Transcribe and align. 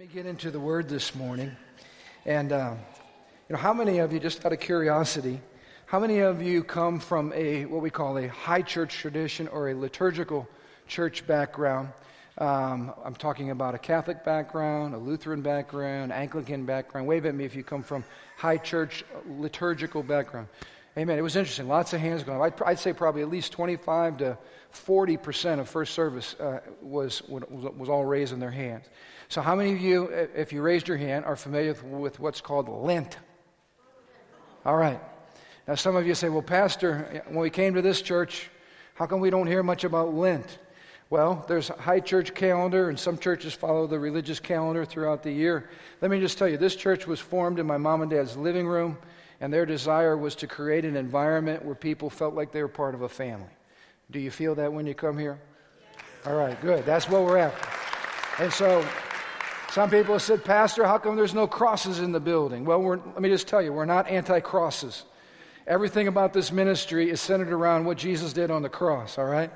me 0.00 0.06
get 0.06 0.24
into 0.24 0.50
the 0.50 0.58
word 0.58 0.88
this 0.88 1.14
morning. 1.14 1.54
And, 2.24 2.52
uh, 2.52 2.72
you 3.46 3.52
know, 3.54 3.58
how 3.60 3.74
many 3.74 3.98
of 3.98 4.14
you, 4.14 4.18
just 4.18 4.46
out 4.46 4.50
of 4.54 4.58
curiosity, 4.58 5.42
how 5.84 6.00
many 6.00 6.20
of 6.20 6.40
you 6.40 6.64
come 6.64 6.98
from 6.98 7.34
a, 7.34 7.66
what 7.66 7.82
we 7.82 7.90
call 7.90 8.16
a 8.16 8.26
high 8.26 8.62
church 8.62 8.94
tradition 8.94 9.46
or 9.48 9.68
a 9.68 9.74
liturgical 9.74 10.48
church 10.88 11.26
background? 11.26 11.90
Um, 12.38 12.94
I'm 13.04 13.14
talking 13.14 13.50
about 13.50 13.74
a 13.74 13.78
Catholic 13.78 14.24
background, 14.24 14.94
a 14.94 14.96
Lutheran 14.96 15.42
background, 15.42 16.14
Anglican 16.14 16.64
background. 16.64 17.06
Wave 17.06 17.26
at 17.26 17.34
me 17.34 17.44
if 17.44 17.54
you 17.54 17.62
come 17.62 17.82
from 17.82 18.02
high 18.38 18.56
church 18.56 19.04
liturgical 19.28 20.02
background. 20.02 20.48
Amen. 20.98 21.18
It 21.18 21.22
was 21.22 21.36
interesting. 21.36 21.68
Lots 21.68 21.92
of 21.92 22.00
hands 22.00 22.24
going 22.24 22.40
up. 22.40 22.60
I'd, 22.60 22.62
I'd 22.70 22.78
say 22.78 22.92
probably 22.92 23.22
at 23.22 23.30
least 23.30 23.52
25 23.52 24.18
to 24.18 24.38
40 24.70 25.16
percent 25.16 25.60
of 25.60 25.68
first 25.68 25.94
service 25.94 26.34
uh, 26.40 26.60
was, 26.82 27.22
was, 27.28 27.88
all 27.88 28.04
raising 28.04 28.40
their 28.40 28.50
hands. 28.50 28.86
So, 29.28 29.40
how 29.40 29.54
many 29.54 29.72
of 29.72 29.80
you, 29.80 30.06
if 30.34 30.52
you 30.52 30.62
raised 30.62 30.88
your 30.88 30.96
hand, 30.96 31.24
are 31.24 31.36
familiar 31.36 31.74
with 31.84 32.18
what's 32.18 32.40
called 32.40 32.68
Lent? 32.68 33.16
All 34.64 34.76
right. 34.76 35.00
Now, 35.68 35.76
some 35.76 35.94
of 35.94 36.06
you 36.06 36.14
say, 36.14 36.28
well, 36.28 36.42
Pastor, 36.42 37.22
when 37.28 37.38
we 37.38 37.50
came 37.50 37.74
to 37.74 37.82
this 37.82 38.02
church, 38.02 38.50
how 38.94 39.06
come 39.06 39.20
we 39.20 39.30
don't 39.30 39.46
hear 39.46 39.62
much 39.62 39.84
about 39.84 40.12
Lent? 40.12 40.58
Well, 41.08 41.44
there's 41.48 41.70
a 41.70 41.74
high 41.74 42.00
church 42.00 42.34
calendar, 42.34 42.88
and 42.88 42.98
some 42.98 43.18
churches 43.18 43.54
follow 43.54 43.86
the 43.86 43.98
religious 43.98 44.38
calendar 44.38 44.84
throughout 44.84 45.22
the 45.22 45.32
year. 45.32 45.70
Let 46.00 46.10
me 46.10 46.20
just 46.20 46.38
tell 46.38 46.48
you, 46.48 46.56
this 46.56 46.76
church 46.76 47.06
was 47.06 47.18
formed 47.18 47.58
in 47.58 47.66
my 47.66 47.78
mom 47.78 48.02
and 48.02 48.10
dad's 48.10 48.36
living 48.36 48.66
room, 48.66 48.98
and 49.40 49.52
their 49.52 49.66
desire 49.66 50.16
was 50.16 50.34
to 50.36 50.46
create 50.46 50.84
an 50.84 50.96
environment 50.96 51.64
where 51.64 51.74
people 51.74 52.10
felt 52.10 52.34
like 52.34 52.52
they 52.52 52.62
were 52.62 52.68
part 52.68 52.94
of 52.94 53.02
a 53.02 53.08
family. 53.08 53.48
Do 54.10 54.18
you 54.18 54.30
feel 54.30 54.54
that 54.56 54.72
when 54.72 54.86
you 54.86 54.94
come 54.94 55.18
here? 55.18 55.38
All 56.26 56.34
right, 56.34 56.60
good. 56.60 56.84
That's 56.84 57.08
what 57.08 57.24
we're 57.24 57.38
after. 57.38 58.42
And 58.42 58.52
so, 58.52 58.86
some 59.70 59.88
people 59.88 60.18
said, 60.18 60.44
Pastor, 60.44 60.84
how 60.84 60.98
come 60.98 61.16
there's 61.16 61.34
no 61.34 61.46
crosses 61.46 62.00
in 62.00 62.12
the 62.12 62.20
building? 62.20 62.64
Well, 62.64 62.82
let 62.82 63.20
me 63.20 63.28
just 63.28 63.48
tell 63.48 63.62
you, 63.62 63.72
we're 63.72 63.84
not 63.84 64.08
anti 64.08 64.40
crosses. 64.40 65.04
Everything 65.66 66.08
about 66.08 66.32
this 66.32 66.50
ministry 66.50 67.10
is 67.10 67.20
centered 67.20 67.52
around 67.52 67.84
what 67.84 67.96
Jesus 67.96 68.32
did 68.32 68.50
on 68.50 68.62
the 68.62 68.68
cross, 68.68 69.18
all 69.18 69.26
right? 69.26 69.50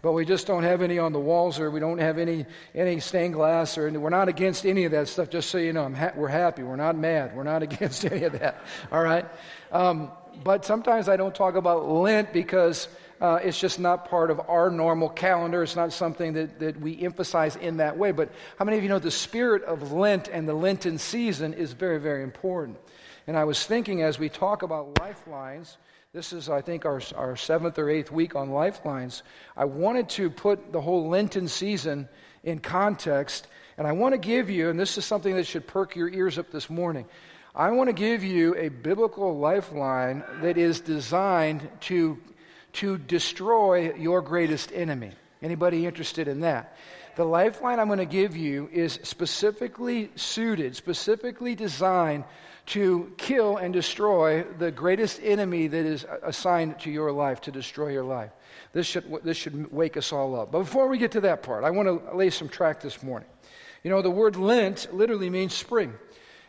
But 0.00 0.12
we 0.12 0.24
just 0.24 0.46
don't 0.46 0.62
have 0.62 0.80
any 0.80 0.98
on 0.98 1.12
the 1.12 1.18
walls 1.18 1.58
or 1.58 1.70
we 1.70 1.80
don't 1.80 1.98
have 1.98 2.18
any, 2.18 2.46
any 2.74 3.00
stained 3.00 3.34
glass 3.34 3.76
or 3.76 3.90
we're 3.90 4.10
not 4.10 4.28
against 4.28 4.64
any 4.64 4.84
of 4.84 4.92
that 4.92 5.08
stuff, 5.08 5.28
just 5.28 5.50
so 5.50 5.58
you 5.58 5.72
know. 5.72 5.88
Ha- 5.92 6.12
we're 6.14 6.28
happy. 6.28 6.62
We're 6.62 6.76
not 6.76 6.96
mad. 6.96 7.34
We're 7.34 7.42
not 7.42 7.62
against 7.68 8.04
any 8.04 8.22
of 8.24 8.38
that, 8.38 8.62
all 8.92 9.02
right? 9.02 9.26
Um, 9.72 10.12
but 10.44 10.64
sometimes 10.64 11.08
I 11.08 11.16
don't 11.16 11.34
talk 11.34 11.56
about 11.56 11.88
Lent 11.88 12.32
because 12.32 12.88
uh, 13.20 13.40
it's 13.42 13.58
just 13.58 13.80
not 13.80 14.08
part 14.08 14.30
of 14.30 14.40
our 14.48 14.70
normal 14.70 15.08
calendar. 15.08 15.64
It's 15.64 15.74
not 15.74 15.92
something 15.92 16.34
that, 16.34 16.60
that 16.60 16.80
we 16.80 17.02
emphasize 17.02 17.56
in 17.56 17.78
that 17.78 17.98
way. 17.98 18.12
But 18.12 18.30
how 18.56 18.64
many 18.64 18.76
of 18.76 18.84
you 18.84 18.88
know 18.88 19.00
the 19.00 19.10
spirit 19.10 19.64
of 19.64 19.92
Lent 19.92 20.28
and 20.28 20.48
the 20.48 20.54
Lenten 20.54 20.98
season 20.98 21.54
is 21.54 21.72
very, 21.72 21.98
very 21.98 22.22
important? 22.22 22.78
And 23.26 23.36
I 23.36 23.44
was 23.44 23.66
thinking 23.66 24.02
as 24.02 24.18
we 24.18 24.28
talk 24.28 24.62
about 24.62 24.98
lifelines, 25.00 25.76
this 26.18 26.32
is, 26.32 26.48
I 26.48 26.62
think, 26.62 26.84
our, 26.84 27.00
our 27.14 27.36
seventh 27.36 27.78
or 27.78 27.88
eighth 27.88 28.10
week 28.10 28.34
on 28.34 28.50
lifelines. 28.50 29.22
I 29.56 29.66
wanted 29.66 30.08
to 30.08 30.30
put 30.30 30.72
the 30.72 30.80
whole 30.80 31.08
Lenten 31.08 31.46
season 31.46 32.08
in 32.42 32.58
context. 32.58 33.46
And 33.76 33.86
I 33.86 33.92
want 33.92 34.14
to 34.14 34.18
give 34.18 34.50
you, 34.50 34.68
and 34.68 34.80
this 34.80 34.98
is 34.98 35.04
something 35.04 35.36
that 35.36 35.46
should 35.46 35.68
perk 35.68 35.94
your 35.94 36.08
ears 36.08 36.36
up 36.36 36.50
this 36.50 36.68
morning. 36.68 37.06
I 37.54 37.70
want 37.70 37.88
to 37.88 37.92
give 37.92 38.24
you 38.24 38.56
a 38.56 38.68
biblical 38.68 39.38
lifeline 39.38 40.24
that 40.42 40.58
is 40.58 40.80
designed 40.80 41.68
to 41.82 42.18
to 42.72 42.98
destroy 42.98 43.94
your 43.94 44.20
greatest 44.20 44.72
enemy. 44.72 45.12
Anybody 45.40 45.86
interested 45.86 46.26
in 46.26 46.40
that? 46.40 46.76
The 47.14 47.24
lifeline 47.24 47.78
I'm 47.78 47.86
going 47.86 48.00
to 48.00 48.04
give 48.06 48.36
you 48.36 48.68
is 48.72 48.98
specifically 49.04 50.10
suited, 50.16 50.74
specifically 50.74 51.54
designed 51.54 52.24
to 52.68 53.10
kill 53.16 53.56
and 53.56 53.72
destroy 53.72 54.44
the 54.58 54.70
greatest 54.70 55.20
enemy 55.22 55.68
that 55.68 55.86
is 55.86 56.04
assigned 56.22 56.78
to 56.80 56.90
your 56.90 57.10
life, 57.10 57.40
to 57.40 57.50
destroy 57.50 57.88
your 57.88 58.04
life. 58.04 58.30
This 58.72 58.86
should, 58.86 59.04
this 59.24 59.38
should 59.38 59.72
wake 59.72 59.96
us 59.96 60.12
all 60.12 60.38
up. 60.38 60.52
But 60.52 60.60
before 60.60 60.86
we 60.88 60.98
get 60.98 61.12
to 61.12 61.22
that 61.22 61.42
part, 61.42 61.64
I 61.64 61.70
want 61.70 61.88
to 61.88 62.14
lay 62.14 62.28
some 62.28 62.48
track 62.48 62.82
this 62.82 63.02
morning. 63.02 63.28
You 63.82 63.90
know, 63.90 64.02
the 64.02 64.10
word 64.10 64.36
Lent 64.36 64.92
literally 64.92 65.30
means 65.30 65.54
spring. 65.54 65.94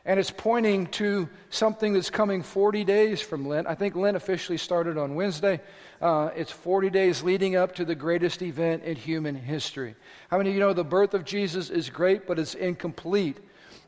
And 0.06 0.20
it's 0.20 0.32
pointing 0.32 0.88
to 0.88 1.30
something 1.50 1.94
that's 1.94 2.10
coming 2.10 2.42
40 2.42 2.84
days 2.84 3.22
from 3.22 3.48
Lent. 3.48 3.68
I 3.68 3.76
think 3.76 3.96
Lent 3.96 4.18
officially 4.18 4.58
started 4.58 4.98
on 4.98 5.16
Wednesday. 5.16 5.62
Uh, 6.02 6.32
it's 6.36 6.52
40 6.52 6.90
days 6.90 7.24
leading 7.24 7.56
up 7.56 7.76
to 7.76 7.86
the 7.86 7.96
greatest 7.96 8.42
event 8.42 8.84
in 8.84 8.96
human 8.96 9.36
history. 9.36 9.96
How 10.30 10.38
many 10.38 10.50
of 10.50 10.56
you 10.56 10.62
know 10.62 10.74
the 10.74 10.84
birth 10.84 11.14
of 11.14 11.24
Jesus 11.24 11.70
is 11.70 11.90
great, 11.90 12.28
but 12.28 12.40
it's 12.40 12.56
incomplete? 12.56 13.38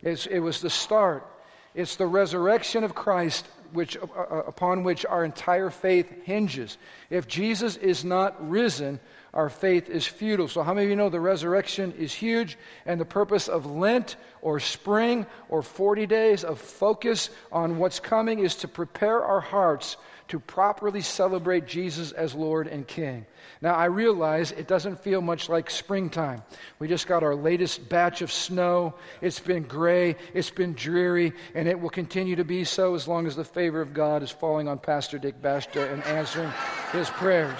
It's, 0.02 0.28
it 0.28 0.40
was 0.40 0.62
the 0.62 0.70
start. 0.70 1.26
It's 1.74 1.96
the 1.96 2.08
resurrection 2.08 2.84
of 2.84 2.96
Christ 2.96 3.48
which, 3.74 3.98
uh, 3.98 4.02
uh 4.02 4.44
upon 4.48 4.84
which 4.84 5.06
our 5.06 5.24
entire 5.24 5.70
faith 5.70 6.12
hinges. 6.24 6.78
If 7.10 7.28
Jesus 7.28 7.78
is 7.78 8.04
not 8.04 8.50
risen, 8.50 9.00
our 9.34 9.50
faith 9.50 9.90
is 9.90 10.06
futile. 10.06 10.48
So, 10.48 10.62
how 10.62 10.74
many 10.74 10.86
of 10.86 10.90
you 10.90 10.96
know 10.96 11.10
the 11.10 11.20
resurrection 11.20 11.94
is 11.98 12.14
huge? 12.14 12.58
And 12.86 13.00
the 13.00 13.06
purpose 13.06 13.48
of 13.48 13.66
Lent 13.66 14.18
or 14.42 14.60
spring 14.60 15.26
or 15.50 15.62
40 15.62 16.06
days 16.06 16.44
of 16.44 16.60
focus 16.60 17.30
on 17.52 17.78
what's 17.78 18.00
coming 18.00 18.40
is 18.40 18.56
to 18.58 18.68
prepare 18.68 19.24
our 19.24 19.40
hearts 19.40 19.98
to 20.32 20.40
properly 20.40 21.02
celebrate 21.02 21.68
Jesus 21.68 22.14
as 22.14 22.34
Lord 22.34 22.68
and 22.68 22.88
King. 22.88 23.26
Now, 23.62 23.76
I 23.76 23.86
realize 23.86 24.54
it 24.54 24.66
doesn't 24.66 25.02
feel 25.02 25.22
much 25.22 25.50
like 25.50 25.70
springtime. 25.70 26.42
We 26.80 26.88
just 26.88 27.06
got 27.06 27.22
our 27.22 27.36
latest 27.36 27.90
batch 27.90 28.22
of 28.22 28.32
snow. 28.32 28.96
It's 29.20 29.42
been 29.42 29.64
gray, 29.64 30.16
it's 30.34 30.50
been 30.50 30.74
dreary, 30.74 31.34
and 31.54 31.68
it 31.68 31.78
will 31.78 31.90
continue 31.90 32.38
to 32.38 32.46
be 32.46 32.64
so 32.64 32.96
as 32.96 33.10
long 33.10 33.28
as 33.28 33.36
the 33.36 33.44
favor 33.44 33.82
of 33.82 33.94
God 33.94 34.24
is 34.24 34.32
falling 34.32 34.70
on 34.70 34.80
Pastor 34.80 35.18
Dick 35.18 35.42
Bashta 35.42 35.92
and 35.92 36.02
answering 36.06 36.52
his 36.94 37.10
prayers. 37.10 37.60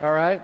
All 0.00 0.12
right? 0.12 0.42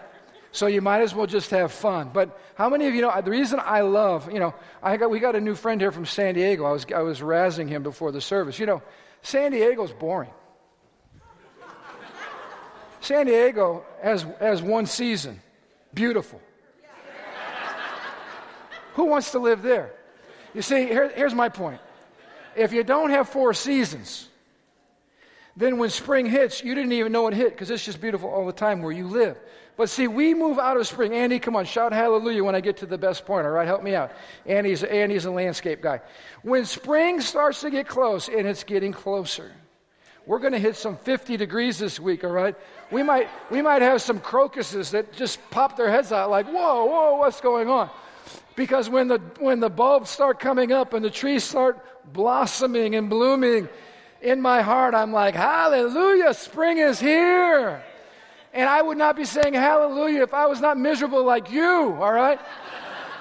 So 0.59 0.67
you 0.67 0.83
might 0.83 1.03
as 1.03 1.15
well 1.15 1.29
just 1.29 1.51
have 1.51 1.71
fun. 1.71 2.11
But 2.13 2.37
how 2.57 2.69
many 2.69 2.89
of 2.89 2.95
you 2.97 3.01
know 3.01 3.23
the 3.23 3.31
reason 3.31 3.61
I 3.65 3.83
love, 3.83 4.33
you 4.33 4.41
know, 4.41 4.57
I 4.83 4.97
got, 4.97 5.09
we 5.09 5.21
got 5.21 5.37
a 5.37 5.41
new 5.41 5.55
friend 5.55 5.81
here 5.81 5.93
from 5.93 6.05
San 6.05 6.35
Diego. 6.35 6.65
I 6.65 6.73
was, 6.73 6.85
I 6.93 7.03
was 7.03 7.21
razzing 7.21 7.69
him 7.69 7.85
before 7.85 8.11
the 8.11 8.21
service. 8.21 8.59
You 8.59 8.67
know, 8.67 8.83
San 9.23 9.53
Diego's 9.53 9.93
boring. 9.93 10.33
San 13.01 13.27
Diego 13.27 13.85
has, 14.03 14.27
has 14.41 14.61
one 14.61 14.87
season. 14.87 15.41
Beautiful. 15.95 16.41
Who 18.95 19.05
wants 19.05 19.31
to 19.31 19.39
live 19.39 19.63
there? 19.63 19.93
You 20.55 20.63
see, 20.63 20.87
here, 20.87 21.09
here's 21.15 21.35
my 21.35 21.51
point. 21.51 21.81
If 22.57 22.73
you 22.73 22.83
don't 22.83 23.11
have 23.11 23.29
four 23.29 23.55
seasons, 23.55 24.27
then 25.57 25.79
when 25.79 25.91
spring 25.91 26.27
hits, 26.27 26.65
you 26.65 26.75
didn't 26.75 26.95
even 26.95 27.13
know 27.13 27.29
it 27.29 27.35
hit 27.35 27.51
because 27.51 27.71
it's 27.71 27.85
just 27.85 28.01
beautiful 28.01 28.29
all 28.29 28.45
the 28.45 28.53
time 28.53 28.83
where 28.83 28.91
you 28.91 29.07
live. 29.07 29.39
But 29.79 29.89
see, 29.89 30.09
we 30.09 30.35
move 30.35 30.59
out 30.59 30.77
of 30.77 30.89
spring. 30.89 31.15
Andy, 31.15 31.39
come 31.39 31.55
on, 31.55 31.65
shout 31.65 31.93
hallelujah 31.93 32.43
when 32.43 32.57
I 32.57 32.61
get 32.61 32.79
to 32.79 32.87
the 32.87 32.99
best 32.99 33.25
point, 33.25 33.47
all 33.47 33.53
right? 33.53 33.67
Help 33.67 33.85
me 33.85 33.95
out. 33.95 34.11
Andy's, 34.45 34.83
Andy's 34.83 35.25
a 35.25 35.31
landscape 35.31 35.81
guy. 35.81 36.01
When 36.43 36.65
spring 36.65 37.21
starts 37.21 37.61
to 37.61 37.71
get 37.71 37.87
close, 37.87 38.29
and 38.29 38.45
it's 38.45 38.65
getting 38.65 38.91
closer, 38.91 39.53
we're 40.27 40.41
going 40.41 40.53
to 40.53 40.59
hit 40.59 40.75
some 40.75 40.97
50 40.97 41.37
degrees 41.37 41.79
this 41.79 42.01
week, 42.01 42.25
all 42.25 42.31
right? 42.31 42.57
We 42.91 43.05
might, 43.05 43.29
we 43.53 43.63
might 43.63 43.83
have 43.83 44.03
some 44.03 44.19
crocuses 44.19 44.91
that 44.91 45.13
just 45.13 45.39
pop 45.53 45.77
their 45.77 45.93
heads 45.93 46.11
out 46.11 46.29
like, 46.29 46.47
whoa, 46.47 46.85
whoa, 46.85 47.15
what's 47.19 47.41
going 47.41 47.69
on? 47.69 47.89
Because 48.57 48.91
when 48.91 49.07
the, 49.07 49.19
when 49.39 49.61
the 49.61 49.71
bulbs 49.71 50.11
start 50.11 50.41
coming 50.41 50.73
up 50.73 50.93
and 50.93 51.05
the 51.05 51.11
trees 51.11 51.45
start 51.45 51.79
blossoming 52.13 52.97
and 52.97 53.09
blooming, 53.09 53.69
in 54.21 54.43
my 54.43 54.63
heart, 54.63 54.95
I'm 54.95 55.13
like, 55.13 55.37
hallelujah, 55.37 56.35
spring 56.35 56.79
is 56.79 56.99
here. 56.99 57.81
And 58.53 58.69
I 58.69 58.81
would 58.81 58.99
not 58.99 59.17
be 59.17 59.25
saying 59.25 59.55
hallelujah 59.55 60.23
if 60.23 60.35
I 60.35 60.47
was 60.47 60.61
not 60.61 60.79
miserable 60.79 61.25
like 61.25 61.51
you, 61.51 61.97
all 62.01 62.13
right? 62.13 62.41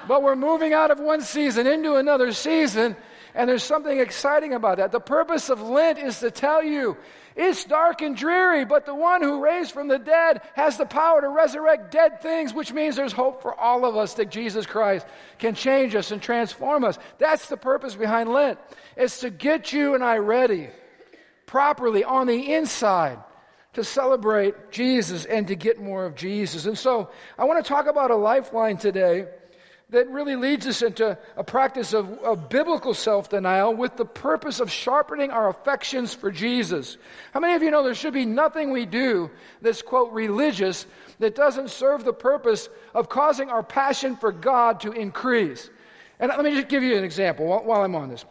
but 0.08 0.24
we're 0.24 0.36
moving 0.36 0.74
out 0.74 0.90
of 0.90 1.00
one 1.00 1.22
season 1.22 1.68
into 1.68 1.96
another 1.96 2.32
season, 2.32 2.96
and 3.36 3.50
there's 3.50 3.64
something 3.64 4.00
exciting 4.00 4.54
about 4.54 4.78
that. 4.78 4.92
The 4.92 5.00
purpose 5.00 5.50
of 5.50 5.62
Lent 5.62 6.00
is 6.00 6.20
to 6.22 6.32
tell 6.32 6.64
you 6.64 6.98
it's 7.36 7.66
dark 7.66 8.02
and 8.02 8.16
dreary, 8.16 8.66
but 8.66 8.86
the 8.88 8.96
one 8.96 9.22
who 9.22 9.44
raised 9.44 9.72
from 9.72 9.88
the 9.88 10.00
dead 10.00 10.42
has 10.56 10.78
the 10.78 10.88
power 10.88 11.22
to 11.22 11.30
resurrect 11.30 11.92
dead 11.92 12.22
things, 12.22 12.52
which 12.52 12.74
means 12.74 12.96
there's 12.96 13.14
hope 13.14 13.44
for 13.44 13.54
all 13.54 13.86
of 13.86 13.96
us 13.96 14.16
that 14.16 14.32
Jesus 14.32 14.66
Christ 14.66 15.06
can 15.38 15.54
change 15.54 15.94
us 15.94 16.10
and 16.12 16.20
transform 16.20 16.84
us. 16.84 16.98
That's 17.20 17.48
the 17.48 17.58
purpose 17.58 17.96
behind 17.96 18.30
Lent. 18.30 18.58
It's 18.96 19.20
to 19.20 19.30
get 19.30 19.72
you 19.72 19.94
and 19.94 20.04
I 20.04 20.18
ready 20.18 20.70
properly 21.46 22.04
on 22.04 22.26
the 22.26 22.54
inside 22.54 23.20
to 23.74 23.84
celebrate 23.84 24.72
Jesus 24.72 25.26
and 25.26 25.48
to 25.48 25.56
get 25.56 25.80
more 25.80 26.06
of 26.06 26.16
Jesus. 26.16 26.66
And 26.66 26.78
so 26.78 27.10
I 27.38 27.46
want 27.46 27.64
to 27.64 27.68
talk 27.68 27.88
about 27.88 28.12
a 28.12 28.16
lifeline 28.16 28.78
today 28.78 29.28
that 29.90 30.10
really 30.10 30.36
leads 30.36 30.68
us 30.68 30.82
into 30.82 31.18
a 31.38 31.44
practice 31.44 31.94
of, 31.94 32.12
of 32.20 32.50
biblical 32.50 32.94
self 32.94 33.30
denial 33.30 33.74
with 33.74 33.96
the 33.96 34.06
purpose 34.06 34.60
of 34.60 34.70
sharpening 34.70 35.32
our 35.32 35.48
affections 35.48 36.14
for 36.14 36.30
Jesus. 36.30 36.98
How 37.34 37.40
many 37.40 37.54
of 37.54 37.64
you 37.64 37.72
know 37.72 37.84
there 37.84 37.96
should 37.96 38.14
be 38.14 38.26
nothing 38.26 38.72
we 38.72 38.86
do 38.86 39.32
that's, 39.62 39.82
quote, 39.82 40.12
religious 40.12 40.86
that 41.20 41.36
doesn't 41.36 41.70
serve 41.70 42.04
the 42.04 42.14
purpose 42.14 42.68
of 42.94 43.08
causing 43.08 43.50
our 43.50 43.64
passion 43.64 44.18
for 44.18 44.32
God 44.32 44.82
to 44.82 44.92
increase? 44.92 45.70
And 46.20 46.30
let 46.30 46.44
me 46.44 46.56
just 46.56 46.68
give 46.68 46.84
you 46.84 46.98
an 46.98 47.04
example 47.04 47.46
while, 47.46 47.64
while 47.64 47.82
I'm 47.84 47.96
on 47.96 48.10
this. 48.10 48.26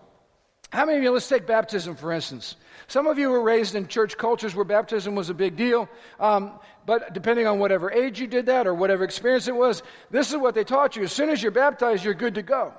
How 0.70 0.84
many 0.84 0.98
of 0.98 1.04
you, 1.04 1.10
let's 1.10 1.28
take 1.28 1.46
baptism 1.46 1.96
for 1.96 2.12
instance. 2.12 2.56
Some 2.88 3.06
of 3.06 3.18
you 3.18 3.30
were 3.30 3.42
raised 3.42 3.74
in 3.74 3.88
church 3.88 4.16
cultures 4.16 4.54
where 4.54 4.64
baptism 4.64 5.14
was 5.14 5.28
a 5.28 5.34
big 5.34 5.56
deal, 5.56 5.88
um, 6.20 6.52
but 6.84 7.12
depending 7.12 7.46
on 7.46 7.58
whatever 7.58 7.90
age 7.90 8.20
you 8.20 8.28
did 8.28 8.46
that 8.46 8.66
or 8.66 8.74
whatever 8.74 9.02
experience 9.02 9.48
it 9.48 9.56
was, 9.56 9.82
this 10.10 10.30
is 10.30 10.36
what 10.36 10.54
they 10.54 10.62
taught 10.62 10.94
you. 10.94 11.02
As 11.02 11.12
soon 11.12 11.28
as 11.28 11.42
you're 11.42 11.50
baptized, 11.50 12.04
you're 12.04 12.14
good 12.14 12.36
to 12.36 12.42
go. 12.42 12.72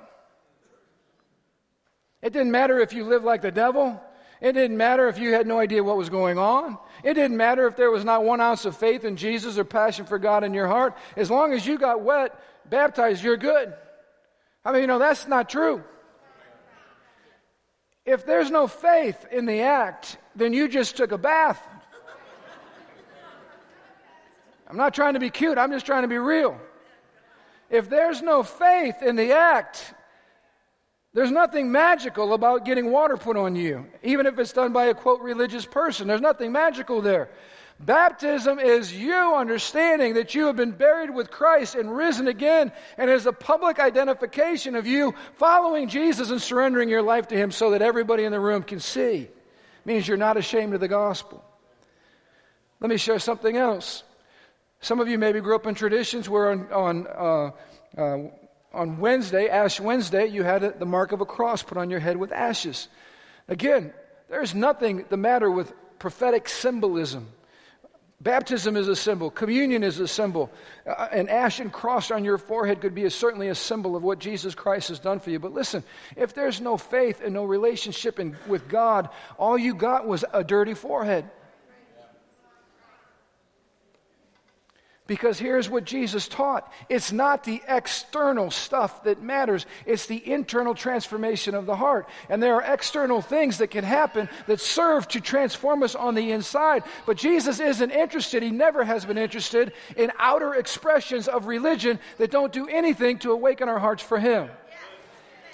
It 2.22 2.32
didn't 2.32 2.50
matter 2.50 2.80
if 2.80 2.92
you 2.92 3.04
lived 3.04 3.24
like 3.24 3.42
the 3.42 3.50
devil. 3.50 4.02
It 4.40 4.52
didn't 4.52 4.76
matter 4.76 5.08
if 5.08 5.18
you 5.18 5.32
had 5.32 5.46
no 5.46 5.58
idea 5.58 5.82
what 5.84 5.96
was 5.96 6.08
going 6.08 6.38
on. 6.38 6.78
It 7.02 7.14
didn't 7.14 7.36
matter 7.36 7.66
if 7.66 7.76
there 7.76 7.90
was 7.90 8.04
not 8.04 8.24
one 8.24 8.40
ounce 8.40 8.64
of 8.64 8.76
faith 8.76 9.04
in 9.04 9.16
Jesus 9.16 9.58
or 9.58 9.64
passion 9.64 10.06
for 10.06 10.18
God 10.18 10.42
in 10.42 10.54
your 10.54 10.68
heart. 10.68 10.96
As 11.16 11.30
long 11.30 11.52
as 11.52 11.66
you 11.66 11.78
got 11.78 12.02
wet, 12.02 12.38
baptized, 12.68 13.22
you're 13.22 13.36
good. 13.36 13.74
I 14.64 14.72
mean, 14.72 14.82
you 14.82 14.86
know, 14.86 14.98
that's 14.98 15.28
not 15.28 15.48
true. 15.48 15.82
If 18.08 18.24
there's 18.24 18.50
no 18.50 18.66
faith 18.66 19.26
in 19.30 19.44
the 19.44 19.60
act, 19.60 20.16
then 20.34 20.54
you 20.54 20.66
just 20.66 20.96
took 20.96 21.12
a 21.12 21.18
bath. 21.18 21.62
I'm 24.66 24.78
not 24.78 24.94
trying 24.94 25.12
to 25.12 25.20
be 25.20 25.28
cute, 25.28 25.58
I'm 25.58 25.70
just 25.70 25.84
trying 25.84 26.02
to 26.02 26.08
be 26.08 26.16
real. 26.16 26.58
If 27.68 27.90
there's 27.90 28.22
no 28.22 28.42
faith 28.42 29.02
in 29.02 29.14
the 29.16 29.32
act, 29.32 29.92
there's 31.12 31.30
nothing 31.30 31.70
magical 31.70 32.32
about 32.32 32.64
getting 32.64 32.90
water 32.90 33.18
put 33.18 33.36
on 33.36 33.54
you, 33.54 33.84
even 34.02 34.24
if 34.24 34.38
it's 34.38 34.54
done 34.54 34.72
by 34.72 34.86
a 34.86 34.94
quote 34.94 35.20
religious 35.20 35.66
person. 35.66 36.08
There's 36.08 36.22
nothing 36.22 36.50
magical 36.50 37.02
there. 37.02 37.28
Baptism 37.80 38.58
is 38.58 38.92
you 38.92 39.34
understanding 39.36 40.14
that 40.14 40.34
you 40.34 40.46
have 40.46 40.56
been 40.56 40.72
buried 40.72 41.10
with 41.10 41.30
Christ 41.30 41.76
and 41.76 41.94
risen 41.94 42.26
again, 42.26 42.72
and 42.96 43.08
is 43.08 43.26
a 43.26 43.32
public 43.32 43.78
identification 43.78 44.74
of 44.74 44.86
you 44.86 45.14
following 45.36 45.88
Jesus 45.88 46.30
and 46.30 46.42
surrendering 46.42 46.88
your 46.88 47.02
life 47.02 47.28
to 47.28 47.36
Him 47.36 47.52
so 47.52 47.70
that 47.70 47.82
everybody 47.82 48.24
in 48.24 48.32
the 48.32 48.40
room 48.40 48.64
can 48.64 48.80
see. 48.80 49.22
It 49.22 49.86
means 49.86 50.08
you're 50.08 50.16
not 50.16 50.36
ashamed 50.36 50.74
of 50.74 50.80
the 50.80 50.88
gospel. 50.88 51.44
Let 52.80 52.90
me 52.90 52.96
share 52.96 53.20
something 53.20 53.56
else. 53.56 54.02
Some 54.80 55.00
of 55.00 55.08
you 55.08 55.18
maybe 55.18 55.40
grew 55.40 55.54
up 55.54 55.66
in 55.66 55.74
traditions 55.74 56.28
where 56.28 56.50
on, 56.50 56.72
on, 56.72 57.06
uh, 57.06 57.50
uh, 58.00 58.18
on 58.72 58.98
Wednesday, 58.98 59.48
Ash 59.48 59.80
Wednesday, 59.80 60.26
you 60.26 60.42
had 60.42 60.80
the 60.80 60.86
mark 60.86 61.12
of 61.12 61.20
a 61.20 61.26
cross 61.26 61.62
put 61.62 61.78
on 61.78 61.90
your 61.90 62.00
head 62.00 62.16
with 62.16 62.32
ashes. 62.32 62.88
Again, 63.46 63.92
there's 64.28 64.54
nothing 64.54 65.04
the 65.08 65.16
matter 65.16 65.50
with 65.50 65.72
prophetic 65.98 66.48
symbolism. 66.48 67.28
Baptism 68.20 68.76
is 68.76 68.88
a 68.88 68.96
symbol. 68.96 69.30
Communion 69.30 69.84
is 69.84 70.00
a 70.00 70.08
symbol. 70.08 70.50
Uh, 70.84 71.06
an 71.12 71.28
ashen 71.28 71.70
cross 71.70 72.10
on 72.10 72.24
your 72.24 72.36
forehead 72.36 72.80
could 72.80 72.94
be 72.94 73.04
a, 73.04 73.10
certainly 73.10 73.46
a 73.46 73.54
symbol 73.54 73.94
of 73.94 74.02
what 74.02 74.18
Jesus 74.18 74.56
Christ 74.56 74.88
has 74.88 74.98
done 74.98 75.20
for 75.20 75.30
you. 75.30 75.38
But 75.38 75.52
listen, 75.52 75.84
if 76.16 76.34
there's 76.34 76.60
no 76.60 76.76
faith 76.76 77.20
and 77.22 77.32
no 77.32 77.44
relationship 77.44 78.18
in, 78.18 78.36
with 78.48 78.68
God, 78.68 79.08
all 79.38 79.56
you 79.56 79.72
got 79.72 80.04
was 80.04 80.24
a 80.32 80.42
dirty 80.42 80.74
forehead. 80.74 81.30
Because 85.08 85.38
here's 85.38 85.70
what 85.70 85.84
Jesus 85.84 86.28
taught 86.28 86.70
it's 86.90 87.10
not 87.10 87.42
the 87.42 87.62
external 87.66 88.50
stuff 88.50 89.04
that 89.04 89.22
matters, 89.22 89.64
it's 89.86 90.04
the 90.04 90.30
internal 90.30 90.74
transformation 90.74 91.54
of 91.54 91.64
the 91.64 91.74
heart. 91.74 92.06
And 92.28 92.42
there 92.42 92.54
are 92.54 92.74
external 92.74 93.22
things 93.22 93.58
that 93.58 93.70
can 93.70 93.84
happen 93.84 94.28
that 94.46 94.60
serve 94.60 95.08
to 95.08 95.20
transform 95.22 95.82
us 95.82 95.94
on 95.94 96.14
the 96.14 96.30
inside. 96.30 96.84
But 97.06 97.16
Jesus 97.16 97.58
isn't 97.58 97.90
interested, 97.90 98.42
he 98.42 98.50
never 98.50 98.84
has 98.84 99.06
been 99.06 99.16
interested 99.16 99.72
in 99.96 100.12
outer 100.18 100.54
expressions 100.54 101.26
of 101.26 101.46
religion 101.46 101.98
that 102.18 102.30
don't 102.30 102.52
do 102.52 102.68
anything 102.68 103.18
to 103.20 103.32
awaken 103.32 103.70
our 103.70 103.78
hearts 103.78 104.02
for 104.02 104.18
him. 104.18 104.50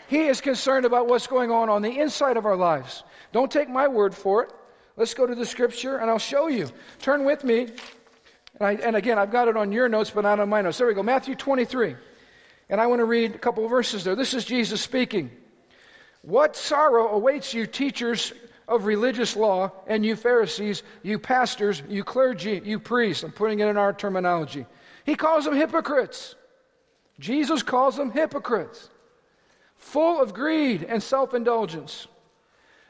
He 0.08 0.26
is 0.26 0.40
concerned 0.40 0.84
about 0.84 1.06
what's 1.06 1.28
going 1.28 1.52
on 1.52 1.70
on 1.70 1.80
the 1.80 2.00
inside 2.00 2.36
of 2.36 2.44
our 2.44 2.56
lives. 2.56 3.04
Don't 3.30 3.52
take 3.52 3.68
my 3.68 3.86
word 3.86 4.16
for 4.16 4.42
it. 4.42 4.52
Let's 4.96 5.14
go 5.14 5.28
to 5.28 5.34
the 5.34 5.46
scripture 5.46 5.98
and 5.98 6.10
I'll 6.10 6.18
show 6.18 6.48
you. 6.48 6.68
Turn 6.98 7.24
with 7.24 7.44
me 7.44 7.68
and, 8.58 8.66
I, 8.66 8.72
and 8.74 8.96
again, 8.96 9.18
I've 9.18 9.32
got 9.32 9.48
it 9.48 9.56
on 9.56 9.72
your 9.72 9.88
notes, 9.88 10.10
but 10.10 10.22
not 10.22 10.40
on 10.40 10.48
my 10.48 10.62
notes. 10.62 10.78
There 10.78 10.86
we 10.86 10.94
go, 10.94 11.02
Matthew 11.02 11.34
23. 11.34 11.96
And 12.68 12.80
I 12.80 12.86
want 12.86 13.00
to 13.00 13.04
read 13.04 13.34
a 13.34 13.38
couple 13.38 13.66
verses 13.68 14.04
there. 14.04 14.14
This 14.14 14.34
is 14.34 14.44
Jesus 14.44 14.80
speaking. 14.80 15.30
What 16.22 16.56
sorrow 16.56 17.08
awaits 17.08 17.52
you, 17.52 17.66
teachers 17.66 18.32
of 18.66 18.86
religious 18.86 19.36
law, 19.36 19.72
and 19.86 20.06
you 20.06 20.16
Pharisees, 20.16 20.82
you 21.02 21.18
pastors, 21.18 21.82
you 21.88 22.02
clergy, 22.02 22.62
you 22.64 22.78
priests. 22.78 23.22
I'm 23.22 23.32
putting 23.32 23.60
it 23.60 23.68
in 23.68 23.76
our 23.76 23.92
terminology. 23.92 24.64
He 25.04 25.16
calls 25.16 25.44
them 25.44 25.54
hypocrites. 25.54 26.34
Jesus 27.20 27.62
calls 27.62 27.96
them 27.96 28.10
hypocrites, 28.10 28.88
full 29.76 30.20
of 30.20 30.34
greed 30.34 30.82
and 30.82 31.02
self 31.02 31.34
indulgence. 31.34 32.06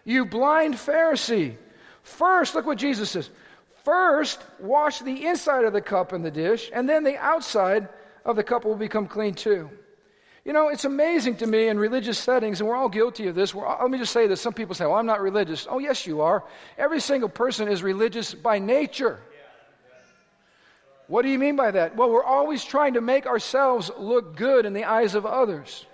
You 0.05 0.25
blind 0.25 0.75
Pharisee. 0.75 1.56
First, 2.02 2.55
look 2.55 2.66
what 2.66 2.78
Jesus 2.78 3.11
says. 3.11 3.31
First, 3.85 4.43
wash 4.59 5.01
the 5.01 5.27
inside 5.27 5.65
of 5.65 5.75
the 5.75 5.83
cup 5.83 6.13
and 6.13 6.25
the 6.25 6.31
dish, 6.31 6.71
and 6.73 6.89
then 6.89 7.05
the 7.05 7.19
outside 7.19 7.89
of 8.25 8.35
the 8.35 8.43
cup 8.43 8.65
will 8.65 8.77
become 8.77 9.07
clean 9.07 9.35
too. 9.35 9.69
You 10.45 10.53
know, 10.53 10.69
it's 10.69 10.87
amazing 10.87 11.37
to 11.37 11.47
me 11.47 11.69
in 11.69 11.79
religious 11.79 12.19
settings, 12.19 12.61
and 12.61 12.69
we're 12.69 12.77
all 12.77 12.89
guilty 12.89 13.29
of 13.29 13.35
this. 13.35 13.55
All, 13.55 13.79
let 13.81 13.91
me 13.91 13.99
just 13.99 14.13
say 14.13 14.27
this. 14.27 14.41
Some 14.41 14.55
people 14.55 14.75
say, 14.75 14.87
well, 14.87 14.97
I'm 14.97 15.07
not 15.07 15.21
religious. 15.21 15.67
Oh, 15.69 15.79
yes, 15.79 16.07
you 16.07 16.23
are. 16.23 16.45
Every 16.79 17.01
single 17.01 17.29
person 17.29 17.69
is 17.69 17.83
religious 17.83 18.35
by 18.35 18.59
nature. 18.59 19.21
What 21.07 21.23
do 21.23 21.29
you 21.29 21.39
mean 21.39 21.57
by 21.57 21.71
that? 21.71 21.97
Well, 21.97 22.11
we're 22.11 22.25
always 22.25 22.65
trying 22.65 22.95
to 22.95 23.03
make 23.03 23.27
ourselves 23.27 23.91
look 23.99 24.37
good 24.37 24.65
in 24.65 24.73
the 24.73 24.85
eyes 24.85 25.15
of 25.15 25.27
others. 25.27 25.85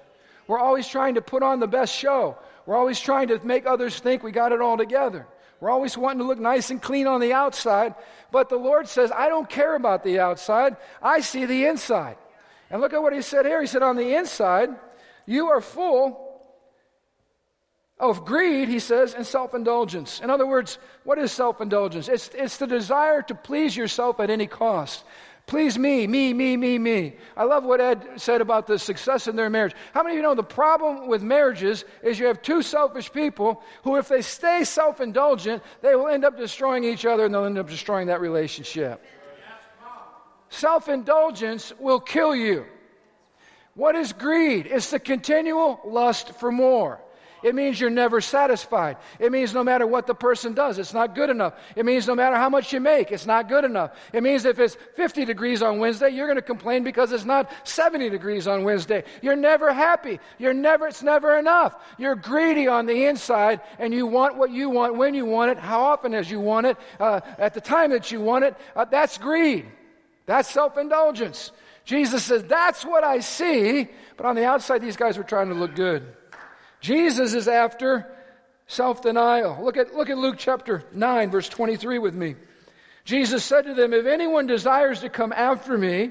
We're 0.47 0.61
always 0.61 0.87
trying 0.87 1.15
to 1.15 1.23
put 1.23 1.43
on 1.43 1.59
the 1.59 1.67
best 1.67 1.95
show. 1.95 2.37
We're 2.67 2.77
always 2.77 3.01
trying 3.01 3.29
to 3.29 3.45
make 3.45 3.67
others 3.67 3.99
think 3.99 4.23
we 4.23 4.31
got 4.31 4.53
it 4.53 4.61
all 4.61 4.77
together. 4.77 5.27
We're 5.61 5.71
always 5.71 5.97
wanting 5.97 6.21
to 6.21 6.25
look 6.25 6.39
nice 6.39 6.71
and 6.71 6.81
clean 6.81 7.07
on 7.07 7.21
the 7.21 7.35
outside, 7.35 7.95
but 8.33 8.49
the 8.49 8.57
Lord 8.57 8.89
says, 8.89 9.13
I 9.15 9.29
don't 9.29 9.49
care 9.49 9.75
about 9.75 10.05
the 10.05 10.19
outside. 10.19 10.77
I 11.03 11.21
see 11.21 11.45
the 11.45 11.67
inside. 11.67 12.17
And 12.71 12.81
look 12.81 12.95
at 12.95 13.03
what 13.03 13.13
he 13.13 13.21
said 13.21 13.45
here. 13.45 13.61
He 13.61 13.67
said, 13.67 13.83
On 13.83 13.97
the 13.97 14.17
inside, 14.17 14.71
you 15.27 15.49
are 15.49 15.61
full 15.61 16.31
of 17.99 18.25
greed, 18.25 18.69
he 18.69 18.79
says, 18.79 19.13
and 19.13 19.27
self 19.27 19.55
indulgence. 19.55 20.21
In 20.21 20.31
other 20.31 20.47
words, 20.47 20.79
what 21.05 21.19
is 21.19 21.31
self 21.31 21.61
indulgence? 21.61 22.09
It's, 22.09 22.31
it's 22.35 22.57
the 22.57 22.67
desire 22.67 23.23
to 23.23 23.35
please 23.35 23.77
yourself 23.77 24.19
at 24.21 24.31
any 24.31 24.47
cost. 24.47 25.05
Please 25.47 25.79
me, 25.79 26.07
me, 26.07 26.33
me, 26.33 26.57
me, 26.57 26.79
me. 26.79 27.17
I 27.37 27.45
love 27.45 27.65
what 27.65 27.81
Ed 27.81 28.07
said 28.17 28.41
about 28.41 28.67
the 28.67 28.79
success 28.79 29.27
in 29.27 29.35
their 29.35 29.51
marriage. 29.51 29.75
How 29.93 30.03
many 30.03 30.15
of 30.15 30.17
you 30.17 30.23
know 30.23 30.35
the 30.35 30.43
problem 30.45 31.09
with 31.09 31.23
marriages 31.23 31.85
is 32.03 32.19
you 32.19 32.27
have 32.27 32.41
two 32.41 32.63
selfish 32.63 33.13
people 33.13 33.63
who, 33.83 33.97
if 33.97 34.09
they 34.09 34.23
stay 34.23 34.63
self 34.65 35.01
indulgent, 35.01 35.63
they 35.83 35.97
will 35.97 36.09
end 36.09 36.25
up 36.25 36.37
destroying 36.37 36.85
each 36.85 37.05
other 37.05 37.25
and 37.25 37.35
they'll 37.35 37.47
end 37.47 37.59
up 37.59 37.69
destroying 37.69 38.07
that 38.07 38.21
relationship. 38.21 39.05
Self 40.51 40.89
indulgence 40.89 41.73
will 41.79 42.01
kill 42.01 42.35
you. 42.35 42.67
What 43.75 43.95
is 43.95 44.13
greed? 44.13 44.67
It's 44.67 44.91
the 44.91 44.99
continual 44.99 45.81
lust 45.85 46.35
for 46.35 46.53
more. 46.53 47.01
It 47.43 47.55
means 47.55 47.81
you're 47.81 47.91
never 47.91 48.21
satisfied. 48.21 48.97
It 49.19 49.33
means 49.33 49.55
no 49.55 49.65
matter 49.65 49.87
what 49.87 50.07
the 50.07 50.15
person 50.15 50.53
does, 50.53 50.79
it's 50.79 50.95
not 50.95 51.15
good 51.15 51.31
enough. 51.31 51.55
It 51.77 51.85
means 51.85 52.07
no 52.07 52.15
matter 52.15 52.37
how 52.37 52.49
much 52.49 52.73
you 52.73 52.81
make, 52.81 53.11
it's 53.11 53.27
not 53.27 53.49
good 53.49 53.65
enough. 53.65 53.93
It 54.13 54.23
means 54.23 54.45
if 54.45 54.59
it's 54.59 54.77
50 54.97 55.25
degrees 55.25 55.63
on 55.63 55.79
Wednesday, 55.79 56.11
you're 56.11 56.27
going 56.27 56.37
to 56.37 56.43
complain 56.43 56.85
because 56.85 57.13
it's 57.13 57.25
not 57.25 57.51
70 57.65 58.11
degrees 58.11 58.47
on 58.47 58.65
Wednesday. 58.65 59.05
You're 59.23 59.37
never 59.37 59.73
happy. 59.73 60.21
You're 60.39 60.55
never, 60.55 60.87
it's 60.89 61.03
never 61.03 61.39
enough. 61.39 61.77
You're 61.99 62.17
greedy 62.17 62.69
on 62.69 62.87
the 62.87 63.07
inside 63.07 63.61
and 63.79 63.95
you 63.95 64.07
want 64.07 64.37
what 64.37 64.51
you 64.51 64.71
want 64.71 64.97
when 64.97 65.15
you 65.15 65.27
want 65.27 65.51
it, 65.51 65.59
how 65.59 65.81
often 65.81 66.15
as 66.15 66.31
you 66.31 66.41
want 66.41 66.67
it, 66.67 66.77
uh, 66.99 67.21
at 67.39 67.55
the 67.55 67.61
time 67.61 67.91
that 67.91 68.11
you 68.11 68.21
want 68.21 68.45
it. 68.45 68.57
Uh, 68.77 68.85
that's 68.85 69.19
greed. 69.19 69.67
That's 70.27 70.51
self 70.51 70.77
indulgence. 70.79 71.53
Jesus 71.85 72.25
says, 72.25 72.45
That's 72.45 72.85
what 72.85 73.03
I 73.03 73.21
see. 73.21 73.89
But 74.17 74.27
on 74.27 74.37
the 74.37 74.45
outside, 74.45 74.81
these 74.83 74.97
guys 74.97 75.19
were 75.19 75.25
trying 75.25 75.49
to 75.49 75.55
look 75.55 75.75
good. 75.75 76.15
Jesus 76.81 77.35
is 77.35 77.49
after 77.49 78.11
self 78.67 79.03
denial. 79.03 79.59
Look 79.63 79.77
at, 79.77 79.95
look 79.95 80.11
at 80.11 80.19
Luke 80.19 80.37
chapter 80.39 80.85
9, 80.93 81.31
verse 81.31 81.49
23 81.49 81.99
with 81.99 82.15
me. 82.15 82.37
Jesus 83.05 83.45
said 83.45 83.65
to 83.65 83.75
them, 83.75 83.93
If 83.93 84.07
anyone 84.07 84.47
desires 84.47 85.01
to 85.01 85.09
come 85.09 85.33
after 85.33 85.77
me, 85.77 86.11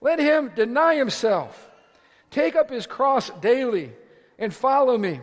let 0.00 0.18
him 0.18 0.52
deny 0.54 0.94
himself, 0.94 1.70
take 2.30 2.56
up 2.56 2.70
his 2.70 2.86
cross 2.86 3.30
daily, 3.40 3.92
and 4.38 4.54
follow 4.54 4.96
me. 4.96 5.20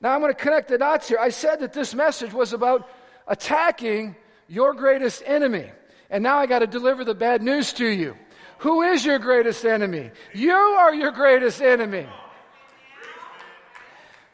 Now 0.00 0.14
I'm 0.14 0.20
going 0.20 0.34
to 0.34 0.38
connect 0.38 0.68
the 0.68 0.78
dots 0.78 1.08
here. 1.08 1.18
I 1.18 1.30
said 1.30 1.60
that 1.60 1.72
this 1.72 1.94
message 1.94 2.32
was 2.32 2.52
about 2.52 2.88
attacking 3.26 4.16
your 4.48 4.74
greatest 4.74 5.22
enemy. 5.24 5.70
And 6.10 6.22
now 6.22 6.38
I 6.38 6.46
got 6.46 6.58
to 6.58 6.66
deliver 6.66 7.04
the 7.04 7.14
bad 7.14 7.42
news 7.42 7.72
to 7.74 7.86
you. 7.86 8.16
Who 8.58 8.82
is 8.82 9.04
your 9.04 9.18
greatest 9.18 9.64
enemy? 9.64 10.10
You 10.34 10.52
are 10.52 10.94
your 10.94 11.12
greatest 11.12 11.62
enemy. 11.62 12.06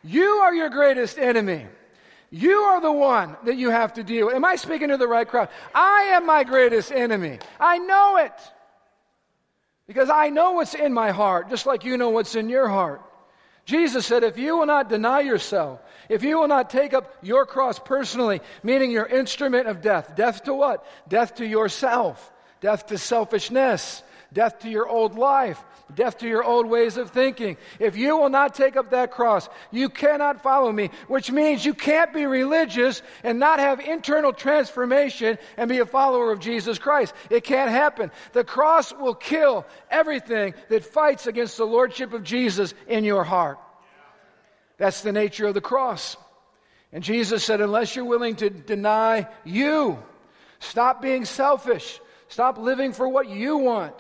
You 0.09 0.25
are 0.25 0.55
your 0.55 0.71
greatest 0.71 1.19
enemy. 1.19 1.67
You 2.31 2.57
are 2.61 2.81
the 2.81 2.93
one 2.93 3.37
that 3.45 3.57
you 3.57 3.69
have 3.69 3.93
to 3.95 4.03
deal 4.03 4.27
with. 4.27 4.37
Am 4.37 4.45
I 4.45 4.57
speaking 4.57 4.89
to 4.89 4.97
the 4.97 5.07
right 5.07 5.29
crowd? 5.29 5.51
I 5.75 6.13
am 6.13 6.25
my 6.25 6.45
greatest 6.45 6.91
enemy. 6.91 7.39
I 7.61 7.77
know 7.77 8.17
it. 8.17 8.33
Because 9.87 10.09
I 10.09 10.31
know 10.31 10.53
what's 10.53 10.75
in 10.75 10.95
my 10.95 11.11
heart, 11.11 11.51
just 11.51 11.67
like 11.67 11.85
you 11.85 11.99
know 11.99 12.09
what's 12.09 12.35
in 12.37 12.49
your 12.49 12.69
heart. 12.69 13.03
Jesus 13.67 14.07
said, 14.07 14.25
if 14.25 14.39
you 14.39 14.57
will 14.57 14.65
not 14.65 14.89
deny 14.89 15.21
yourself, 15.21 15.81
if 16.09 16.23
you 16.23 16.39
will 16.39 16.49
not 16.49 16.71
take 16.71 16.95
up 16.95 17.15
your 17.21 17.45
cross 17.45 17.79
personally, 17.79 18.41
meaning 18.63 18.91
your 18.91 19.05
instrument 19.05 19.69
of 19.69 19.83
death, 19.83 20.17
death 20.17 20.45
to 20.45 20.55
what? 20.55 20.87
Death 21.07 21.35
to 21.35 21.47
yourself, 21.47 22.33
death 22.63 22.87
to 22.87 22.97
selfishness, 22.97 24.03
death 24.33 24.61
to 24.61 24.71
your 24.71 24.89
old 24.89 25.19
life, 25.19 25.63
death 25.95 26.19
to 26.19 26.29
your 26.29 26.45
old 26.45 26.67
ways 26.67 26.97
of 26.97 27.11
thinking. 27.11 27.57
If 27.79 27.97
you 27.97 28.17
will 28.17 28.29
not 28.29 28.55
take 28.55 28.77
up 28.77 28.91
that 28.91 29.11
cross, 29.11 29.49
you 29.71 29.89
cannot 29.89 30.43
follow 30.43 30.71
me, 30.71 30.91
which 31.07 31.31
means 31.31 31.65
you 31.65 31.75
can't 31.75 32.13
be 32.13 32.27
religious 32.27 33.03
and 33.23 33.39
not 33.39 33.59
have 33.59 33.81
internal 33.81 34.33
transformation 34.33 35.39
and 35.57 35.69
be 35.69 35.79
a 35.79 35.87
follower 35.87 36.31
of 36.31 36.41
Jesus 36.41 36.79
Christ. 36.79 37.15
It 37.31 37.45
can't 37.45 37.71
happen. 37.71 38.11
The 38.33 38.45
cross 38.45 38.93
will 38.93 39.15
kill 39.15 39.67
everything 39.91 40.55
that 40.69 40.85
fights 40.85 41.27
against 41.27 41.57
the 41.57 41.67
lordship 41.67 42.13
of 42.13 42.23
Jesus 42.23 42.75
in 42.87 43.05
your 43.05 43.25
heart. 43.25 43.59
That's 44.77 45.03
the 45.03 45.13
nature 45.13 45.47
of 45.47 45.55
the 45.55 45.61
cross. 45.61 46.17
And 46.93 47.03
Jesus 47.05 47.45
said, 47.45 47.61
unless 47.61 47.97
you're 47.97 48.05
willing 48.05 48.37
to 48.37 48.49
deny 48.49 49.27
you, 49.45 49.99
stop 50.61 51.03
being 51.03 51.25
selfish, 51.25 52.01
stop 52.29 52.59
living 52.59 52.93
for 52.93 53.09
what 53.09 53.29
you 53.29 53.59
want, 53.59 53.95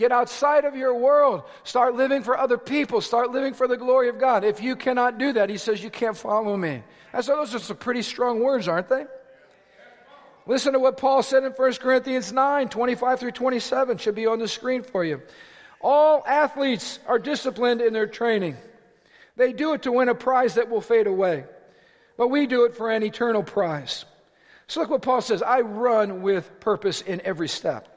Get 0.00 0.12
outside 0.12 0.64
of 0.64 0.74
your 0.74 0.94
world. 0.94 1.42
Start 1.62 1.94
living 1.94 2.22
for 2.22 2.38
other 2.38 2.56
people. 2.56 3.02
Start 3.02 3.32
living 3.32 3.52
for 3.52 3.68
the 3.68 3.76
glory 3.76 4.08
of 4.08 4.18
God. 4.18 4.44
If 4.44 4.62
you 4.62 4.74
cannot 4.74 5.18
do 5.18 5.34
that, 5.34 5.50
he 5.50 5.58
says, 5.58 5.84
you 5.84 5.90
can't 5.90 6.16
follow 6.16 6.56
me. 6.56 6.82
That's, 7.12 7.26
those 7.26 7.54
are 7.54 7.58
some 7.58 7.76
pretty 7.76 8.00
strong 8.00 8.40
words, 8.40 8.66
aren't 8.66 8.88
they? 8.88 9.04
Listen 10.46 10.72
to 10.72 10.78
what 10.78 10.96
Paul 10.96 11.22
said 11.22 11.44
in 11.44 11.52
1 11.52 11.74
Corinthians 11.74 12.32
9 12.32 12.70
25 12.70 13.20
through 13.20 13.32
27. 13.32 13.98
Should 13.98 14.14
be 14.14 14.26
on 14.26 14.38
the 14.38 14.48
screen 14.48 14.84
for 14.84 15.04
you. 15.04 15.20
All 15.82 16.24
athletes 16.26 16.98
are 17.06 17.18
disciplined 17.18 17.82
in 17.82 17.92
their 17.92 18.06
training. 18.06 18.56
They 19.36 19.52
do 19.52 19.74
it 19.74 19.82
to 19.82 19.92
win 19.92 20.08
a 20.08 20.14
prize 20.14 20.54
that 20.54 20.70
will 20.70 20.80
fade 20.80 21.08
away, 21.08 21.44
but 22.16 22.28
we 22.28 22.46
do 22.46 22.64
it 22.64 22.74
for 22.74 22.90
an 22.90 23.02
eternal 23.02 23.42
prize. 23.42 24.06
So 24.66 24.80
look 24.80 24.88
what 24.88 25.02
Paul 25.02 25.20
says 25.20 25.42
I 25.42 25.60
run 25.60 26.22
with 26.22 26.58
purpose 26.58 27.02
in 27.02 27.20
every 27.20 27.48
step. 27.48 27.89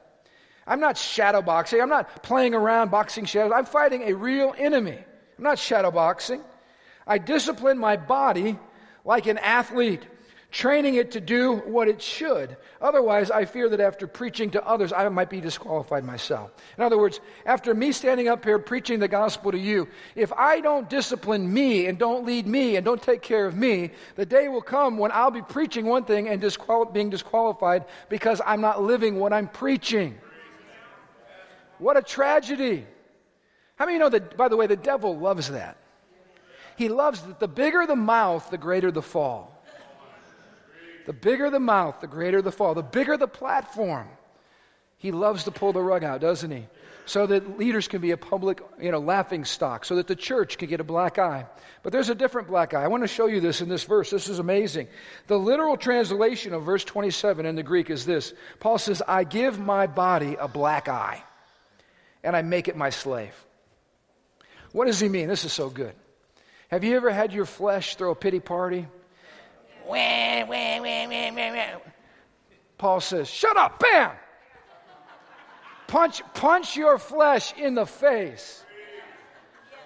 I'm 0.66 0.80
not 0.80 0.96
shadow 0.96 1.42
boxing. 1.42 1.80
I'm 1.80 1.88
not 1.88 2.22
playing 2.22 2.54
around 2.54 2.90
boxing 2.90 3.24
shadows. 3.24 3.52
I'm 3.54 3.66
fighting 3.66 4.02
a 4.04 4.14
real 4.14 4.54
enemy. 4.56 4.98
I'm 5.38 5.44
not 5.44 5.58
shadow 5.58 5.90
boxing. 5.90 6.40
I 7.06 7.18
discipline 7.18 7.78
my 7.78 7.96
body 7.96 8.58
like 9.04 9.26
an 9.26 9.36
athlete, 9.38 10.02
training 10.50 10.94
it 10.94 11.10
to 11.10 11.20
do 11.20 11.56
what 11.56 11.88
it 11.88 12.00
should. 12.00 12.56
Otherwise, 12.80 13.30
I 13.30 13.44
fear 13.44 13.68
that 13.68 13.80
after 13.80 14.06
preaching 14.06 14.50
to 14.52 14.66
others, 14.66 14.92
I 14.92 15.06
might 15.10 15.28
be 15.28 15.40
disqualified 15.40 16.04
myself. 16.04 16.52
In 16.78 16.84
other 16.84 16.96
words, 16.96 17.20
after 17.44 17.74
me 17.74 17.92
standing 17.92 18.28
up 18.28 18.42
here 18.44 18.58
preaching 18.58 19.00
the 19.00 19.08
gospel 19.08 19.52
to 19.52 19.58
you, 19.58 19.88
if 20.14 20.32
I 20.32 20.60
don't 20.60 20.88
discipline 20.88 21.52
me 21.52 21.86
and 21.86 21.98
don't 21.98 22.24
lead 22.24 22.46
me 22.46 22.76
and 22.76 22.84
don't 22.84 23.02
take 23.02 23.20
care 23.20 23.44
of 23.44 23.54
me, 23.54 23.90
the 24.16 24.24
day 24.24 24.48
will 24.48 24.62
come 24.62 24.96
when 24.96 25.12
I'll 25.12 25.30
be 25.30 25.42
preaching 25.42 25.84
one 25.84 26.04
thing 26.04 26.28
and 26.28 26.40
disqual- 26.40 26.86
being 26.86 27.10
disqualified 27.10 27.84
because 28.08 28.40
I'm 28.46 28.62
not 28.62 28.82
living 28.82 29.16
what 29.16 29.34
I'm 29.34 29.48
preaching. 29.48 30.18
What 31.78 31.96
a 31.96 32.02
tragedy. 32.02 32.86
How 33.76 33.86
many 33.86 33.94
you 33.94 33.98
know 33.98 34.08
that, 34.08 34.36
by 34.36 34.48
the 34.48 34.56
way, 34.56 34.66
the 34.66 34.76
devil 34.76 35.18
loves 35.18 35.50
that? 35.50 35.76
He 36.76 36.88
loves 36.88 37.20
that 37.22 37.40
the 37.40 37.48
bigger 37.48 37.86
the 37.86 37.96
mouth, 37.96 38.50
the 38.50 38.58
greater 38.58 38.90
the 38.90 39.02
fall. 39.02 39.50
The 41.06 41.12
bigger 41.12 41.50
the 41.50 41.60
mouth, 41.60 42.00
the 42.00 42.06
greater 42.06 42.40
the 42.40 42.52
fall. 42.52 42.74
The 42.74 42.82
bigger 42.82 43.16
the 43.16 43.28
platform, 43.28 44.08
he 44.96 45.12
loves 45.12 45.44
to 45.44 45.50
pull 45.50 45.72
the 45.72 45.82
rug 45.82 46.02
out, 46.02 46.20
doesn't 46.20 46.50
he? 46.50 46.66
So 47.06 47.26
that 47.26 47.58
leaders 47.58 47.86
can 47.86 48.00
be 48.00 48.12
a 48.12 48.16
public, 48.16 48.62
you 48.80 48.90
know, 48.90 48.98
laughing 48.98 49.44
stock, 49.44 49.84
so 49.84 49.96
that 49.96 50.06
the 50.06 50.16
church 50.16 50.56
can 50.56 50.70
get 50.70 50.80
a 50.80 50.84
black 50.84 51.18
eye. 51.18 51.44
But 51.82 51.92
there's 51.92 52.08
a 52.08 52.14
different 52.14 52.48
black 52.48 52.72
eye. 52.72 52.82
I 52.82 52.88
want 52.88 53.02
to 53.02 53.08
show 53.08 53.26
you 53.26 53.40
this 53.40 53.60
in 53.60 53.68
this 53.68 53.84
verse. 53.84 54.08
This 54.08 54.26
is 54.28 54.38
amazing. 54.38 54.88
The 55.26 55.38
literal 55.38 55.76
translation 55.76 56.54
of 56.54 56.62
verse 56.62 56.82
27 56.82 57.44
in 57.44 57.56
the 57.56 57.62
Greek 57.62 57.90
is 57.90 58.06
this 58.06 58.32
Paul 58.58 58.78
says, 58.78 59.02
I 59.06 59.24
give 59.24 59.58
my 59.58 59.86
body 59.86 60.36
a 60.40 60.48
black 60.48 60.88
eye 60.88 61.22
and 62.24 62.34
I 62.34 62.42
make 62.42 62.66
it 62.66 62.76
my 62.76 62.90
slave. 62.90 63.34
What 64.72 64.86
does 64.86 64.98
he 64.98 65.08
mean? 65.08 65.28
This 65.28 65.44
is 65.44 65.52
so 65.52 65.70
good. 65.70 65.94
Have 66.68 66.82
you 66.82 66.96
ever 66.96 67.10
had 67.10 67.32
your 67.32 67.44
flesh 67.44 67.94
throw 67.94 68.10
a 68.10 68.16
pity 68.16 68.40
party? 68.40 68.88
Paul 72.78 73.00
says, 73.00 73.28
Shut 73.28 73.56
up, 73.56 73.78
bam! 73.78 74.10
Punch, 75.86 76.22
punch 76.32 76.76
your 76.76 76.98
flesh 76.98 77.52
in 77.56 77.74
the 77.74 77.86
face 77.86 78.64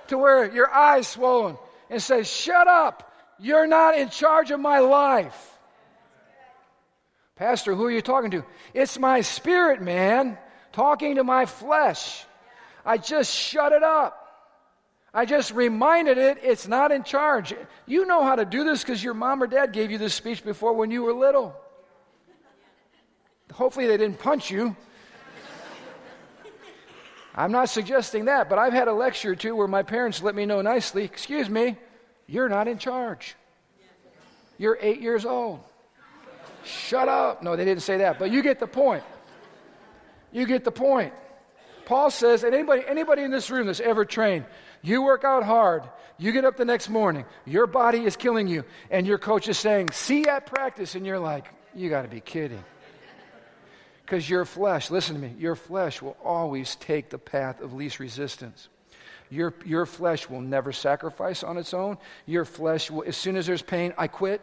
to 0.06 0.16
where 0.16 0.50
your 0.50 0.70
eyes 0.70 1.08
swollen 1.08 1.58
and 1.90 2.02
say, 2.02 2.22
Shut 2.22 2.66
up! 2.66 3.12
You're 3.40 3.66
not 3.66 3.96
in 3.96 4.08
charge 4.08 4.50
of 4.50 4.60
my 4.60 4.78
life. 4.78 5.58
Pastor, 7.36 7.74
who 7.74 7.84
are 7.84 7.90
you 7.90 8.02
talking 8.02 8.32
to? 8.32 8.44
It's 8.74 8.98
my 8.98 9.20
spirit, 9.20 9.80
man, 9.80 10.38
talking 10.72 11.16
to 11.16 11.24
my 11.24 11.46
flesh. 11.46 12.24
I 12.88 12.96
just 12.96 13.34
shut 13.34 13.72
it 13.72 13.82
up. 13.82 14.14
I 15.12 15.26
just 15.26 15.52
reminded 15.52 16.16
it 16.16 16.38
it's 16.42 16.66
not 16.66 16.90
in 16.90 17.04
charge. 17.04 17.52
You 17.84 18.06
know 18.06 18.24
how 18.24 18.34
to 18.34 18.46
do 18.46 18.64
this 18.64 18.82
because 18.82 19.04
your 19.04 19.12
mom 19.12 19.42
or 19.42 19.46
dad 19.46 19.74
gave 19.74 19.90
you 19.90 19.98
this 19.98 20.14
speech 20.14 20.42
before 20.42 20.72
when 20.72 20.90
you 20.90 21.02
were 21.02 21.12
little. 21.12 21.54
Hopefully, 23.52 23.86
they 23.88 23.98
didn't 23.98 24.18
punch 24.18 24.50
you. 24.50 24.74
I'm 27.34 27.52
not 27.52 27.68
suggesting 27.68 28.24
that, 28.24 28.48
but 28.48 28.58
I've 28.58 28.72
had 28.72 28.88
a 28.88 28.94
lecture 28.94 29.32
or 29.32 29.36
two 29.36 29.54
where 29.54 29.68
my 29.68 29.82
parents 29.82 30.22
let 30.22 30.34
me 30.34 30.46
know 30.46 30.62
nicely 30.62 31.04
excuse 31.04 31.50
me, 31.50 31.76
you're 32.26 32.48
not 32.48 32.68
in 32.68 32.78
charge. 32.78 33.36
You're 34.56 34.78
eight 34.80 35.02
years 35.02 35.26
old. 35.26 35.60
Shut 36.64 37.06
up. 37.06 37.42
No, 37.42 37.54
they 37.54 37.66
didn't 37.66 37.82
say 37.82 37.98
that, 37.98 38.18
but 38.18 38.30
you 38.30 38.42
get 38.42 38.60
the 38.60 38.66
point. 38.66 39.04
You 40.32 40.46
get 40.46 40.64
the 40.64 40.72
point. 40.72 41.12
Paul 41.88 42.10
says, 42.10 42.44
and 42.44 42.54
anybody, 42.54 42.82
anybody 42.86 43.22
in 43.22 43.30
this 43.30 43.50
room 43.50 43.66
that's 43.66 43.80
ever 43.80 44.04
trained, 44.04 44.44
you 44.82 45.00
work 45.00 45.24
out 45.24 45.42
hard, 45.42 45.84
you 46.18 46.32
get 46.32 46.44
up 46.44 46.58
the 46.58 46.66
next 46.66 46.90
morning, 46.90 47.24
your 47.46 47.66
body 47.66 48.04
is 48.04 48.14
killing 48.14 48.46
you, 48.46 48.64
and 48.90 49.06
your 49.06 49.16
coach 49.16 49.48
is 49.48 49.56
saying, 49.56 49.92
see 49.92 50.26
at 50.26 50.44
practice, 50.44 50.96
and 50.96 51.06
you're 51.06 51.18
like, 51.18 51.46
you 51.74 51.88
got 51.88 52.02
to 52.02 52.08
be 52.08 52.20
kidding. 52.20 52.62
Because 54.04 54.28
your 54.28 54.44
flesh, 54.44 54.90
listen 54.90 55.14
to 55.14 55.20
me, 55.22 55.34
your 55.38 55.56
flesh 55.56 56.02
will 56.02 56.18
always 56.22 56.76
take 56.76 57.08
the 57.08 57.16
path 57.16 57.62
of 57.62 57.72
least 57.72 58.00
resistance. 58.00 58.68
Your, 59.30 59.54
your 59.64 59.86
flesh 59.86 60.28
will 60.28 60.40
never 60.40 60.72
sacrifice 60.72 61.42
on 61.42 61.58
its 61.58 61.74
own. 61.74 61.98
Your 62.26 62.44
flesh 62.44 62.90
will, 62.90 63.04
as 63.06 63.16
soon 63.16 63.36
as 63.36 63.46
there's 63.46 63.62
pain, 63.62 63.92
I 63.98 64.06
quit. 64.06 64.40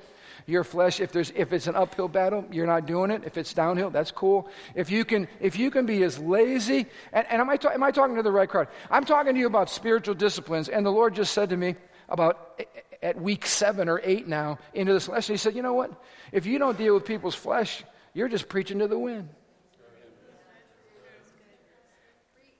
Your 0.47 0.63
flesh, 0.63 0.99
if, 0.99 1.11
there's, 1.11 1.31
if 1.35 1.53
it's 1.53 1.67
an 1.67 1.75
uphill 1.75 2.07
battle, 2.07 2.45
you're 2.51 2.67
not 2.67 2.85
doing 2.85 3.09
it. 3.09 3.23
If 3.25 3.37
it's 3.37 3.53
downhill, 3.53 3.89
that's 3.89 4.11
cool. 4.11 4.47
If 4.75 4.91
you 4.91 5.03
can, 5.03 5.27
if 5.39 5.57
you 5.57 5.71
can 5.71 5.85
be 5.85 6.03
as 6.03 6.19
lazy, 6.19 6.85
and, 7.13 7.25
and 7.29 7.41
am, 7.41 7.49
I 7.49 7.57
ta- 7.57 7.69
am 7.69 7.81
I 7.81 7.91
talking 7.91 8.15
to 8.17 8.23
the 8.23 8.31
right 8.31 8.47
crowd? 8.47 8.67
I'm 8.91 9.05
talking 9.05 9.33
to 9.33 9.39
you 9.39 9.47
about 9.47 9.69
spiritual 9.69 10.13
disciplines, 10.13 10.69
and 10.69 10.85
the 10.85 10.91
Lord 10.91 11.15
just 11.15 11.33
said 11.33 11.49
to 11.49 11.57
me 11.57 11.75
about 12.09 12.61
at 13.01 13.19
week 13.19 13.45
seven 13.45 13.89
or 13.89 14.01
eight 14.03 14.27
now 14.27 14.59
into 14.73 14.93
this 14.93 15.07
lesson, 15.07 15.33
He 15.33 15.37
said, 15.37 15.55
You 15.55 15.63
know 15.63 15.73
what? 15.73 15.91
If 16.31 16.45
you 16.45 16.59
don't 16.59 16.77
deal 16.77 16.93
with 16.93 17.05
people's 17.05 17.35
flesh, 17.35 17.83
you're 18.13 18.29
just 18.29 18.47
preaching 18.47 18.79
to 18.79 18.87
the 18.87 18.99
wind. 18.99 19.29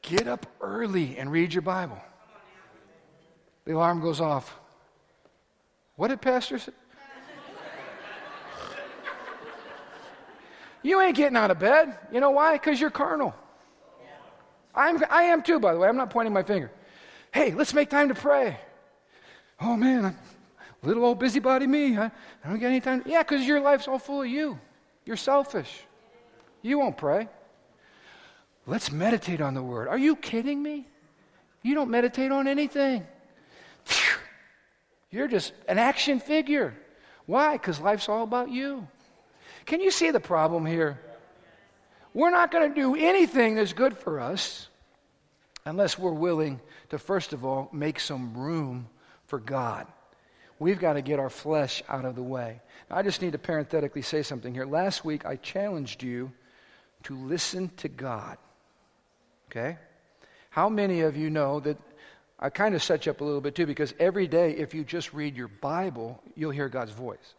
Get 0.01 0.27
up 0.27 0.45
early 0.61 1.17
and 1.17 1.31
read 1.31 1.53
your 1.53 1.63
Bible. 1.63 1.99
The 3.65 3.73
alarm 3.75 4.01
goes 4.01 4.21
off. 4.21 4.57
What 5.95 6.09
did 6.09 6.21
Pastor 6.21 6.59
say? 6.59 6.71
You 10.83 11.01
ain't 11.01 11.17
getting 11.17 11.35
out 11.35 11.49
of 11.49 11.57
bed. 11.57 11.97
You 12.11 12.19
know 12.19 12.29
why? 12.29 12.53
Because 12.53 12.79
you're 12.79 12.91
carnal. 12.91 13.33
I'm, 14.75 15.01
I 15.09 15.23
am 15.23 15.41
too, 15.41 15.59
by 15.59 15.73
the 15.73 15.79
way. 15.79 15.87
I'm 15.87 15.97
not 15.97 16.11
pointing 16.11 16.33
my 16.33 16.43
finger. 16.43 16.71
Hey, 17.33 17.53
let's 17.53 17.73
make 17.73 17.89
time 17.89 18.09
to 18.09 18.13
pray. 18.13 18.59
Oh, 19.59 19.75
man, 19.75 20.15
little 20.83 21.03
old 21.05 21.17
busybody 21.17 21.65
me. 21.65 21.97
I, 21.97 22.05
I 22.05 22.49
don't 22.49 22.59
get 22.59 22.67
any 22.67 22.81
time. 22.81 23.01
Yeah, 23.05 23.23
because 23.23 23.47
your 23.47 23.61
life's 23.61 23.87
all 23.87 23.97
full 23.97 24.21
of 24.21 24.27
you. 24.27 24.59
You're 25.05 25.17
selfish. 25.17 25.85
You 26.61 26.77
won't 26.77 26.97
pray. 26.97 27.29
Let's 28.67 28.91
meditate 28.91 29.41
on 29.41 29.53
the 29.55 29.63
word. 29.63 29.87
Are 29.87 29.97
you 29.97 30.15
kidding 30.15 30.61
me? 30.61 30.87
You 31.63 31.73
don't 31.73 31.89
meditate 31.89 32.31
on 32.31 32.47
anything. 32.47 33.07
You're 35.15 35.29
just 35.29 35.53
an 35.69 35.79
action 35.79 36.19
figure. 36.19 36.75
Why? 37.25 37.53
Because 37.53 37.79
life's 37.79 38.09
all 38.09 38.23
about 38.23 38.49
you. 38.49 38.85
Can 39.65 39.79
you 39.79 39.89
see 39.89 40.11
the 40.11 40.19
problem 40.19 40.65
here? 40.65 40.99
We're 42.13 42.31
not 42.31 42.51
going 42.51 42.69
to 42.69 42.75
do 42.75 42.95
anything 42.95 43.55
that's 43.55 43.71
good 43.71 43.97
for 43.97 44.19
us 44.19 44.67
unless 45.63 45.97
we're 45.97 46.11
willing 46.11 46.59
to, 46.89 46.99
first 46.99 47.31
of 47.31 47.45
all, 47.45 47.69
make 47.71 48.01
some 48.01 48.37
room 48.37 48.89
for 49.27 49.39
God. 49.39 49.87
We've 50.59 50.79
got 50.79 50.93
to 50.93 51.01
get 51.01 51.17
our 51.17 51.29
flesh 51.29 51.81
out 51.87 52.03
of 52.03 52.15
the 52.15 52.23
way. 52.23 52.59
Now, 52.89 52.97
I 52.97 53.01
just 53.01 53.21
need 53.21 53.31
to 53.31 53.37
parenthetically 53.37 54.01
say 54.01 54.21
something 54.21 54.53
here. 54.53 54.65
Last 54.65 55.05
week, 55.05 55.25
I 55.25 55.37
challenged 55.37 56.03
you 56.03 56.33
to 57.03 57.15
listen 57.15 57.71
to 57.77 57.87
God. 57.87 58.37
Okay? 59.49 59.77
How 60.49 60.67
many 60.67 61.01
of 61.01 61.15
you 61.15 61.29
know 61.29 61.61
that 61.61 61.77
I 62.39 62.49
kind 62.49 62.75
of 62.75 62.83
set 62.83 63.05
you 63.05 63.11
up 63.11 63.21
a 63.21 63.23
little 63.23 63.41
bit 63.41 63.55
too 63.55 63.65
because 63.65 63.93
every 63.99 64.27
day, 64.27 64.51
if 64.51 64.73
you 64.73 64.83
just 64.83 65.13
read 65.13 65.37
your 65.37 65.47
Bible, 65.47 66.21
you'll 66.35 66.51
hear 66.51 66.67
God's 66.67 66.91
voice. 66.91 67.33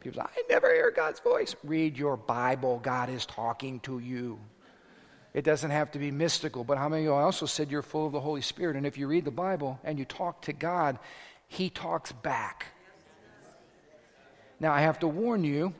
People 0.00 0.22
say, 0.22 0.28
I 0.28 0.42
never 0.48 0.72
hear 0.72 0.90
God's 0.90 1.20
voice. 1.20 1.54
Read 1.62 1.96
your 1.96 2.16
Bible. 2.16 2.80
God 2.82 3.10
is 3.10 3.26
talking 3.26 3.80
to 3.80 3.98
you. 3.98 4.38
It 5.32 5.44
doesn't 5.44 5.70
have 5.70 5.92
to 5.92 5.98
be 5.98 6.10
mystical, 6.10 6.64
but 6.64 6.76
how 6.76 6.88
many 6.88 7.02
of 7.02 7.04
you 7.04 7.12
also 7.12 7.46
said 7.46 7.70
you're 7.70 7.82
full 7.82 8.06
of 8.06 8.12
the 8.12 8.20
Holy 8.20 8.40
Spirit? 8.40 8.76
And 8.76 8.84
if 8.84 8.98
you 8.98 9.06
read 9.06 9.24
the 9.24 9.30
Bible 9.30 9.78
and 9.84 9.98
you 9.98 10.04
talk 10.04 10.42
to 10.42 10.52
God, 10.52 10.98
He 11.46 11.70
talks 11.70 12.10
back. 12.10 12.66
Now, 14.58 14.72
I 14.72 14.80
have 14.80 14.98
to 15.00 15.08
warn 15.08 15.44
you 15.44 15.72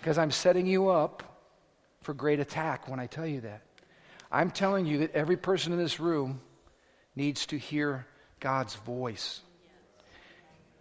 because 0.00 0.18
I'm 0.18 0.30
setting 0.30 0.66
you 0.66 0.88
up 0.88 1.22
for 2.02 2.14
great 2.14 2.38
attack 2.38 2.88
when 2.88 3.00
I 3.00 3.06
tell 3.06 3.26
you 3.26 3.40
that. 3.40 3.62
I'm 4.30 4.50
telling 4.50 4.86
you 4.86 4.98
that 4.98 5.14
every 5.14 5.36
person 5.36 5.72
in 5.72 5.78
this 5.78 5.98
room 5.98 6.40
needs 7.16 7.46
to 7.46 7.58
hear 7.58 8.06
God's 8.38 8.74
voice. 8.76 9.40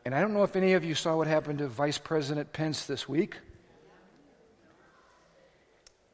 And 0.05 0.13
I 0.13 0.21
don't 0.21 0.33
know 0.33 0.43
if 0.43 0.55
any 0.55 0.73
of 0.73 0.83
you 0.83 0.93
saw 0.93 1.17
what 1.17 1.25
happened 1.25 1.59
to 1.59 1.67
Vice 1.67 1.97
President 1.97 2.53
Pence 2.53 2.85
this 2.85 3.09
week. 3.09 3.37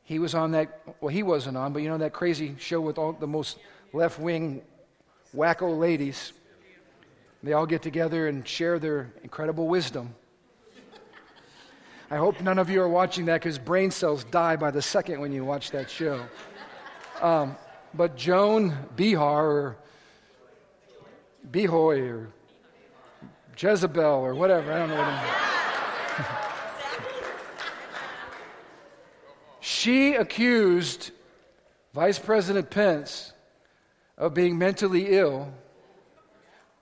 He 0.04 0.20
was 0.20 0.34
on 0.34 0.52
that, 0.52 0.82
well, 1.02 1.10
he 1.10 1.24
wasn't 1.24 1.58
on, 1.58 1.74
but 1.74 1.82
you 1.82 1.90
know 1.90 1.98
that 1.98 2.14
crazy 2.14 2.56
show 2.60 2.80
with 2.80 2.98
all 2.98 3.14
the 3.14 3.28
most 3.28 3.58
left 3.92 4.20
wing 4.20 4.62
wacko 5.36 5.78
ladies? 5.78 6.32
They 7.44 7.54
all 7.54 7.66
get 7.66 7.82
together 7.82 8.28
and 8.28 8.48
share 8.48 8.78
their 8.78 9.12
incredible 9.24 9.68
wisdom. 9.68 10.16
I 12.10 12.18
hope 12.18 12.42
none 12.42 12.60
of 12.60 12.70
you 12.70 12.82
are 12.82 12.90
watching 12.90 13.26
that 13.26 13.36
because 13.36 13.58
brain 13.58 13.90
cells 13.90 14.26
die 14.26 14.58
by 14.58 14.72
the 14.72 14.82
second 14.82 15.22
when 15.22 15.32
you 15.32 15.46
watch 15.46 15.72
that 15.72 15.90
show. 15.90 16.22
Um, 17.22 17.56
but 17.94 18.18
Joan 18.18 18.78
Behar, 18.96 19.50
or 19.50 19.78
Behoy 21.50 22.10
or 22.10 22.30
Jezebel 23.58 24.04
or 24.04 24.36
whatever, 24.36 24.72
I 24.72 24.80
don't 24.80 24.90
know 24.90 24.98
what 24.98 25.08
She 29.60 30.14
accused 30.16 31.12
Vice 31.94 32.20
President 32.20 32.70
Pence 32.70 33.34
of 34.18 34.34
being 34.34 34.58
mentally 34.58 35.18
ill 35.18 35.52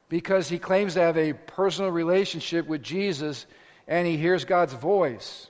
because 0.09 0.49
he 0.49 0.59
claims 0.59 0.95
to 0.95 1.01
have 1.01 1.17
a 1.17 1.33
personal 1.33 1.91
relationship 1.91 2.67
with 2.67 2.81
Jesus 2.81 3.45
and 3.87 4.07
he 4.07 4.17
hears 4.17 4.45
God's 4.45 4.73
voice. 4.73 5.47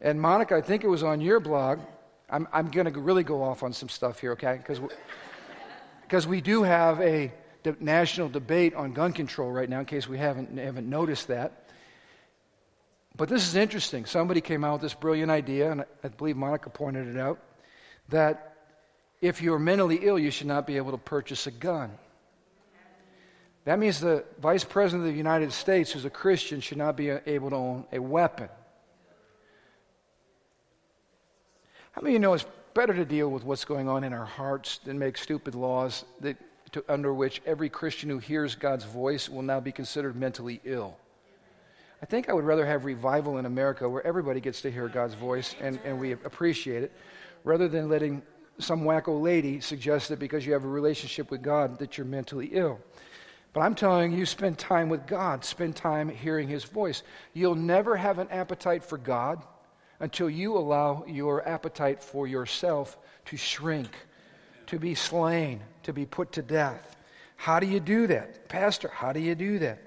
And 0.00 0.20
Monica, 0.20 0.56
I 0.56 0.62
think 0.62 0.82
it 0.82 0.88
was 0.88 1.02
on 1.02 1.20
your 1.20 1.40
blog. 1.40 1.80
I'm, 2.28 2.48
I'm 2.52 2.70
going 2.70 2.92
to 2.92 3.00
really 3.00 3.24
go 3.24 3.42
off 3.42 3.62
on 3.62 3.72
some 3.72 3.88
stuff 3.88 4.20
here, 4.20 4.32
okay? 4.32 4.56
Because 4.56 4.80
we 6.26 6.40
do 6.40 6.64
have 6.64 7.00
a 7.00 7.32
de- 7.62 7.76
national 7.78 8.28
debate 8.28 8.74
on 8.74 8.92
gun 8.92 9.12
control 9.12 9.50
right 9.50 9.68
now, 9.68 9.78
in 9.78 9.84
case 9.84 10.08
we 10.08 10.18
haven't, 10.18 10.58
haven't 10.58 10.88
noticed 10.88 11.28
that. 11.28 11.68
But 13.16 13.28
this 13.28 13.46
is 13.46 13.54
interesting. 13.54 14.06
Somebody 14.06 14.40
came 14.40 14.64
out 14.64 14.74
with 14.74 14.82
this 14.82 14.94
brilliant 14.94 15.30
idea, 15.30 15.70
and 15.70 15.84
I 16.02 16.08
believe 16.08 16.36
Monica 16.36 16.68
pointed 16.70 17.06
it 17.06 17.16
out, 17.16 17.38
that 18.08 18.56
if 19.20 19.40
you're 19.40 19.58
mentally 19.58 20.00
ill, 20.02 20.18
you 20.18 20.30
should 20.30 20.46
not 20.46 20.66
be 20.66 20.78
able 20.78 20.90
to 20.92 20.98
purchase 20.98 21.46
a 21.46 21.50
gun. 21.50 21.90
That 23.64 23.78
means 23.78 24.00
the 24.00 24.24
Vice 24.40 24.64
President 24.64 25.06
of 25.06 25.12
the 25.12 25.18
United 25.18 25.52
States, 25.52 25.92
who's 25.92 26.04
a 26.04 26.10
Christian, 26.10 26.60
should 26.60 26.78
not 26.78 26.96
be 26.96 27.10
uh, 27.10 27.20
able 27.26 27.50
to 27.50 27.56
own 27.56 27.84
a 27.92 27.98
weapon. 27.98 28.48
How 31.92 32.00
many 32.02 32.14
of 32.14 32.14
you 32.14 32.18
know 32.20 32.32
it's 32.32 32.46
better 32.74 32.94
to 32.94 33.04
deal 33.04 33.30
with 33.30 33.44
what's 33.44 33.64
going 33.64 33.88
on 33.88 34.04
in 34.04 34.12
our 34.12 34.24
hearts 34.24 34.78
than 34.78 34.98
make 34.98 35.16
stupid 35.16 35.54
laws 35.54 36.04
that, 36.20 36.36
to, 36.72 36.84
under 36.88 37.12
which 37.12 37.42
every 37.46 37.68
Christian 37.68 38.08
who 38.08 38.18
hears 38.18 38.54
God's 38.54 38.84
voice 38.84 39.28
will 39.28 39.42
now 39.42 39.60
be 39.60 39.72
considered 39.72 40.16
mentally 40.16 40.60
ill? 40.64 40.96
I 42.02 42.06
think 42.06 42.28
I 42.28 42.32
would 42.32 42.44
rather 42.44 42.64
have 42.64 42.84
revival 42.84 43.38
in 43.38 43.46
America 43.46 43.88
where 43.88 44.06
everybody 44.06 44.40
gets 44.40 44.62
to 44.62 44.70
hear 44.70 44.88
God's 44.88 45.14
voice 45.14 45.54
and, 45.60 45.78
and 45.84 46.00
we 46.00 46.12
appreciate 46.12 46.82
it, 46.82 46.92
rather 47.44 47.68
than 47.68 47.88
letting 47.88 48.22
some 48.58 48.82
wacko 48.82 49.20
lady 49.20 49.60
suggest 49.60 50.08
that 50.08 50.18
because 50.18 50.46
you 50.46 50.52
have 50.52 50.64
a 50.64 50.68
relationship 50.68 51.30
with 51.30 51.42
God 51.42 51.78
that 51.78 51.98
you're 51.98 52.06
mentally 52.06 52.50
ill. 52.52 52.80
But 53.52 53.62
I'm 53.62 53.74
telling 53.74 54.12
you, 54.12 54.24
spend 54.26 54.58
time 54.58 54.88
with 54.88 55.06
God, 55.06 55.44
spend 55.44 55.74
time 55.74 56.08
hearing 56.08 56.48
His 56.48 56.64
voice. 56.64 57.02
You'll 57.32 57.56
never 57.56 57.96
have 57.96 58.18
an 58.18 58.28
appetite 58.30 58.84
for 58.84 58.96
God 58.96 59.42
until 60.00 60.28
you 60.28 60.56
allow 60.56 61.04
your 61.06 61.46
appetite 61.48 62.02
for 62.02 62.26
yourself 62.26 62.98
to 63.26 63.36
shrink, 63.36 63.90
to 64.66 64.78
be 64.78 64.94
slain, 64.94 65.60
to 65.82 65.92
be 65.92 66.06
put 66.06 66.32
to 66.32 66.42
death. 66.42 66.96
How 67.36 67.60
do 67.60 67.66
you 67.66 67.80
do 67.80 68.06
that? 68.08 68.48
Pastor, 68.48 68.88
how 68.88 69.12
do 69.12 69.20
you 69.20 69.34
do 69.34 69.58
that? 69.60 69.82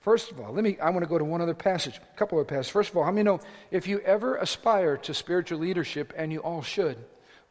First 0.00 0.30
of 0.30 0.38
all, 0.38 0.52
let 0.52 0.64
me 0.64 0.78
I 0.80 0.90
want 0.90 1.02
to 1.02 1.08
go 1.08 1.18
to 1.18 1.24
one 1.24 1.40
other 1.40 1.54
passage, 1.54 1.96
a 1.96 2.18
couple 2.18 2.38
of 2.38 2.46
passages. 2.46 2.70
First 2.70 2.90
of 2.90 2.96
all, 2.98 3.04
how 3.04 3.10
many 3.10 3.24
know 3.24 3.40
if 3.70 3.88
you 3.88 4.00
ever 4.00 4.36
aspire 4.36 4.98
to 4.98 5.14
spiritual 5.14 5.58
leadership, 5.60 6.12
and 6.14 6.30
you 6.30 6.40
all 6.40 6.62
should, 6.62 6.98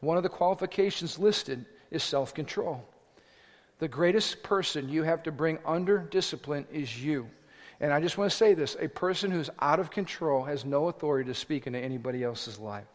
one 0.02 0.18
of 0.18 0.24
the 0.24 0.30
qualifications 0.30 1.18
listed 1.18 1.66
is 1.90 2.04
self-control. 2.04 2.84
The 3.80 3.88
greatest 3.88 4.44
person 4.44 4.88
you 4.88 5.02
have 5.04 5.24
to 5.24 5.32
bring 5.32 5.58
under 5.66 5.98
discipline 5.98 6.68
is 6.72 7.04
you. 7.04 7.28
And 7.84 7.92
I 7.92 8.00
just 8.00 8.18
want 8.18 8.32
to 8.32 8.38
say 8.38 8.54
this 8.54 8.78
a 8.80 8.88
person 8.88 9.30
who's 9.30 9.50
out 9.60 9.82
of 9.82 9.92
control 9.92 10.46
has 10.46 10.64
no 10.64 10.88
authority 10.88 11.28
to 11.28 11.36
speak 11.36 11.68
into 11.68 11.80
anybody 11.80 12.24
else's 12.24 12.58
life. 12.58 12.88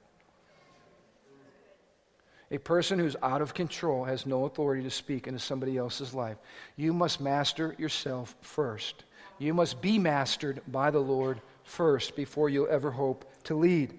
A 2.50 2.56
person 2.56 2.98
who's 2.98 3.14
out 3.22 3.42
of 3.42 3.52
control 3.52 4.04
has 4.04 4.24
no 4.24 4.46
authority 4.46 4.82
to 4.84 4.90
speak 4.90 5.26
into 5.26 5.40
somebody 5.40 5.76
else's 5.76 6.14
life. 6.14 6.38
You 6.76 6.94
must 6.94 7.20
master 7.20 7.76
yourself 7.76 8.34
first. 8.40 9.04
You 9.38 9.52
must 9.52 9.82
be 9.82 9.98
mastered 9.98 10.62
by 10.66 10.90
the 10.90 11.00
Lord 11.00 11.42
first 11.64 12.16
before 12.16 12.48
you'll 12.48 12.70
ever 12.70 12.90
hope 12.90 13.30
to 13.44 13.54
lead. 13.54 13.92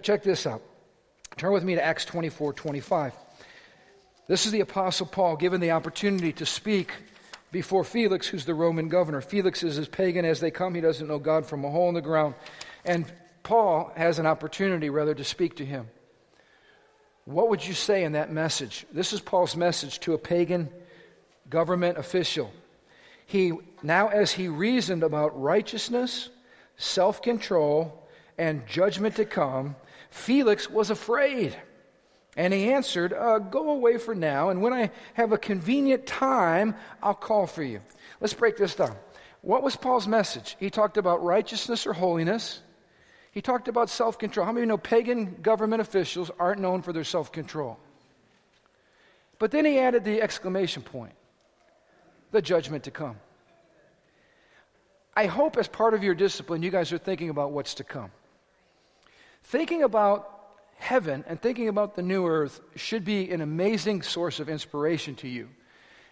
Check 0.00 0.22
this 0.22 0.46
out. 0.46 0.62
Turn 1.36 1.52
with 1.52 1.64
me 1.64 1.74
to 1.74 1.84
Acts 1.84 2.06
24 2.06 2.54
25. 2.54 3.12
This 4.26 4.46
is 4.46 4.52
the 4.52 4.60
Apostle 4.60 5.04
Paul 5.04 5.36
given 5.36 5.60
the 5.60 5.72
opportunity 5.72 6.32
to 6.32 6.46
speak 6.46 6.92
before 7.54 7.84
Felix, 7.84 8.26
who's 8.26 8.44
the 8.44 8.52
Roman 8.52 8.88
governor. 8.88 9.20
Felix 9.20 9.62
is 9.62 9.78
as 9.78 9.86
pagan 9.86 10.24
as 10.24 10.40
they 10.40 10.50
come. 10.50 10.74
He 10.74 10.80
doesn't 10.80 11.06
know 11.06 11.20
God 11.20 11.46
from 11.46 11.64
a 11.64 11.70
hole 11.70 11.88
in 11.88 11.94
the 11.94 12.02
ground. 12.02 12.34
And 12.84 13.06
Paul 13.44 13.92
has 13.94 14.18
an 14.18 14.26
opportunity, 14.26 14.90
rather, 14.90 15.14
to 15.14 15.22
speak 15.22 15.58
to 15.58 15.64
him. 15.64 15.86
What 17.26 17.50
would 17.50 17.64
you 17.64 17.72
say 17.72 18.02
in 18.02 18.12
that 18.12 18.32
message? 18.32 18.84
This 18.90 19.12
is 19.12 19.20
Paul's 19.20 19.54
message 19.54 20.00
to 20.00 20.14
a 20.14 20.18
pagan 20.18 20.68
government 21.48 21.96
official. 21.96 22.50
He, 23.24 23.52
now, 23.84 24.08
as 24.08 24.32
he 24.32 24.48
reasoned 24.48 25.04
about 25.04 25.40
righteousness, 25.40 26.30
self 26.76 27.22
control, 27.22 28.04
and 28.36 28.66
judgment 28.66 29.14
to 29.14 29.24
come, 29.24 29.76
Felix 30.10 30.68
was 30.68 30.90
afraid. 30.90 31.56
And 32.36 32.52
he 32.52 32.72
answered, 32.72 33.12
uh, 33.12 33.38
Go 33.38 33.70
away 33.70 33.98
for 33.98 34.14
now, 34.14 34.48
and 34.48 34.60
when 34.60 34.72
I 34.72 34.90
have 35.14 35.32
a 35.32 35.38
convenient 35.38 36.06
time, 36.06 36.74
I'll 37.02 37.14
call 37.14 37.46
for 37.46 37.62
you. 37.62 37.80
Let's 38.20 38.34
break 38.34 38.56
this 38.56 38.74
down. 38.74 38.96
What 39.42 39.62
was 39.62 39.76
Paul's 39.76 40.08
message? 40.08 40.56
He 40.58 40.70
talked 40.70 40.96
about 40.96 41.22
righteousness 41.22 41.86
or 41.86 41.92
holiness. 41.92 42.60
He 43.30 43.42
talked 43.42 43.68
about 43.68 43.90
self 43.90 44.18
control. 44.18 44.46
How 44.46 44.52
many 44.52 44.62
of 44.62 44.64
you 44.64 44.68
know 44.68 44.78
pagan 44.78 45.36
government 45.42 45.82
officials 45.82 46.30
aren't 46.38 46.60
known 46.60 46.82
for 46.82 46.92
their 46.92 47.04
self 47.04 47.30
control? 47.30 47.78
But 49.38 49.50
then 49.50 49.64
he 49.64 49.78
added 49.78 50.04
the 50.04 50.22
exclamation 50.22 50.82
point 50.82 51.12
the 52.30 52.42
judgment 52.42 52.84
to 52.84 52.90
come. 52.90 53.16
I 55.16 55.26
hope, 55.26 55.56
as 55.56 55.68
part 55.68 55.94
of 55.94 56.02
your 56.02 56.14
discipline, 56.14 56.62
you 56.62 56.70
guys 56.70 56.92
are 56.92 56.98
thinking 56.98 57.28
about 57.28 57.52
what's 57.52 57.74
to 57.74 57.84
come. 57.84 58.10
Thinking 59.44 59.84
about 59.84 60.33
heaven 60.76 61.24
and 61.26 61.40
thinking 61.40 61.68
about 61.68 61.94
the 61.94 62.02
new 62.02 62.26
earth 62.26 62.60
should 62.76 63.04
be 63.04 63.30
an 63.30 63.40
amazing 63.40 64.02
source 64.02 64.40
of 64.40 64.48
inspiration 64.48 65.14
to 65.16 65.28
you. 65.28 65.48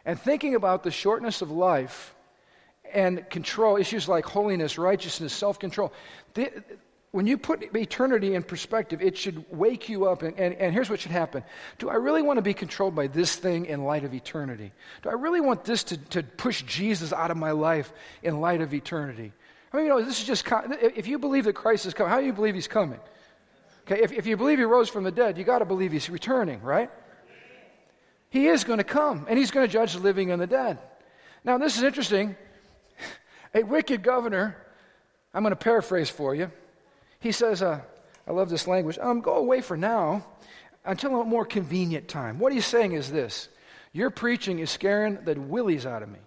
And 0.05 0.21
thinking 0.21 0.55
about 0.55 0.83
the 0.83 0.91
shortness 0.91 1.43
of 1.43 1.51
life 1.51 2.15
and 2.93 3.29
control, 3.31 3.77
issues 3.77 4.09
like 4.09 4.25
holiness, 4.25 4.79
righteousness, 4.79 5.33
self 5.33 5.59
control, 5.59 5.93
when 7.13 7.27
you 7.27 7.37
put 7.37 7.77
eternity 7.77 8.35
in 8.35 8.43
perspective, 8.43 9.03
it 9.03 9.17
should 9.17 9.45
wake 9.51 9.89
you 9.89 10.07
up. 10.07 10.23
And, 10.23 10.39
and, 10.39 10.55
and, 10.55 10.73
here's 10.73 10.89
what 10.89 11.01
should 11.01 11.13
happen 11.13 11.45
Do 11.79 11.91
I 11.91 11.95
really 11.95 12.23
want 12.23 12.39
to 12.39 12.43
be 12.43 12.55
controlled 12.55 12.95
by 12.95 13.07
this 13.07 13.37
thing 13.37 13.67
in 13.67 13.85
light 13.85 14.05
of 14.05 14.15
eternity? 14.15 14.73
Do 15.03 15.11
I 15.11 15.13
really 15.13 15.41
want 15.41 15.65
this 15.65 15.85
to, 15.85 15.97
to 15.97 16.23
push 16.23 16.63
Jesus 16.63 17.13
out 17.13 17.31
of 17.31 17.37
my 17.37 17.53
life 17.53 17.93
in 18.23 18.41
light 18.41 18.63
of 18.63 18.75
eternity? 18.75 19.33
I 19.73 19.77
mean, 19.77 19.87
you 19.87 19.93
know, 19.93 20.03
this 20.03 20.21
is 20.21 20.27
just, 20.27 20.45
if 20.51 21.07
you 21.07 21.19
believe 21.19 21.45
that 21.45 21.55
Christ 21.55 21.87
is 21.87 21.95
coming, 21.95 22.11
how 22.11 22.21
do 22.21 22.27
you 22.27 22.33
believe 22.33 22.55
he's 22.55 22.69
coming? 22.69 23.01
Okay, 23.87 24.03
if, 24.03 24.13
if 24.13 24.27
you 24.27 24.37
believe 24.37 24.59
he 24.59 24.65
rose 24.65 24.89
from 24.89 25.05
the 25.05 25.11
dead, 25.11 25.37
you 25.37 25.45
got 25.45 25.59
to 25.59 25.65
believe 25.65 25.93
he's 25.93 26.09
returning, 26.09 26.63
right? 26.63 26.91
He 28.31 28.47
is 28.47 28.65
going 28.65 28.79
to 28.79 28.85
come, 28.85 29.27
and 29.29 29.39
he's 29.39 29.51
going 29.51 29.67
to 29.67 29.73
judge 29.73 29.95
the 29.95 30.01
living 30.01 30.31
and 30.31 30.41
the 30.41 30.47
dead. 30.47 30.79
Now, 31.45 31.59
this 31.59 31.77
is 31.77 31.83
interesting. 31.83 32.37
A 33.55 33.63
wicked 33.63 34.03
governor, 34.03 34.57
I'm 35.35 35.43
going 35.43 35.51
to 35.51 35.57
paraphrase 35.57 36.09
for 36.09 36.35
you. 36.35 36.51
He 37.21 37.33
says, 37.33 37.63
uh, 37.63 37.81
I 38.27 38.33
love 38.33 38.49
this 38.49 38.67
language, 38.67 38.99
um, 39.01 39.21
go 39.21 39.35
away 39.35 39.61
for 39.61 39.77
now. 39.77 40.25
until 40.85 41.21
a 41.21 41.25
more 41.25 41.45
convenient 41.45 42.09
time. 42.09 42.39
What 42.39 42.53
he's 42.53 42.67
saying 42.67 42.93
is 42.93 43.11
this 43.11 43.49
Your 43.93 44.11
preaching 44.11 44.59
is 44.61 44.71
scaring 44.71 45.19
the 45.25 45.35
willies 45.35 45.87
out 45.87 46.03
of 46.03 46.09
me. 46.09 46.19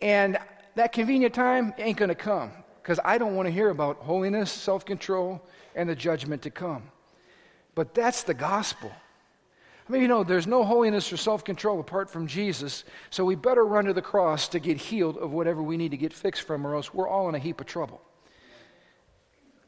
And 0.00 0.38
that 0.76 0.92
convenient 0.92 1.34
time 1.34 1.74
ain't 1.78 1.98
going 1.98 2.08
to 2.08 2.14
come 2.14 2.52
because 2.82 2.98
I 3.04 3.18
don't 3.18 3.36
want 3.36 3.46
to 3.46 3.52
hear 3.52 3.70
about 3.70 3.98
holiness, 3.98 4.50
self 4.50 4.84
control, 4.84 5.42
and 5.74 5.88
the 5.88 5.94
judgment 5.94 6.42
to 6.42 6.50
come. 6.50 6.84
But 7.74 7.94
that's 7.94 8.22
the 8.22 8.34
gospel. 8.34 8.92
I 9.88 9.92
mean, 9.92 10.02
you 10.02 10.08
know, 10.08 10.22
there's 10.22 10.46
no 10.46 10.62
holiness 10.62 11.12
or 11.12 11.16
self 11.16 11.44
control 11.44 11.80
apart 11.80 12.10
from 12.10 12.26
Jesus, 12.26 12.84
so 13.10 13.24
we 13.24 13.34
better 13.34 13.64
run 13.64 13.86
to 13.86 13.92
the 13.92 14.02
cross 14.02 14.48
to 14.48 14.58
get 14.60 14.76
healed 14.76 15.16
of 15.16 15.32
whatever 15.32 15.62
we 15.62 15.76
need 15.76 15.90
to 15.90 15.96
get 15.96 16.12
fixed 16.12 16.42
from, 16.42 16.66
or 16.66 16.74
else 16.76 16.94
we're 16.94 17.08
all 17.08 17.28
in 17.28 17.34
a 17.34 17.38
heap 17.38 17.60
of 17.60 17.66
trouble. 17.66 18.00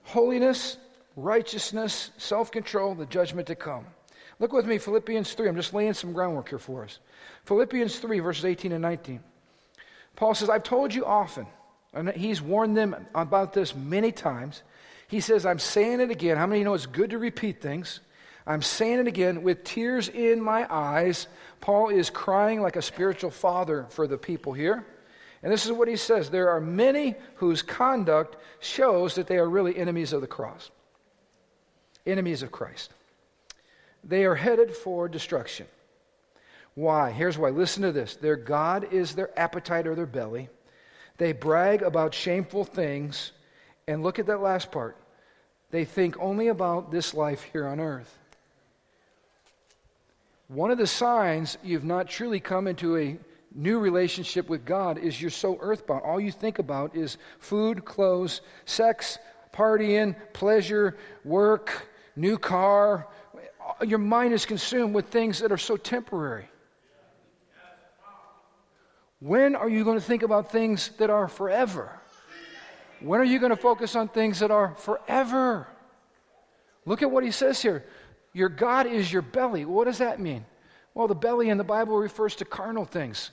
Holiness, 0.05 0.79
righteousness, 1.17 2.11
self 2.19 2.51
control, 2.51 2.95
the 2.95 3.07
judgment 3.07 3.47
to 3.49 3.55
come. 3.55 3.87
Look 4.39 4.53
with 4.53 4.67
me, 4.67 4.79
Philippians 4.79 5.35
3. 5.35 5.49
I'm 5.49 5.57
just 5.57 5.75
laying 5.75 5.95
some 5.95 6.13
groundwork 6.13 6.49
here 6.49 6.59
for 6.59 6.85
us. 6.85 6.99
Philippians 7.45 7.99
3, 7.99 8.21
verses 8.21 8.45
18 8.45 8.73
and 8.73 8.83
19. 8.83 9.21
Paul 10.17 10.35
says, 10.35 10.51
I've 10.51 10.63
told 10.63 10.95
you 10.95 11.05
often, 11.05 11.47
and 11.95 12.09
he's 12.11 12.41
warned 12.41 12.77
them 12.77 13.07
about 13.15 13.53
this 13.53 13.75
many 13.75 14.13
times. 14.13 14.63
He 15.09 15.21
says, 15.21 15.45
I'm 15.45 15.59
saying 15.59 16.01
it 16.01 16.11
again. 16.11 16.37
How 16.37 16.47
many 16.47 16.61
of 16.61 16.61
you 16.61 16.65
know 16.65 16.75
it's 16.75 16.87
good 16.87 17.11
to 17.11 17.19
repeat 17.19 17.61
things? 17.61 18.01
I'm 18.47 18.63
saying 18.63 19.01
it 19.01 19.07
again 19.07 19.43
with 19.43 19.63
tears 19.63 20.09
in 20.09 20.41
my 20.41 20.67
eyes. 20.73 21.29
Paul 21.61 21.91
is 21.91 22.11
crying 22.11 22.61
like 22.61 22.77
a 22.77 22.83
spiritual 22.83 23.31
father 23.31 23.87
for 23.91 24.07
the 24.07 24.19
people 24.19 24.53
here. 24.53 24.85
And 25.43 25.53
this 25.53 25.67
is 25.67 25.73
what 25.73 25.89
he 25.89 25.97
says 25.97 26.31
there 26.31 26.51
are 26.51 26.61
many 26.61 27.15
whose 27.37 27.63
conduct 27.63 28.37
shows 28.61 29.17
that 29.17 29.27
they 29.27 29.39
are 29.39 29.49
really 29.49 29.77
enemies 29.77 30.13
of 30.13 30.21
the 30.21 30.27
cross, 30.27 30.71
enemies 32.07 32.43
of 32.43 32.53
Christ. 32.53 32.93
They 34.05 34.25
are 34.25 34.35
headed 34.35 34.75
for 34.75 35.09
destruction. 35.09 35.67
Why? 36.75 37.11
Here's 37.11 37.37
why. 37.37 37.51
Listen 37.51 37.83
to 37.83 37.93
this 37.93 38.17
their 38.17 38.37
God 38.37 38.93
is 38.93 39.15
their 39.15 39.37
appetite 39.39 39.87
or 39.87 39.95
their 39.95 40.07
belly. 40.07 40.49
They 41.23 41.31
brag 41.31 41.83
about 41.83 42.15
shameful 42.15 42.65
things. 42.65 43.31
And 43.87 44.03
look 44.03 44.19
at 44.19 44.27
that 44.27 44.41
last 44.41 44.73
part. 44.73 44.97
They 45.71 45.85
think 45.85 46.19
only 46.19 46.49
about 46.49 46.91
this 46.91 47.15
life 47.15 47.45
here 47.45 47.65
on 47.65 47.79
earth. 47.79 48.19
One 50.49 50.73
of 50.73 50.79
the 50.79 50.87
signs 50.89 51.59
you've 51.63 51.85
not 51.85 52.09
truly 52.09 52.41
come 52.41 52.67
into 52.67 52.99
a 52.99 53.19
new 53.55 53.79
relationship 53.79 54.49
with 54.49 54.65
God 54.65 54.99
is 54.99 55.23
you're 55.23 55.31
so 55.31 55.59
earthbound. 55.61 56.03
All 56.03 56.19
you 56.19 56.33
think 56.33 56.59
about 56.59 56.97
is 56.97 57.19
food, 57.39 57.85
clothes, 57.85 58.41
sex, 58.65 59.17
partying, 59.55 60.17
pleasure, 60.33 60.99
work, 61.25 61.87
new 62.17 62.37
car. 62.37 63.07
Your 63.87 64.01
mind 64.01 64.35
is 64.35 64.45
consumed 64.45 64.93
with 64.93 65.07
things 65.07 65.39
that 65.39 65.53
are 65.53 65.57
so 65.57 65.77
temporary. 65.77 66.49
When 69.23 69.55
are 69.55 69.69
you 69.69 69.85
going 69.85 69.99
to 69.99 70.05
think 70.05 70.25
about 70.25 70.51
things 70.51 70.91
that 70.99 71.09
are 71.09 71.29
forever? 71.29 71.97
When 72.99 73.21
are 73.21 73.25
you 73.25 73.39
going 73.39 73.51
to 73.51 73.57
focus 73.57 73.95
on 73.95 74.09
things 74.09 74.41
that 74.41 74.51
are 74.51 74.75
forever? 74.75 75.69
Look 76.87 77.03
at 77.03 77.11
what 77.11 77.23
he 77.23 77.31
says 77.31 77.63
here. 77.63 77.85
Your 78.33 78.49
God 78.49 78.87
is 78.87 79.13
your 79.13 79.23
belly. 79.23 79.65
What 79.65 79.85
does 79.85 79.99
that 79.99 80.19
mean? 80.19 80.45
Well, 80.93 81.07
the 81.07 81.15
belly 81.15 81.51
in 81.51 81.59
the 81.59 81.63
Bible 81.63 81.97
refers 81.97 82.35
to 82.37 82.45
carnal 82.45 82.85
things, 82.85 83.31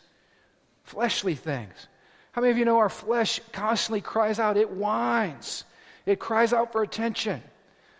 fleshly 0.84 1.34
things. 1.34 1.88
How 2.34 2.42
many 2.42 2.52
of 2.52 2.60
you 2.60 2.66
know 2.66 2.78
our 2.78 2.90
flesh 2.90 3.42
constantly 3.52 4.02
cries 4.02 4.40
out? 4.40 4.58
It 4.58 4.70
whines, 4.70 5.64
it 6.06 6.20
cries 6.20 6.54
out 6.54 6.72
for 6.72 6.84
attention. 6.84 7.42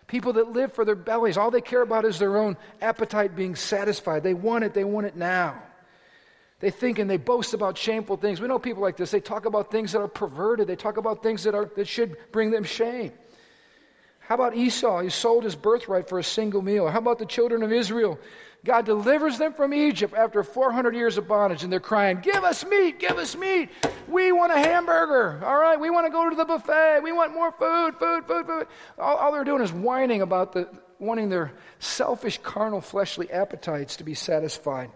People 0.06 0.34
that 0.34 0.52
live 0.52 0.72
for 0.72 0.84
their 0.84 0.94
bellies, 0.94 1.36
all 1.36 1.50
they 1.50 1.60
care 1.60 1.82
about 1.82 2.04
is 2.04 2.20
their 2.20 2.36
own 2.36 2.56
appetite 2.80 3.34
being 3.34 3.56
satisfied. 3.56 4.22
They 4.22 4.34
want 4.34 4.62
it, 4.62 4.74
they 4.74 4.84
want 4.84 5.06
it 5.06 5.16
now. 5.16 5.60
They 6.60 6.70
think 6.70 6.98
and 6.98 7.08
they 7.08 7.16
boast 7.16 7.54
about 7.54 7.76
shameful 7.78 8.18
things. 8.18 8.40
We 8.40 8.46
know 8.46 8.58
people 8.58 8.82
like 8.82 8.96
this. 8.96 9.10
They 9.10 9.20
talk 9.20 9.46
about 9.46 9.70
things 9.70 9.92
that 9.92 10.00
are 10.00 10.08
perverted. 10.08 10.66
They 10.66 10.76
talk 10.76 10.98
about 10.98 11.22
things 11.22 11.42
that, 11.44 11.54
are, 11.54 11.70
that 11.76 11.88
should 11.88 12.16
bring 12.32 12.50
them 12.50 12.64
shame. 12.64 13.12
How 14.20 14.34
about 14.34 14.54
Esau? 14.54 15.00
He 15.00 15.08
sold 15.08 15.42
his 15.42 15.56
birthright 15.56 16.08
for 16.08 16.18
a 16.18 16.22
single 16.22 16.62
meal. 16.62 16.86
How 16.86 16.98
about 16.98 17.18
the 17.18 17.26
children 17.26 17.62
of 17.62 17.72
Israel? 17.72 18.18
God 18.64 18.84
delivers 18.84 19.38
them 19.38 19.54
from 19.54 19.72
Egypt 19.72 20.14
after 20.14 20.42
400 20.42 20.94
years 20.94 21.16
of 21.16 21.26
bondage, 21.26 21.64
and 21.64 21.72
they're 21.72 21.80
crying, 21.80 22.20
Give 22.20 22.44
us 22.44 22.64
meat, 22.66 23.00
give 23.00 23.16
us 23.16 23.34
meat. 23.34 23.70
We 24.06 24.32
want 24.32 24.52
a 24.52 24.58
hamburger. 24.58 25.42
All 25.44 25.58
right, 25.58 25.80
we 25.80 25.88
want 25.88 26.06
to 26.06 26.12
go 26.12 26.28
to 26.28 26.36
the 26.36 26.44
buffet. 26.44 27.00
We 27.02 27.10
want 27.10 27.32
more 27.32 27.50
food, 27.52 27.96
food, 27.98 28.26
food, 28.26 28.46
food. 28.46 28.66
All, 28.98 29.16
all 29.16 29.32
they're 29.32 29.44
doing 29.44 29.62
is 29.62 29.72
whining 29.72 30.20
about 30.20 30.52
the, 30.52 30.68
wanting 30.98 31.30
their 31.30 31.52
selfish, 31.78 32.38
carnal, 32.42 32.82
fleshly 32.82 33.30
appetites 33.30 33.96
to 33.96 34.04
be 34.04 34.14
satisfied. 34.14 34.90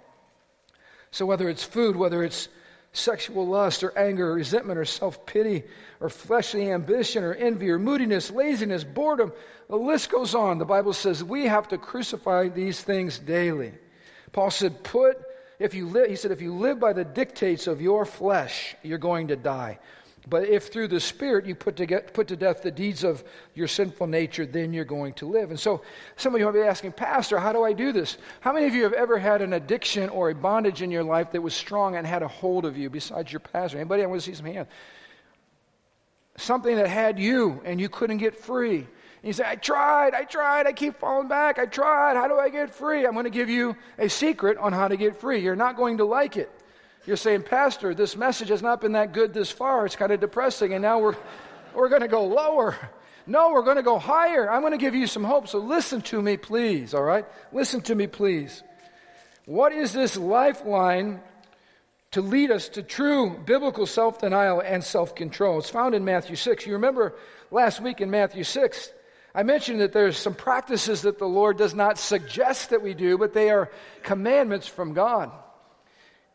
So, 1.15 1.27
whether 1.27 1.49
it's 1.49 1.63
food, 1.63 1.95
whether 1.95 2.25
it's 2.25 2.49
sexual 2.93 3.47
lust 3.47 3.85
or 3.85 3.97
anger 3.97 4.31
or 4.31 4.35
resentment 4.35 4.81
or 4.81 4.85
self 4.85 5.25
pity 5.27 5.63
or 6.01 6.09
fleshly 6.09 6.73
ambition 6.73 7.23
or 7.23 7.33
envy 7.33 7.71
or 7.71 7.79
moodiness, 7.79 8.33
laziness, 8.33 8.83
boredom, 8.83 9.33
the 9.69 9.77
list 9.77 10.11
goes 10.11 10.35
on. 10.35 10.59
The 10.59 10.65
Bible 10.65 10.93
says 10.93 11.23
we 11.23 11.47
have 11.47 11.69
to 11.69 11.79
crucify 11.79 12.49
these 12.49 12.83
things 12.83 13.21
daily. 13.21 13.75
Paul 14.33 14.51
said, 14.51 14.83
put, 14.83 15.17
if 15.61 15.73
you 15.73 15.87
live, 15.87 16.11
he 16.11 16.17
said, 16.17 16.33
if 16.33 16.43
you 16.43 16.53
live 16.53 16.81
by 16.81 16.93
the 16.93 17.05
dictates 17.05 17.69
of 17.69 17.81
your 17.81 18.05
flesh, 18.05 18.75
you're 18.83 18.99
going 18.99 19.29
to 19.29 19.37
die. 19.37 19.79
But 20.27 20.49
if 20.49 20.69
through 20.69 20.89
the 20.89 21.01
Spirit 21.01 21.45
you 21.45 21.55
put 21.55 21.77
to, 21.77 21.87
get, 21.87 22.15
put 22.15 22.29
to 22.29 22.37
death 22.37 22.63
the 22.63 22.71
deeds 22.71 23.05
of 23.05 23.23
your 23.55 23.69
sinful 23.69 24.07
nature, 24.07 24.47
then 24.47 24.73
you're 24.73 24.87
going 24.87 25.13
to 25.15 25.27
live. 25.27 25.51
And 25.51 25.61
so 25.61 25.83
some 26.17 26.35
of 26.35 26.41
you 26.41 26.47
might 26.47 26.53
be 26.53 26.61
asking, 26.61 26.93
Pastor, 26.93 27.39
how 27.39 27.53
do 27.53 27.63
I 27.63 27.75
do 27.75 27.93
this? 27.93 28.17
How 28.41 28.53
many 28.53 28.67
of 28.67 28.75
you 28.75 28.85
have 28.85 28.95
ever 28.95 29.19
had 29.19 29.43
an 29.43 29.53
addiction 29.53 30.09
or 30.09 30.31
a 30.31 30.35
bondage 30.35 30.81
in 30.81 30.91
your 30.91 31.05
life 31.05 31.33
that 31.33 31.43
was 31.43 31.53
strong 31.53 31.97
and 31.97 32.07
had 32.07 32.23
a 32.23 32.29
hold 32.29 32.65
of 32.65 32.79
you 32.79 32.89
besides 32.89 33.33
your 33.33 33.41
pastor? 33.41 33.77
Anybody? 33.77 34.03
I 34.03 34.07
want 34.07 34.23
to 34.23 34.27
see 34.31 34.35
some 34.35 34.47
hands. 34.47 34.69
Something 36.37 36.77
that 36.77 36.89
had 36.89 37.19
you 37.19 37.61
and 37.65 37.79
you 37.79 37.91
couldn't 37.91 38.19
get 38.19 38.35
free. 38.35 38.79
And 38.79 38.87
you 39.23 39.33
say, 39.35 39.45
I 39.47 39.57
tried, 39.57 40.15
I 40.15 40.25
tried, 40.25 40.67
I 40.67 40.73
keep 40.73 40.99
falling 40.99 41.29
back, 41.29 41.59
I 41.59 41.67
tried. 41.67 42.17
How 42.17 42.29
do 42.29 42.37
I 42.37 42.49
get 42.49 42.75
free? 42.75 43.07
I'm 43.07 43.13
going 43.13 43.25
to 43.25 43.31
give 43.31 43.51
you 43.51 43.77
a 43.99 44.09
secret 44.09 44.57
on 44.57 44.73
how 44.73 44.89
to 44.89 44.97
get 44.97 45.21
free. 45.21 45.41
You're 45.41 45.55
not 45.55 45.77
going 45.77 45.99
to 45.99 46.07
like 46.07 46.39
it. 46.39 46.51
You're 47.07 47.17
saying, 47.17 47.43
Pastor, 47.43 47.95
this 47.95 48.17
message 48.17 48.49
has 48.49 48.63
not 48.63 48.81
been 48.81 48.93
that 48.93 49.13
good 49.13 49.35
this 49.35 49.51
far. 49.51 49.85
It's 49.85 49.97
kind 49.97 50.13
of 50.13 50.21
depressing, 50.21 50.73
and 50.73 50.81
now 50.81 51.01
we're, 51.01 51.17
we're 51.75 51.91
going 51.91 52.01
to 52.01 52.09
go 52.09 52.25
lower. 52.25 52.77
No, 53.27 53.53
we're 53.53 53.63
going 53.63 53.77
to 53.77 53.83
go 53.83 53.99
higher. 53.99 54.51
I'm 54.51 54.61
going 54.61 54.73
to 54.73 54.79
give 54.79 54.95
you 54.95 55.07
some 55.07 55.25
hope. 55.25 55.49
So 55.49 55.59
listen 55.59 56.01
to 56.03 56.21
me, 56.21 56.37
please, 56.37 56.95
all 56.95 57.03
right? 57.03 57.27
Listen 57.53 57.81
to 57.83 57.95
me, 57.95 58.07
please. 58.07 58.63
What 59.47 59.73
is 59.73 59.93
this 59.93 60.17
lifeline 60.17 61.21
to 62.13 62.23
lead 62.23 62.51
us 62.51 62.69
to 62.71 62.83
true 62.83 63.39
biblical 63.45 63.87
self 63.87 64.19
denial 64.19 64.61
and 64.61 64.83
self 64.83 65.15
control? 65.15 65.59
It's 65.59 65.71
found 65.71 65.95
in 65.95 66.05
Matthew 66.05 66.37
6. 66.37 66.67
You 66.67 66.75
remember 66.75 67.15
last 67.51 67.81
week 67.81 68.01
in 68.01 68.11
Matthew 68.11 68.45
6, 68.45 68.93
I 69.35 69.43
mentioned 69.43 69.81
that 69.81 69.93
there's 69.93 70.17
some 70.17 70.35
practices 70.35 71.03
that 71.03 71.19
the 71.19 71.27
Lord 71.27 71.59
does 71.59 71.75
not 71.75 71.99
suggest 71.99 72.71
that 72.71 72.83
we 72.83 72.95
do, 72.95 73.19
but 73.19 73.35
they 73.35 73.51
are 73.51 73.71
commandments 74.03 74.67
from 74.67 74.95
God. 74.95 75.31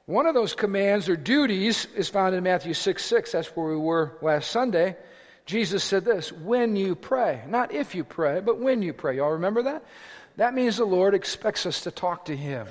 One 0.09 0.25
of 0.25 0.33
those 0.33 0.55
commands 0.55 1.07
or 1.07 1.15
duties 1.15 1.85
is 1.95 2.09
found 2.09 2.33
in 2.33 2.43
Matthew 2.43 2.73
6 2.73 3.05
6. 3.05 3.31
That's 3.31 3.49
where 3.49 3.67
we 3.67 3.77
were 3.77 4.17
last 4.23 4.49
Sunday. 4.49 4.97
Jesus 5.45 5.83
said 5.83 6.03
this 6.03 6.31
when 6.31 6.75
you 6.75 6.95
pray. 6.95 7.43
Not 7.47 7.71
if 7.71 7.93
you 7.93 8.03
pray, 8.03 8.39
but 8.39 8.57
when 8.57 8.81
you 8.81 8.91
pray. 8.91 9.17
Y'all 9.17 9.33
remember 9.33 9.61
that? 9.61 9.83
That 10.37 10.55
means 10.55 10.77
the 10.77 10.85
Lord 10.85 11.13
expects 11.13 11.67
us 11.67 11.81
to 11.81 11.91
talk 11.91 12.25
to 12.25 12.35
Him. 12.35 12.65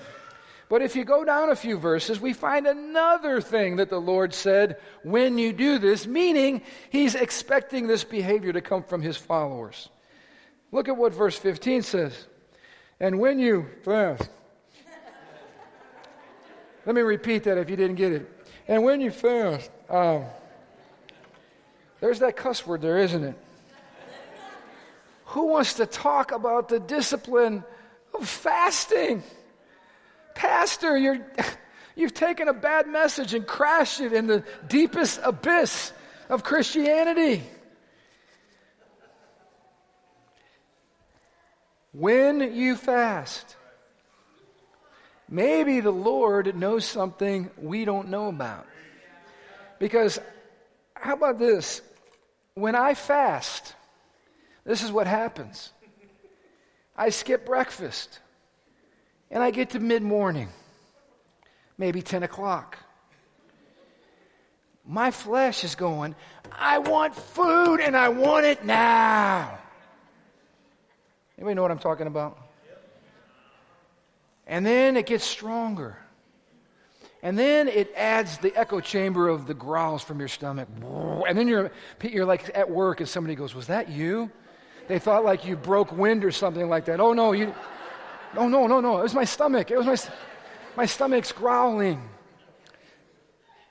But 0.69 0.83
if 0.83 0.97
you 0.97 1.05
go 1.05 1.25
down 1.25 1.51
a 1.51 1.55
few 1.55 1.79
verses, 1.79 2.19
we 2.19 2.33
find 2.33 2.67
another 2.67 3.41
thing 3.41 3.77
that 3.77 3.89
the 3.89 4.01
Lord 4.01 4.35
said 4.35 4.79
when 5.05 5.39
you 5.39 5.53
do 5.53 5.79
this, 5.79 6.09
meaning 6.09 6.63
He's 6.91 7.15
expecting 7.15 7.87
this 7.87 8.03
behavior 8.03 8.53
to 8.53 8.61
come 8.61 8.83
from 8.83 9.01
His 9.01 9.17
followers. 9.17 9.91
Look 10.73 10.89
at 10.89 10.97
what 10.97 11.15
verse 11.15 11.39
15 11.39 11.83
says. 11.83 12.27
And 12.99 13.21
when 13.21 13.39
you 13.39 13.69
fast, 13.85 14.29
let 16.89 16.95
me 16.95 17.03
repeat 17.03 17.45
that 17.45 17.59
if 17.59 17.69
you 17.69 17.77
didn't 17.77 17.97
get 17.97 18.13
it. 18.13 18.47
And 18.67 18.83
when 18.83 19.03
you 19.03 19.11
fast, 19.11 19.71
um, 19.91 20.25
there's 22.01 22.21
that 22.21 22.35
cuss 22.35 22.67
word 22.67 22.81
there, 22.81 22.97
isn't 22.97 23.25
it? 23.25 23.39
Who 25.27 25.49
wants 25.49 25.75
to 25.75 25.85
talk 25.85 26.33
about 26.33 26.71
the 26.71 26.81
discipline 26.81 27.63
of 28.15 28.27
fasting? 28.27 29.23
Pastor, 30.35 30.97
you're, 30.97 31.19
you've 31.95 32.15
taken 32.15 32.49
a 32.49 32.55
bad 32.55 32.89
message 32.89 33.35
and 33.35 33.47
crashed 33.47 34.01
it 34.01 34.15
in 34.15 34.27
the 34.27 34.43
deepest 34.67 35.21
abyss 35.23 35.93
of 36.31 36.43
Christianity. 36.43 37.43
When 41.93 42.55
you 42.55 42.77
fast, 42.77 43.58
maybe 45.29 45.81
the 45.81 45.91
Lord 45.91 46.55
knows 46.57 46.85
something 46.85 47.51
we 47.57 47.85
don't 47.85 48.09
know 48.09 48.29
about. 48.29 48.67
Because, 49.79 50.19
how 50.95 51.15
about 51.15 51.39
this? 51.39 51.83
When 52.55 52.75
I 52.75 52.95
fast, 52.95 53.75
this 54.65 54.83
is 54.83 54.91
what 54.91 55.07
happens 55.07 55.73
I 56.97 57.11
skip 57.11 57.47
breakfast 57.47 58.19
and 59.31 59.43
I 59.43 59.53
get 59.53 59.71
to 59.71 59.81
mid 59.81 60.03
morning, 60.03 60.49
maybe 61.77 62.03
10 62.03 62.25
o'clock. 62.25 62.79
My 64.85 65.11
flesh 65.11 65.65
is 65.65 65.75
going, 65.75 66.17
I 66.51 66.79
want 66.79 67.15
food 67.15 67.81
and 67.81 67.97
I 67.97 68.09
want 68.09 68.47
it 68.47 68.65
now. 68.65 69.59
Anybody 71.37 71.55
know 71.55 71.63
what 71.63 71.71
I'm 71.71 71.79
talking 71.79 72.07
about? 72.07 72.48
And 74.49 74.65
then 74.65 74.97
it 74.97 75.07
gets 75.07 75.25
stronger. 75.25 75.99
And 77.23 77.39
then 77.39 77.69
it 77.69 77.93
adds 77.95 78.39
the 78.39 78.57
echo 78.57 78.81
chamber 78.81 79.29
of 79.29 79.47
the 79.47 79.55
growls 79.55 80.03
from 80.03 80.19
your 80.19 80.29
stomach. 80.29 80.69
And 81.29 81.37
then 81.37 81.47
you're, 81.47 81.71
you're 82.03 82.25
like 82.25 82.51
at 82.57 82.71
work 82.71 83.01
and 83.01 83.09
somebody 83.09 83.35
goes, 83.35 83.55
Was 83.55 83.67
that 83.67 83.91
you? 83.91 84.31
They 84.89 84.99
thought 84.99 85.23
like 85.23 85.45
you 85.45 85.55
broke 85.55 85.93
wind 85.93 86.25
or 86.25 86.31
something 86.31 86.69
like 86.69 86.87
that. 86.87 86.99
Oh, 86.99 87.13
no, 87.13 87.33
you. 87.33 87.55
Oh, 88.37 88.49
no, 88.49 88.67
no, 88.67 88.81
no. 88.81 88.99
It 88.99 89.03
was 89.03 89.15
my 89.15 89.25
stomach. 89.25 89.71
It 89.71 89.77
was 89.77 89.87
my, 89.87 89.97
my 90.77 90.87
stomach's 90.87 91.31
growling. 91.31 92.09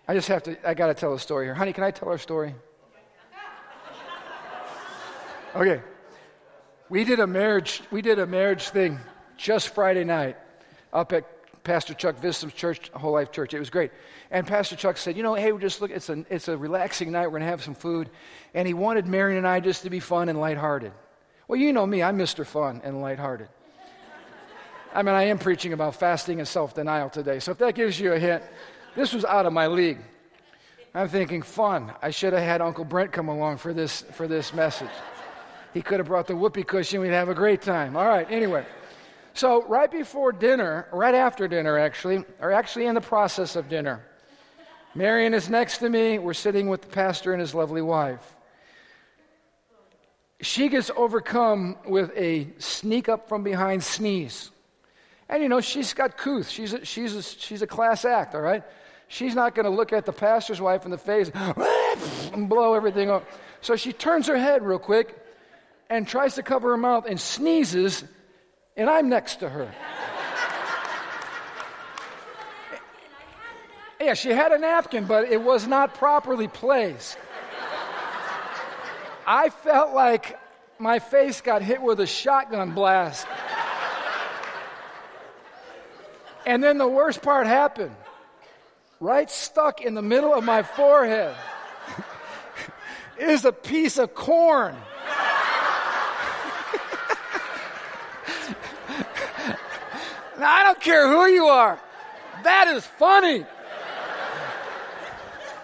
I 0.07 0.13
just 0.13 0.27
have 0.27 0.43
to, 0.43 0.57
I 0.67 0.75
got 0.75 0.87
to 0.87 0.93
tell 0.93 1.13
a 1.13 1.19
story 1.19 1.45
here. 1.45 1.55
Honey, 1.55 1.73
can 1.73 1.83
I 1.83 1.91
tell 1.91 2.09
our 2.09 2.17
story? 2.19 2.53
Okay. 5.55 5.81
We 6.89 7.03
did 7.03 7.19
a 7.19 7.27
marriage, 7.27 7.81
we 7.91 8.01
did 8.01 8.19
a 8.19 8.27
marriage 8.27 8.69
thing 8.69 8.99
just 9.37 9.73
Friday 9.73 10.03
night 10.03 10.37
up 10.93 11.13
at 11.13 11.25
Pastor 11.63 11.93
Chuck 11.93 12.17
Vissam's 12.19 12.53
church, 12.53 12.89
Whole 12.93 13.11
Life 13.11 13.31
Church. 13.31 13.53
It 13.53 13.59
was 13.59 13.69
great. 13.69 13.91
And 14.31 14.47
Pastor 14.47 14.75
Chuck 14.75 14.97
said, 14.97 15.17
you 15.17 15.23
know, 15.23 15.33
hey, 15.33 15.51
we're 15.51 15.59
just 15.59 15.81
look, 15.81 15.91
it's 15.91 16.09
a, 16.09 16.25
it's 16.29 16.47
a 16.47 16.57
relaxing 16.57 17.11
night. 17.11 17.27
We're 17.27 17.31
going 17.31 17.41
to 17.41 17.47
have 17.47 17.63
some 17.63 17.75
food. 17.75 18.09
And 18.53 18.67
he 18.67 18.73
wanted 18.73 19.05
Marion 19.05 19.37
and 19.37 19.47
I 19.47 19.59
just 19.59 19.83
to 19.83 19.89
be 19.89 19.99
fun 19.99 20.29
and 20.29 20.39
lighthearted. 20.39 20.93
Well, 21.47 21.59
you 21.59 21.73
know 21.73 21.85
me, 21.85 22.03
I'm 22.03 22.17
Mr. 22.17 22.45
Fun 22.45 22.81
and 22.83 23.01
lighthearted. 23.01 23.49
I 24.93 25.03
mean, 25.03 25.13
I 25.13 25.23
am 25.23 25.37
preaching 25.37 25.73
about 25.73 25.95
fasting 25.95 26.39
and 26.39 26.47
self 26.47 26.73
denial 26.73 27.09
today. 27.09 27.39
So 27.39 27.51
if 27.51 27.57
that 27.59 27.75
gives 27.75 27.99
you 27.99 28.13
a 28.13 28.19
hint, 28.19 28.43
this 28.95 29.13
was 29.13 29.25
out 29.25 29.45
of 29.45 29.53
my 29.53 29.67
league. 29.67 29.99
I'm 30.93 31.09
thinking, 31.09 31.41
fun. 31.41 31.93
I 32.01 32.09
should 32.09 32.33
have 32.33 32.41
had 32.41 32.61
Uncle 32.61 32.85
Brent 32.85 33.11
come 33.11 33.27
along 33.27 33.57
for 33.57 33.73
this, 33.73 34.01
for 34.13 34.27
this 34.27 34.53
message. 34.53 34.89
He 35.73 35.81
could 35.81 35.99
have 35.99 36.07
brought 36.07 36.27
the 36.27 36.35
whoopee 36.35 36.63
cushion. 36.63 37.01
We'd 37.01 37.09
have 37.09 37.29
a 37.29 37.35
great 37.35 37.61
time. 37.61 37.95
All 37.95 38.07
right, 38.07 38.25
anyway. 38.31 38.65
So, 39.37 39.63
right 39.67 39.91
before 39.91 40.31
dinner, 40.31 40.87
right 40.91 41.15
after 41.15 41.47
dinner, 41.47 41.77
actually, 41.77 42.25
or 42.39 42.51
actually 42.51 42.87
in 42.87 42.95
the 42.95 43.01
process 43.01 43.55
of 43.55 43.69
dinner, 43.69 44.03
Marion 44.95 45.33
is 45.33 45.49
next 45.49 45.77
to 45.79 45.89
me. 45.89 46.17
We're 46.17 46.33
sitting 46.33 46.67
with 46.69 46.81
the 46.81 46.87
pastor 46.87 47.33
and 47.33 47.39
his 47.39 47.53
lovely 47.53 47.81
wife 47.81 48.35
she 50.41 50.69
gets 50.69 50.91
overcome 50.95 51.77
with 51.85 52.11
a 52.15 52.47
sneak 52.59 53.09
up 53.09 53.27
from 53.27 53.43
behind 53.43 53.83
sneeze. 53.83 54.51
And 55.29 55.41
you 55.41 55.49
know, 55.49 55.61
she's 55.61 55.93
got 55.93 56.17
couth. 56.17 56.49
She's 56.49 56.73
a, 56.73 56.85
she's 56.85 57.15
a, 57.15 57.23
she's 57.23 57.61
a 57.61 57.67
class 57.67 58.05
act, 58.05 58.35
all 58.35 58.41
right? 58.41 58.63
She's 59.07 59.35
not 59.35 59.55
going 59.55 59.65
to 59.65 59.71
look 59.71 59.93
at 59.93 60.05
the 60.05 60.13
pastor's 60.13 60.61
wife 60.61 60.85
in 60.85 60.91
the 60.91 60.97
face 60.97 61.31
and 62.33 62.49
blow 62.49 62.73
everything 62.73 63.09
up. 63.09 63.25
So 63.61 63.75
she 63.75 63.93
turns 63.93 64.27
her 64.27 64.37
head 64.37 64.63
real 64.63 64.79
quick 64.79 65.17
and 65.89 66.07
tries 66.07 66.35
to 66.35 66.43
cover 66.43 66.69
her 66.69 66.77
mouth 66.77 67.05
and 67.07 67.19
sneezes, 67.19 68.03
and 68.77 68.89
I'm 68.89 69.09
next 69.09 69.37
to 69.37 69.49
her. 69.49 69.73
yeah, 73.99 74.13
she 74.13 74.29
had 74.29 74.51
a 74.51 74.59
napkin, 74.59 75.05
but 75.05 75.29
it 75.29 75.41
was 75.41 75.67
not 75.67 75.95
properly 75.95 76.47
placed. 76.47 77.17
I 79.25 79.49
felt 79.49 79.93
like 79.93 80.39
my 80.79 80.99
face 80.99 81.41
got 81.41 81.61
hit 81.63 81.81
with 81.81 81.99
a 81.99 82.07
shotgun 82.07 82.71
blast. 82.71 83.27
and 86.45 86.63
then 86.63 86.77
the 86.77 86.87
worst 86.87 87.21
part 87.21 87.47
happened. 87.47 87.95
Right 88.99 89.29
stuck 89.29 89.81
in 89.81 89.95
the 89.95 90.01
middle 90.01 90.33
of 90.33 90.43
my 90.43 90.63
forehead 90.63 91.35
is 93.19 93.43
a 93.43 93.51
piece 93.51 93.97
of 93.97 94.13
corn. 94.15 94.75
Now, 100.39 100.53
I 100.53 100.63
don't 100.63 100.79
care 100.79 101.07
who 101.07 101.25
you 101.27 101.45
are. 101.45 101.79
That 102.43 102.67
is 102.75 102.85
funny. 102.85 103.45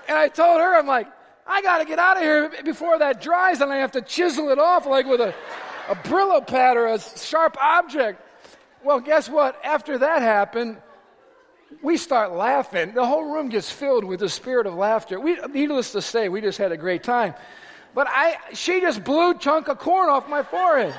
And 0.07 0.17
I 0.17 0.27
told 0.27 0.59
her, 0.59 0.77
I'm 0.77 0.87
like, 0.87 1.07
I 1.45 1.61
got 1.61 1.79
to 1.79 1.85
get 1.85 1.99
out 1.99 2.17
of 2.17 2.23
here 2.23 2.51
before 2.63 2.99
that 2.99 3.21
dries 3.21 3.61
and 3.61 3.71
I 3.71 3.77
have 3.77 3.91
to 3.93 4.01
chisel 4.01 4.49
it 4.49 4.59
off 4.59 4.85
like 4.85 5.05
with 5.05 5.21
a, 5.21 5.33
a 5.89 5.95
Brillo 5.95 6.45
pad 6.45 6.77
or 6.77 6.87
a 6.87 6.99
sharp 6.99 7.57
object. 7.61 8.21
Well, 8.83 8.99
guess 8.99 9.29
what? 9.29 9.59
After 9.63 9.97
that 9.99 10.21
happened, 10.21 10.77
we 11.81 11.97
start 11.97 12.33
laughing. 12.33 12.93
The 12.93 13.05
whole 13.05 13.23
room 13.23 13.49
gets 13.49 13.71
filled 13.71 14.03
with 14.03 14.19
the 14.19 14.29
spirit 14.29 14.67
of 14.67 14.73
laughter. 14.73 15.19
We, 15.19 15.37
needless 15.51 15.91
to 15.93 16.01
say, 16.01 16.29
we 16.29 16.41
just 16.41 16.57
had 16.57 16.71
a 16.71 16.77
great 16.77 17.03
time. 17.03 17.33
But 17.95 18.07
I, 18.09 18.37
she 18.53 18.81
just 18.81 19.03
blew 19.03 19.37
chunk 19.37 19.67
of 19.67 19.79
corn 19.79 20.09
off 20.09 20.27
my 20.27 20.43
forehead. 20.43 20.95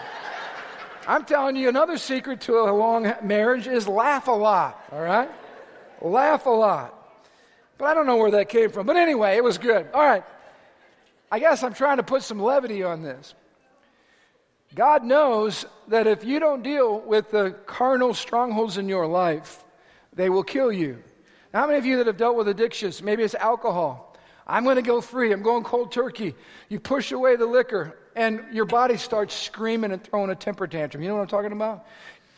I'm 1.06 1.24
telling 1.24 1.56
you, 1.56 1.68
another 1.68 1.98
secret 1.98 2.42
to 2.42 2.60
a 2.60 2.72
long 2.72 3.12
marriage 3.22 3.66
is 3.66 3.86
laugh 3.86 4.28
a 4.28 4.32
lot, 4.32 4.82
all 4.90 5.00
right? 5.00 5.30
Laugh 6.00 6.46
a 6.46 6.50
lot. 6.50 6.94
But 7.78 7.86
I 7.86 7.94
don't 7.94 8.06
know 8.06 8.16
where 8.16 8.30
that 8.32 8.48
came 8.48 8.70
from. 8.70 8.86
But 8.86 8.96
anyway, 8.96 9.36
it 9.36 9.44
was 9.44 9.58
good. 9.58 9.88
All 9.92 10.02
right. 10.02 10.24
I 11.30 11.38
guess 11.38 11.62
I'm 11.62 11.74
trying 11.74 11.96
to 11.96 12.02
put 12.02 12.22
some 12.22 12.40
levity 12.40 12.82
on 12.82 13.02
this. 13.02 13.34
God 14.74 15.04
knows 15.04 15.66
that 15.88 16.06
if 16.06 16.24
you 16.24 16.40
don't 16.40 16.62
deal 16.62 17.00
with 17.00 17.30
the 17.30 17.52
carnal 17.66 18.14
strongholds 18.14 18.78
in 18.78 18.88
your 18.88 19.06
life, 19.06 19.64
they 20.12 20.30
will 20.30 20.42
kill 20.42 20.72
you. 20.72 21.02
Now, 21.52 21.60
how 21.60 21.66
many 21.66 21.78
of 21.78 21.86
you 21.86 21.98
that 21.98 22.06
have 22.06 22.16
dealt 22.16 22.36
with 22.36 22.48
addictions, 22.48 23.02
maybe 23.02 23.22
it's 23.22 23.34
alcohol, 23.34 24.16
I'm 24.46 24.64
going 24.64 24.76
to 24.76 24.82
go 24.82 25.00
free, 25.00 25.32
I'm 25.32 25.42
going 25.42 25.64
cold 25.64 25.92
turkey. 25.92 26.34
You 26.68 26.80
push 26.80 27.12
away 27.12 27.36
the 27.36 27.46
liquor, 27.46 27.96
and 28.14 28.44
your 28.52 28.64
body 28.64 28.96
starts 28.96 29.34
screaming 29.34 29.92
and 29.92 30.02
throwing 30.02 30.30
a 30.30 30.34
temper 30.34 30.66
tantrum. 30.66 31.02
You 31.02 31.08
know 31.08 31.16
what 31.16 31.22
I'm 31.22 31.28
talking 31.28 31.52
about? 31.52 31.86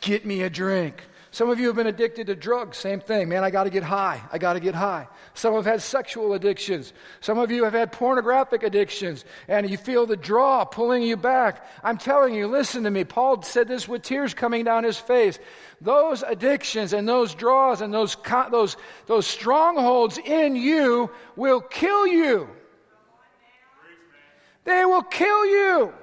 Get 0.00 0.24
me 0.24 0.42
a 0.42 0.50
drink. 0.50 1.02
Some 1.36 1.50
of 1.50 1.60
you 1.60 1.66
have 1.66 1.76
been 1.76 1.86
addicted 1.86 2.28
to 2.28 2.34
drugs, 2.34 2.78
same 2.78 2.98
thing. 2.98 3.28
Man, 3.28 3.44
I 3.44 3.50
got 3.50 3.64
to 3.64 3.70
get 3.70 3.82
high. 3.82 4.22
I 4.32 4.38
got 4.38 4.54
to 4.54 4.60
get 4.60 4.74
high. 4.74 5.06
Some 5.34 5.52
have 5.52 5.66
had 5.66 5.82
sexual 5.82 6.32
addictions. 6.32 6.94
Some 7.20 7.36
of 7.36 7.50
you 7.50 7.64
have 7.64 7.74
had 7.74 7.92
pornographic 7.92 8.62
addictions, 8.62 9.26
and 9.46 9.68
you 9.68 9.76
feel 9.76 10.06
the 10.06 10.16
draw 10.16 10.64
pulling 10.64 11.02
you 11.02 11.14
back. 11.14 11.66
I'm 11.84 11.98
telling 11.98 12.34
you, 12.34 12.46
listen 12.46 12.84
to 12.84 12.90
me. 12.90 13.04
Paul 13.04 13.42
said 13.42 13.68
this 13.68 13.86
with 13.86 14.00
tears 14.00 14.32
coming 14.32 14.64
down 14.64 14.84
his 14.84 14.96
face. 14.96 15.38
Those 15.82 16.22
addictions 16.22 16.94
and 16.94 17.06
those 17.06 17.34
draws 17.34 17.82
and 17.82 17.92
those, 17.92 18.16
those, 18.50 18.78
those 19.04 19.26
strongholds 19.26 20.16
in 20.16 20.56
you 20.56 21.10
will 21.36 21.60
kill 21.60 22.06
you. 22.06 22.48
They 24.66 24.84
will 24.84 25.02
kill 25.02 25.46
you. 25.46 25.94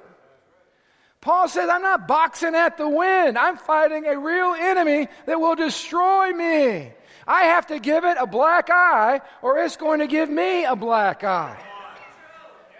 Paul 1.20 1.48
says, 1.48 1.70
I'm 1.70 1.82
not 1.82 2.08
boxing 2.08 2.54
at 2.54 2.76
the 2.76 2.88
wind. 2.88 3.38
I'm 3.38 3.56
fighting 3.56 4.06
a 4.06 4.18
real 4.18 4.54
enemy 4.58 5.08
that 5.26 5.40
will 5.40 5.54
destroy 5.54 6.32
me. 6.32 6.90
I 7.26 7.42
have 7.44 7.66
to 7.68 7.78
give 7.78 8.04
it 8.04 8.16
a 8.20 8.26
black 8.26 8.68
eye, 8.70 9.20
or 9.40 9.58
it's 9.58 9.76
going 9.76 10.00
to 10.00 10.06
give 10.06 10.28
me 10.28 10.64
a 10.64 10.76
black 10.76 11.24
eye. 11.24 11.58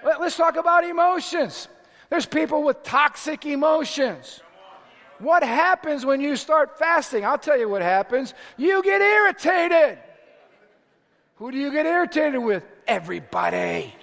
Let, 0.05 0.21
us 0.21 0.37
talk 0.37 0.57
about 0.57 0.85
emotions. 0.85 1.69
There's 2.11 2.27
people 2.27 2.63
with 2.65 2.83
toxic 2.83 3.47
emotions. 3.47 4.43
What 5.19 5.43
happens 5.43 6.05
when 6.05 6.21
you 6.21 6.37
start 6.37 6.79
fasting? 6.79 7.25
I'll 7.25 7.39
tell 7.39 7.59
you 7.59 7.69
what 7.69 7.81
happens. 7.81 8.35
You 8.59 8.83
get 8.83 9.01
irritated. 9.01 9.99
Who 11.37 11.51
do 11.51 11.57
you 11.57 11.73
get 11.73 11.87
irritated 11.87 12.43
with? 12.43 12.63
Everybody. 12.87 13.95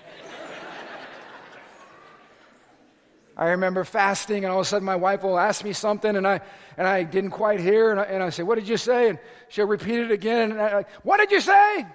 I 3.42 3.50
remember 3.50 3.84
fasting, 3.84 4.44
and 4.44 4.54
all 4.54 4.60
of 4.60 4.68
a 4.68 4.70
sudden 4.70 4.86
my 4.86 4.98
wife 4.98 5.24
will 5.24 5.40
ask 5.40 5.64
me 5.64 5.74
something, 5.74 6.16
and 6.16 6.28
I, 6.28 6.42
and 6.78 6.88
I 6.88 7.02
didn't 7.02 7.32
quite 7.32 7.60
hear, 7.60 7.90
and 7.90 8.00
I, 8.00 8.04
and 8.04 8.22
I 8.22 8.30
say, 8.30 8.44
What 8.44 8.54
did 8.54 8.68
you 8.68 8.78
say? 8.78 9.10
And 9.10 9.18
she'll 9.50 9.66
repeat 9.66 9.98
it 9.98 10.12
again, 10.12 10.52
and 10.52 10.62
I, 10.62 10.76
like, 10.76 10.90
What 11.02 11.18
did 11.18 11.32
you 11.32 11.42
say? 11.42 11.88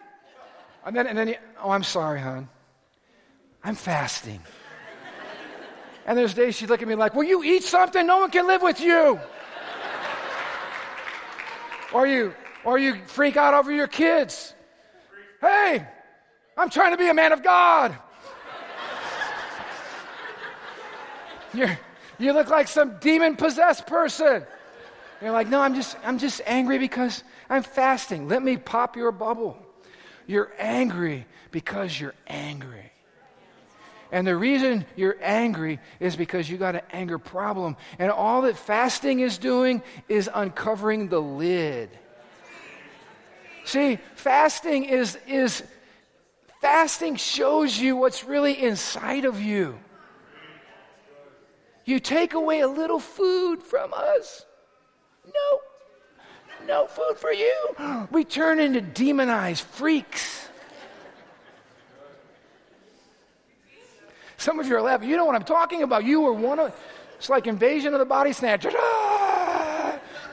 And 0.84 0.96
then, 0.96 1.06
and 1.06 1.16
then, 1.16 1.36
oh, 1.62 1.70
I'm 1.70 1.84
sorry, 1.84 2.18
hon. 2.20 2.48
I'm 3.62 3.76
fasting. 3.76 4.40
And 6.04 6.18
there's 6.18 6.34
days 6.34 6.56
she'd 6.56 6.68
look 6.68 6.82
at 6.82 6.88
me 6.88 6.96
like, 6.96 7.14
Will 7.14 7.22
you 7.22 7.44
eat 7.44 7.62
something? 7.62 8.04
No 8.04 8.18
one 8.18 8.32
can 8.32 8.48
live 8.48 8.62
with 8.62 8.80
you. 8.80 9.20
or 11.94 12.08
you, 12.08 12.34
or 12.64 12.76
you 12.76 12.96
freak 13.06 13.36
out 13.36 13.54
over 13.54 13.70
your 13.70 13.86
kids. 13.86 14.52
Hey, 15.40 15.86
I'm 16.56 16.70
trying 16.70 16.90
to 16.90 16.96
be 16.96 17.08
a 17.08 17.14
man 17.14 17.30
of 17.30 17.44
God. 17.44 17.96
You're, 21.54 21.78
you 22.18 22.32
look 22.32 22.48
like 22.48 22.68
some 22.68 22.98
demon 22.98 23.36
possessed 23.36 23.86
person. 23.86 24.44
You're 25.22 25.32
like, 25.32 25.48
no, 25.48 25.60
I'm 25.60 25.74
just, 25.74 25.96
I'm 26.04 26.18
just 26.18 26.40
angry 26.44 26.78
because 26.78 27.22
I'm 27.48 27.62
fasting. 27.62 28.28
Let 28.28 28.42
me 28.42 28.56
pop 28.56 28.96
your 28.96 29.12
bubble. 29.12 29.56
You're 30.26 30.52
angry 30.58 31.26
because 31.50 31.98
you're 31.98 32.14
angry. 32.26 32.92
And 34.12 34.26
the 34.26 34.36
reason 34.36 34.84
you're 34.94 35.16
angry 35.20 35.80
is 35.98 36.16
because 36.16 36.48
you 36.48 36.56
got 36.58 36.76
an 36.76 36.82
anger 36.92 37.18
problem. 37.18 37.76
And 37.98 38.10
all 38.10 38.42
that 38.42 38.56
fasting 38.56 39.20
is 39.20 39.38
doing 39.38 39.82
is 40.08 40.30
uncovering 40.32 41.08
the 41.08 41.20
lid. 41.20 41.90
See, 43.64 43.98
fasting 44.14 44.84
is, 44.84 45.18
is 45.26 45.62
fasting 46.60 47.16
shows 47.16 47.76
you 47.76 47.96
what's 47.96 48.22
really 48.22 48.62
inside 48.62 49.24
of 49.24 49.40
you. 49.40 49.78
You 51.86 52.00
take 52.00 52.34
away 52.34 52.60
a 52.60 52.68
little 52.68 52.98
food 52.98 53.62
from 53.62 53.94
us. 53.94 54.44
No, 55.24 55.60
no 56.66 56.86
food 56.88 57.16
for 57.16 57.32
you. 57.32 57.54
We 58.10 58.24
turn 58.24 58.58
into 58.58 58.80
demonized 58.80 59.64
freaks. 59.64 60.48
Some 64.36 64.58
of 64.58 64.66
you 64.66 64.76
are 64.76 64.82
laughing. 64.82 65.08
You 65.08 65.16
know 65.16 65.24
what 65.24 65.36
I'm 65.36 65.44
talking 65.44 65.82
about. 65.82 66.04
You 66.04 66.20
were 66.20 66.32
one 66.32 66.58
of, 66.58 66.74
it's 67.16 67.30
like 67.30 67.46
invasion 67.46 67.94
of 67.94 68.00
the 68.00 68.04
body 68.04 68.32
snatchers. 68.32 68.74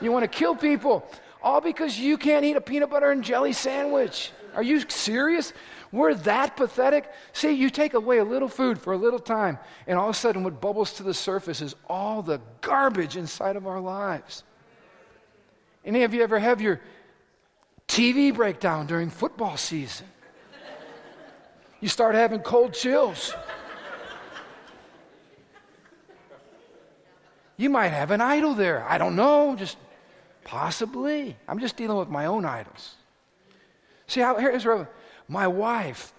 You 0.00 0.12
want 0.12 0.24
to 0.24 0.38
kill 0.38 0.54
people. 0.54 1.08
All 1.42 1.60
because 1.60 1.98
you 1.98 2.18
can't 2.18 2.44
eat 2.44 2.56
a 2.56 2.60
peanut 2.60 2.90
butter 2.90 3.10
and 3.10 3.22
jelly 3.22 3.52
sandwich. 3.52 4.32
Are 4.54 4.62
you 4.62 4.80
serious? 4.88 5.54
We're 5.94 6.14
that 6.14 6.56
pathetic. 6.56 7.08
See, 7.32 7.52
you 7.52 7.70
take 7.70 7.94
away 7.94 8.18
a 8.18 8.24
little 8.24 8.48
food 8.48 8.80
for 8.80 8.92
a 8.92 8.96
little 8.96 9.20
time, 9.20 9.60
and 9.86 9.96
all 9.96 10.08
of 10.08 10.16
a 10.16 10.18
sudden, 10.18 10.42
what 10.42 10.60
bubbles 10.60 10.94
to 10.94 11.04
the 11.04 11.14
surface 11.14 11.60
is 11.62 11.76
all 11.88 12.20
the 12.20 12.40
garbage 12.62 13.16
inside 13.16 13.54
of 13.54 13.68
our 13.68 13.80
lives. 13.80 14.42
Any 15.84 16.02
of 16.02 16.12
you 16.12 16.24
ever 16.24 16.40
have 16.40 16.60
your 16.60 16.80
TV 17.86 18.34
breakdown 18.34 18.88
during 18.88 19.08
football 19.08 19.56
season? 19.56 20.08
You 21.80 21.88
start 21.88 22.16
having 22.16 22.40
cold 22.40 22.74
chills. 22.74 23.32
You 27.56 27.70
might 27.70 27.90
have 27.90 28.10
an 28.10 28.20
idol 28.20 28.54
there. 28.54 28.84
I 28.88 28.98
don't 28.98 29.14
know, 29.14 29.54
just 29.54 29.76
possibly. 30.42 31.36
I'm 31.46 31.60
just 31.60 31.76
dealing 31.76 31.98
with 31.98 32.08
my 32.08 32.26
own 32.26 32.44
idols. 32.44 32.96
See 34.08 34.20
how 34.20 34.36
here's 34.38 34.66
my 35.28 35.46
wife 35.46 36.12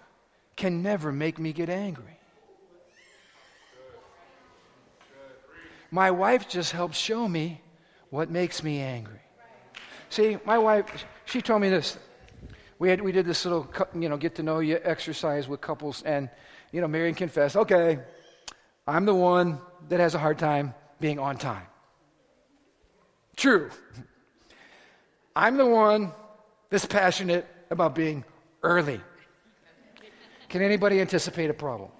can 0.55 0.81
never 0.81 1.11
make 1.11 1.39
me 1.39 1.53
get 1.53 1.69
angry. 1.69 2.19
My 5.91 6.11
wife 6.11 6.49
just 6.49 6.71
helps 6.71 6.97
show 6.97 7.27
me 7.27 7.61
what 8.09 8.29
makes 8.29 8.63
me 8.63 8.79
angry. 8.81 9.19
See, 10.09 10.37
my 10.45 10.57
wife, 10.57 11.05
she 11.25 11.41
told 11.41 11.61
me 11.61 11.69
this. 11.69 11.97
We, 12.79 12.89
had, 12.89 13.01
we 13.01 13.11
did 13.11 13.25
this 13.25 13.45
little, 13.45 13.71
you 13.93 14.09
know, 14.09 14.17
get 14.17 14.35
to 14.35 14.43
know 14.43 14.59
you 14.59 14.79
exercise 14.83 15.47
with 15.47 15.61
couples, 15.61 16.03
and, 16.03 16.29
you 16.71 16.81
know, 16.81 16.87
Marion 16.87 17.15
confessed, 17.15 17.55
okay, 17.55 17.99
I'm 18.87 19.05
the 19.05 19.15
one 19.15 19.59
that 19.89 19.99
has 19.99 20.15
a 20.15 20.19
hard 20.19 20.37
time 20.37 20.73
being 20.99 21.19
on 21.19 21.37
time. 21.37 21.65
True. 23.35 23.69
I'm 25.35 25.57
the 25.57 25.65
one 25.65 26.11
that's 26.69 26.85
passionate 26.85 27.45
about 27.69 27.95
being 27.95 28.23
early. 28.65 28.99
Can 30.49 30.61
anybody 30.61 30.99
anticipate 30.99 31.49
a 31.49 31.53
problem? 31.53 31.91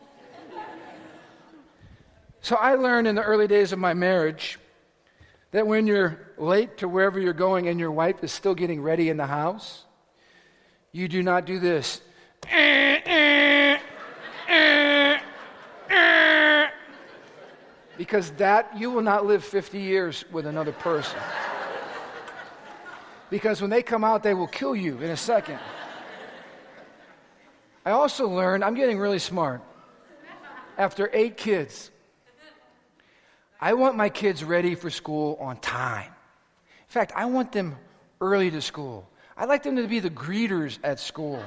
So 2.42 2.56
I 2.56 2.76
learned 2.76 3.08
in 3.08 3.16
the 3.16 3.24
early 3.24 3.48
days 3.48 3.72
of 3.72 3.80
my 3.80 3.94
marriage 3.94 4.60
that 5.52 5.66
when 5.66 5.88
you're 5.88 6.32
late 6.38 6.78
to 6.78 6.88
wherever 6.88 7.20
you're 7.20 7.34
going 7.34 7.68
and 7.68 7.80
your 7.80 7.92
wife 7.92 8.24
is 8.24 8.32
still 8.32 8.56
getting 8.56 8.82
ready 8.82 9.10
in 9.10 9.18
the 9.18 9.26
house, 9.26 9.86
you 10.92 11.08
do 11.08 11.24
not 11.24 11.46
do 11.46 11.60
this. 11.60 12.02
because 17.98 18.32
that 18.32 18.78
you 18.78 18.92
will 18.92 19.02
not 19.02 19.26
live 19.26 19.44
50 19.44 19.80
years 19.80 20.26
with 20.32 20.46
another 20.46 20.72
person. 20.72 21.20
because 23.30 23.62
when 23.62 23.70
they 23.70 23.82
come 23.82 24.04
out, 24.04 24.24
they 24.24 24.34
will 24.34 24.48
kill 24.48 24.76
you 24.76 25.00
in 25.02 25.10
a 25.10 25.18
second. 25.18 25.60
I 27.86 27.92
also 27.92 28.28
learned, 28.28 28.64
I'm 28.64 28.74
getting 28.74 28.98
really 28.98 29.20
smart. 29.20 29.62
After 30.78 31.10
eight 31.14 31.38
kids, 31.38 31.92
I 33.62 33.74
want 33.76 33.96
my 33.96 34.10
kids 34.10 34.44
ready 34.44 34.76
for 34.76 34.90
school 34.90 35.38
on 35.40 35.58
time. 35.58 36.08
In 36.08 36.90
fact, 36.90 37.14
I 37.16 37.26
want 37.26 37.52
them 37.52 37.78
early 38.20 38.50
to 38.52 38.62
school. 38.62 39.08
I'd 39.38 39.50
like 39.50 39.64
them 39.64 39.76
to 39.76 39.88
be 39.88 40.00
the 40.00 40.10
greeters 40.10 40.80
at 40.84 41.00
school. 41.00 41.44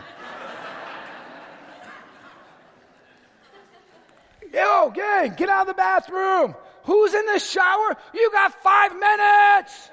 Yo, 4.52 4.90
gang, 4.94 5.34
get 5.34 5.48
out 5.48 5.62
of 5.62 5.66
the 5.66 5.74
bathroom. 5.74 6.54
Who's 6.84 7.12
in 7.14 7.26
the 7.26 7.38
shower? 7.38 7.96
You 8.14 8.30
got 8.32 8.62
five 8.62 8.92
minutes. 8.92 9.90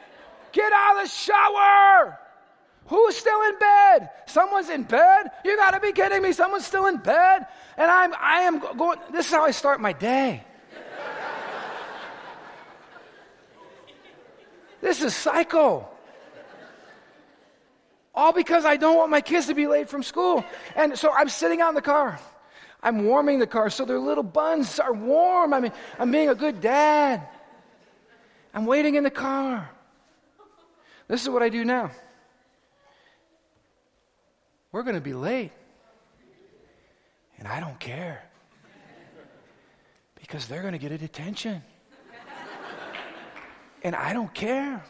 Get 0.51 0.71
out 0.71 0.97
of 0.97 1.03
the 1.03 1.10
shower. 1.10 2.19
Who's 2.87 3.17
still 3.17 3.41
in 3.49 3.57
bed? 3.57 4.09
Someone's 4.27 4.69
in 4.69 4.83
bed? 4.83 5.31
You 5.43 5.57
got 5.57 5.71
to 5.71 5.79
be 5.79 5.91
kidding 5.91 6.21
me. 6.21 6.31
Someone's 6.33 6.65
still 6.65 6.85
in 6.85 6.97
bed? 6.97 7.47
And 7.77 7.89
I'm, 7.89 8.13
I 8.19 8.41
am 8.41 8.59
going, 8.59 8.99
this 9.11 9.25
is 9.25 9.31
how 9.31 9.43
I 9.43 9.51
start 9.51 9.81
my 9.81 9.93
day. 9.93 10.43
this 14.81 15.01
is 15.01 15.15
psycho. 15.15 15.87
All 18.13 18.31
because 18.31 18.65
I 18.65 18.77
don't 18.77 18.97
want 18.97 19.09
my 19.09 19.21
kids 19.21 19.47
to 19.47 19.55
be 19.55 19.65
late 19.65 19.89
from 19.89 20.03
school. 20.03 20.45
And 20.75 20.97
so 20.97 21.11
I'm 21.11 21.27
sitting 21.27 21.61
out 21.61 21.69
in 21.69 21.75
the 21.75 21.81
car. 21.81 22.19
I'm 22.83 23.05
warming 23.05 23.39
the 23.39 23.47
car 23.47 23.71
so 23.71 23.83
their 23.83 23.99
little 23.99 24.23
buns 24.23 24.79
are 24.79 24.93
warm. 24.93 25.55
I 25.55 25.59
mean, 25.59 25.71
I'm 25.97 26.11
being 26.11 26.29
a 26.29 26.35
good 26.35 26.61
dad. 26.61 27.27
I'm 28.53 28.67
waiting 28.67 28.93
in 28.93 29.03
the 29.03 29.09
car. 29.09 29.71
This 31.07 31.23
is 31.23 31.29
what 31.29 31.41
I 31.41 31.49
do 31.49 31.65
now. 31.65 31.89
We're 34.75 34.83
going 34.83 34.95
to 34.95 35.01
be 35.01 35.13
late. 35.13 35.51
And 37.39 37.47
I 37.47 37.61
don't 37.61 37.79
care. 37.79 38.21
Because 40.19 40.49
they're 40.49 40.59
going 40.59 40.73
to 40.73 40.77
get 40.77 40.91
a 40.91 40.97
detention. 40.97 41.61
And 43.83 43.95
I 43.95 44.11
don't 44.11 44.33
care. 44.33 44.83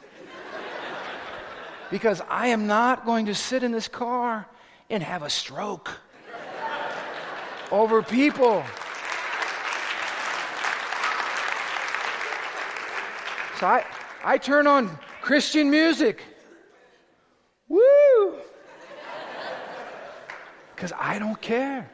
Because 1.91 2.19
I 2.27 2.47
am 2.47 2.65
not 2.65 3.05
going 3.05 3.27
to 3.27 3.35
sit 3.35 3.61
in 3.61 3.71
this 3.71 3.87
car 3.87 4.47
and 4.89 5.03
have 5.03 5.21
a 5.21 5.29
stroke 5.29 5.91
over 7.71 8.01
people. 8.01 8.63
So 13.59 13.67
I, 13.67 13.85
I 14.23 14.39
turn 14.39 14.65
on 14.65 14.97
Christian 15.21 15.69
music. 15.69 16.23
Because 20.85 21.01
I 21.01 21.17
don't 21.17 21.41
care. 21.41 21.89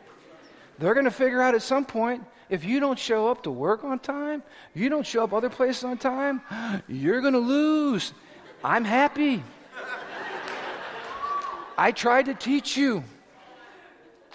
They're 0.78 0.94
going 0.94 1.06
to 1.06 1.12
figure 1.12 1.42
out 1.42 1.56
at 1.56 1.62
some 1.62 1.86
point 1.86 2.26
if 2.50 2.66
you 2.66 2.82
don't 2.82 3.00
show 3.00 3.30
up 3.30 3.44
to 3.44 3.50
work 3.50 3.86
on 3.86 4.00
time, 4.00 4.44
you 4.74 4.90
don't 4.90 5.08
show 5.08 5.24
up 5.24 5.32
other 5.32 5.50
places 5.50 5.86
on 5.86 5.98
time, 5.98 6.42
you're 6.90 7.22
going 7.22 7.32
to 7.32 7.40
lose. 7.40 8.12
I'm 8.66 8.84
happy. 8.84 9.44
I 11.78 11.94
tried 11.94 12.26
to 12.26 12.34
teach 12.34 12.76
you. 12.76 13.02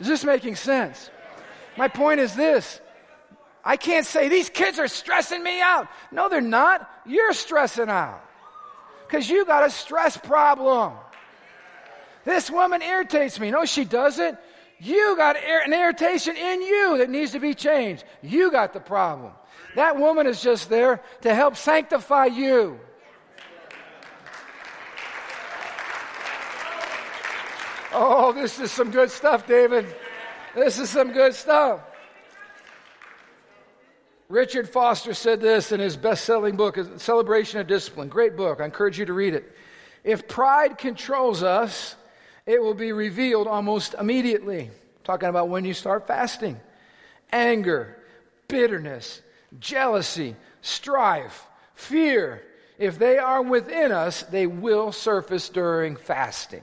Is 0.01 0.07
this 0.07 0.25
making 0.25 0.57
sense? 0.57 1.11
My 1.77 1.89
point 1.89 2.21
is 2.21 2.35
this 2.35 2.81
I 3.63 3.77
can't 3.77 4.07
say 4.07 4.31
these 4.31 4.49
kids 4.49 4.79
are 4.79 4.89
stressing 4.89 5.43
me 5.43 5.61
out. 5.61 5.87
No, 6.11 6.31
they're 6.31 6.41
not. 6.41 6.91
You're 7.05 7.35
stressing 7.35 7.91
out 7.91 8.25
because 9.07 9.29
you 9.29 9.45
got 9.45 9.67
a 9.67 9.71
stress 9.71 10.17
problem. 10.17 10.95
This 12.27 12.51
woman 12.51 12.83
irritates 12.83 13.39
me. 13.39 13.53
No, 13.53 13.65
she 13.65 13.85
doesn't. 13.85 14.37
You 14.81 15.17
got 15.17 15.37
an 15.37 15.73
irritation 15.73 16.37
in 16.37 16.61
you 16.61 16.99
that 16.99 17.09
needs 17.09 17.33
to 17.33 17.39
be 17.39 17.55
changed. 17.55 18.05
You 18.21 18.51
got 18.51 18.75
the 18.75 18.81
problem. 18.81 19.33
That 19.77 19.97
woman 19.97 20.27
is 20.27 20.43
just 20.43 20.69
there 20.69 21.01
to 21.23 21.35
help 21.35 21.57
sanctify 21.57 22.27
you. 22.27 22.81
Oh, 27.93 28.33
this 28.33 28.59
is 28.59 28.73
some 28.73 28.91
good 28.91 29.11
stuff, 29.11 29.47
David. 29.47 29.87
This 30.55 30.81
is 30.81 30.91
some 30.91 31.13
good 31.13 31.33
stuff. 31.33 31.81
Richard 34.29 34.69
Foster 34.69 35.15
said 35.15 35.41
this 35.41 35.71
in 35.71 35.79
his 35.79 35.97
best 35.97 36.25
selling 36.25 36.57
book, 36.57 36.77
Celebration 36.97 37.61
of 37.61 37.69
Discipline. 37.69 38.09
Great 38.09 38.37
book. 38.37 38.61
I 38.61 38.65
encourage 38.65 38.99
you 38.99 39.07
to 39.07 39.13
read 39.13 39.35
it. 39.35 39.57
If 40.03 40.27
pride 40.27 40.77
controls 40.77 41.45
us, 41.45 41.95
it 42.47 42.63
will 42.63 42.75
be 42.75 42.93
revealed 42.93 43.49
almost 43.49 43.95
immediately. 43.95 44.71
Talking 45.05 45.29
about 45.29 45.49
when 45.49 45.65
you 45.65 45.75
start 45.75 46.07
fasting. 46.07 46.61
Anger, 47.33 47.97
bitterness, 48.49 49.21
jealousy, 49.59 50.37
strife, 50.63 51.47
fear. 51.75 52.43
If 52.79 52.99
they 52.99 53.19
are 53.19 53.43
within 53.43 53.91
us, 53.91 54.23
they 54.23 54.47
will 54.47 54.93
surface 54.93 55.49
during 55.49 55.97
fasting. 55.97 56.63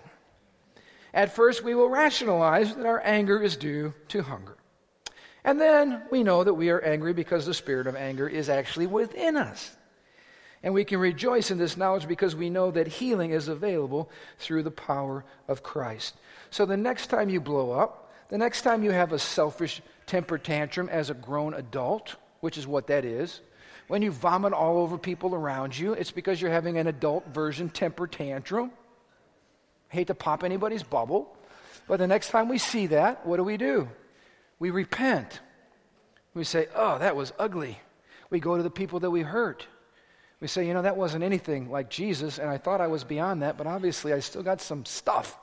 At 1.14 1.36
first, 1.36 1.64
we 1.64 1.76
will 1.76 1.90
rationalize 1.90 2.74
that 2.76 2.86
our 2.86 3.02
anger 3.04 3.42
is 3.42 3.56
due 3.56 3.94
to 4.10 4.24
hunger. 4.24 4.58
And 5.44 5.60
then 5.60 6.04
we 6.10 6.24
know 6.24 6.44
that 6.44 6.54
we 6.54 6.70
are 6.70 6.80
angry 6.80 7.14
because 7.14 7.46
the 7.46 7.54
spirit 7.54 7.88
of 7.88 7.96
anger 7.96 8.28
is 8.28 8.50
actually 8.50 8.88
within 8.88 9.36
us. 9.36 9.76
And 10.64 10.74
we 10.74 10.86
can 10.86 10.99
rejoice 10.99 11.51
in 11.51 11.57
this 11.57 11.76
knowledge 11.76 12.07
because 12.07 12.36
we 12.36 12.49
know 12.49 12.72
that 12.72 12.88
healing 12.88 13.32
is 13.32 13.49
available 13.49 14.09
through 14.39 14.64
the 14.64 14.72
power 14.72 15.26
of 15.49 15.61
Christ. 15.61 16.16
So 16.51 16.66
the 16.66 16.78
next 16.78 17.07
time 17.07 17.30
you 17.30 17.41
blow 17.41 17.72
up, 17.72 18.11
the 18.30 18.38
next 18.38 18.61
time 18.61 18.84
you 18.84 18.91
have 18.91 19.11
a 19.11 19.20
selfish 19.20 19.82
temper 20.05 20.38
tantrum 20.38 20.88
as 20.89 21.09
a 21.09 21.14
grown 21.14 21.53
adult, 21.53 22.16
which 22.39 22.57
is 22.57 22.66
what 22.66 22.88
that 22.88 23.03
is, 23.03 23.41
when 23.88 24.01
you 24.01 24.11
vomit 24.11 24.53
all 24.53 24.78
over 24.78 24.97
people 24.97 25.36
around 25.36 25.78
you, 25.78 25.93
it's 25.93 26.11
because 26.11 26.41
you're 26.41 26.51
having 26.51 26.78
an 26.78 26.88
adult 26.88 27.28
version 27.28 27.70
temper 27.70 28.07
tantrum. 28.07 28.72
I 29.91 29.95
hate 29.95 30.07
to 30.07 30.16
pop 30.16 30.43
anybody's 30.43 30.84
bubble, 30.84 31.36
but 31.88 31.97
the 31.97 32.07
next 32.07 32.30
time 32.30 32.47
we 32.47 32.57
see 32.57 32.88
that, 32.88 33.26
what 33.26 33.38
do 33.38 33.43
we 33.43 33.57
do? 33.57 33.89
We 34.59 34.72
repent. 34.72 35.41
We 36.34 36.45
say, 36.45 36.68
oh, 36.74 36.97
that 36.99 37.16
was 37.16 37.34
ugly. 37.38 37.78
We 38.30 38.39
go 38.39 38.55
to 38.55 38.64
the 38.64 38.70
people 38.70 39.01
that 39.01 39.11
we 39.11 39.22
hurt. 39.22 39.68
We 40.44 40.50
say, 40.50 40.68
you 40.68 40.74
know, 40.74 40.82
that 40.82 40.98
wasn't 40.98 41.24
anything 41.24 41.72
like 41.72 41.89
Jesus, 41.89 42.38
and 42.38 42.50
I 42.50 42.58
thought 42.58 42.82
I 42.82 42.88
was 42.88 43.06
beyond 43.06 43.44
that, 43.44 43.58
but 43.58 43.66
obviously 43.66 44.12
I 44.12 44.20
still 44.20 44.44
got 44.44 44.60
some 44.60 44.84
stuff 44.84 45.39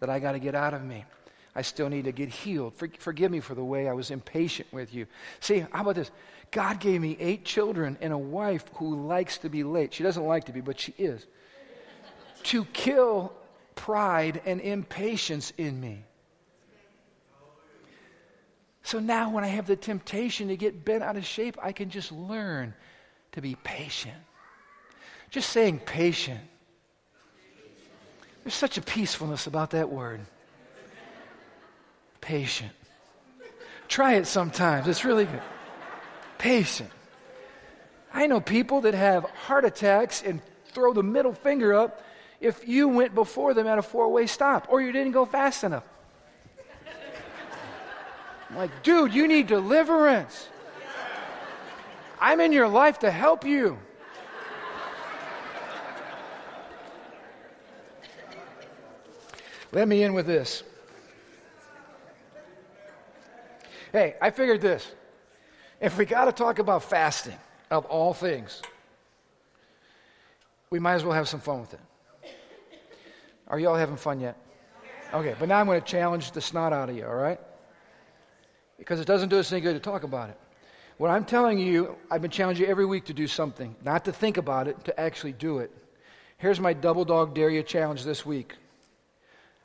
that 0.00 0.10
I 0.10 0.18
got 0.18 0.32
to 0.32 0.38
get 0.38 0.54
out 0.54 0.74
of 0.74 0.84
me. 0.84 1.06
I 1.54 1.62
still 1.62 1.88
need 1.88 2.04
to 2.04 2.12
get 2.12 2.28
healed. 2.28 2.74
For, 2.74 2.86
forgive 2.98 3.30
me 3.30 3.40
for 3.40 3.54
the 3.54 3.64
way 3.64 3.88
I 3.88 3.94
was 3.94 4.10
impatient 4.10 4.70
with 4.70 4.92
you. 4.92 5.06
See, 5.40 5.60
how 5.60 5.80
about 5.80 5.94
this? 5.94 6.10
God 6.50 6.80
gave 6.80 7.00
me 7.00 7.16
eight 7.18 7.46
children 7.46 7.96
and 8.02 8.12
a 8.12 8.18
wife 8.18 8.66
who 8.74 9.06
likes 9.06 9.38
to 9.38 9.48
be 9.48 9.64
late. 9.64 9.94
She 9.94 10.02
doesn't 10.02 10.22
like 10.22 10.44
to 10.44 10.52
be, 10.52 10.60
but 10.60 10.78
she 10.78 10.92
is. 10.98 11.24
to 12.42 12.66
kill 12.66 13.32
pride 13.74 14.42
and 14.44 14.60
impatience 14.60 15.54
in 15.56 15.80
me. 15.80 16.04
So 18.82 18.98
now, 18.98 19.30
when 19.30 19.44
I 19.44 19.48
have 19.48 19.66
the 19.66 19.76
temptation 19.76 20.48
to 20.48 20.58
get 20.58 20.84
bent 20.84 21.02
out 21.02 21.16
of 21.16 21.24
shape, 21.24 21.56
I 21.62 21.72
can 21.72 21.88
just 21.88 22.12
learn 22.12 22.74
to 23.30 23.40
be 23.40 23.54
patient. 23.64 24.18
Just 25.32 25.48
saying 25.48 25.78
patient. 25.78 26.40
There's 28.44 28.52
such 28.52 28.76
a 28.76 28.82
peacefulness 28.82 29.46
about 29.46 29.70
that 29.70 29.88
word. 29.88 30.20
Patient. 32.20 32.70
Try 33.88 34.14
it 34.14 34.26
sometimes. 34.26 34.86
It's 34.86 35.06
really 35.06 35.24
good. 35.24 35.42
Patient. 36.36 36.90
I 38.12 38.26
know 38.26 38.40
people 38.42 38.82
that 38.82 38.92
have 38.92 39.24
heart 39.24 39.64
attacks 39.64 40.22
and 40.22 40.42
throw 40.66 40.92
the 40.92 41.02
middle 41.02 41.32
finger 41.32 41.72
up 41.72 42.02
if 42.38 42.68
you 42.68 42.88
went 42.88 43.14
before 43.14 43.54
them 43.54 43.66
at 43.66 43.78
a 43.78 43.82
four 43.82 44.12
way 44.12 44.26
stop 44.26 44.66
or 44.68 44.82
you 44.82 44.92
didn't 44.92 45.12
go 45.12 45.24
fast 45.24 45.64
enough. 45.64 45.84
I'm 48.50 48.56
like, 48.56 48.82
dude, 48.82 49.14
you 49.14 49.26
need 49.26 49.46
deliverance. 49.46 50.50
I'm 52.20 52.38
in 52.40 52.52
your 52.52 52.68
life 52.68 52.98
to 52.98 53.10
help 53.10 53.46
you. 53.46 53.78
Let 59.72 59.88
me 59.88 60.02
in 60.02 60.12
with 60.12 60.26
this. 60.26 60.62
Hey, 63.90 64.14
I 64.20 64.30
figured 64.30 64.60
this. 64.60 64.90
If 65.80 65.98
we 65.98 66.04
got 66.04 66.26
to 66.26 66.32
talk 66.32 66.58
about 66.58 66.84
fasting, 66.84 67.36
of 67.70 67.86
all 67.86 68.12
things, 68.12 68.60
we 70.70 70.78
might 70.78 70.94
as 70.94 71.04
well 71.04 71.14
have 71.14 71.26
some 71.26 71.40
fun 71.40 71.60
with 71.60 71.74
it. 71.74 71.80
Are 73.48 73.58
you 73.58 73.68
all 73.68 73.76
having 73.76 73.96
fun 73.96 74.20
yet? 74.20 74.36
Okay, 75.12 75.34
but 75.38 75.48
now 75.48 75.58
I'm 75.58 75.66
going 75.66 75.80
to 75.80 75.86
challenge 75.86 76.32
the 76.32 76.40
snot 76.40 76.72
out 76.72 76.88
of 76.90 76.96
you, 76.96 77.06
all 77.06 77.14
right? 77.14 77.40
Because 78.78 79.00
it 79.00 79.06
doesn't 79.06 79.30
do 79.30 79.38
us 79.38 79.52
any 79.52 79.60
good 79.60 79.74
to 79.74 79.80
talk 79.80 80.04
about 80.04 80.30
it. 80.30 80.38
What 80.98 81.10
I'm 81.10 81.24
telling 81.24 81.58
you, 81.58 81.96
I've 82.10 82.22
been 82.22 82.30
challenging 82.30 82.64
you 82.64 82.70
every 82.70 82.86
week 82.86 83.06
to 83.06 83.14
do 83.14 83.26
something, 83.26 83.74
not 83.82 84.04
to 84.04 84.12
think 84.12 84.36
about 84.36 84.68
it, 84.68 84.84
to 84.84 85.00
actually 85.00 85.32
do 85.32 85.58
it. 85.58 85.70
Here's 86.38 86.60
my 86.60 86.72
double 86.72 87.04
dog 87.04 87.34
dare 87.34 87.50
you 87.50 87.62
challenge 87.62 88.04
this 88.04 88.24
week. 88.24 88.54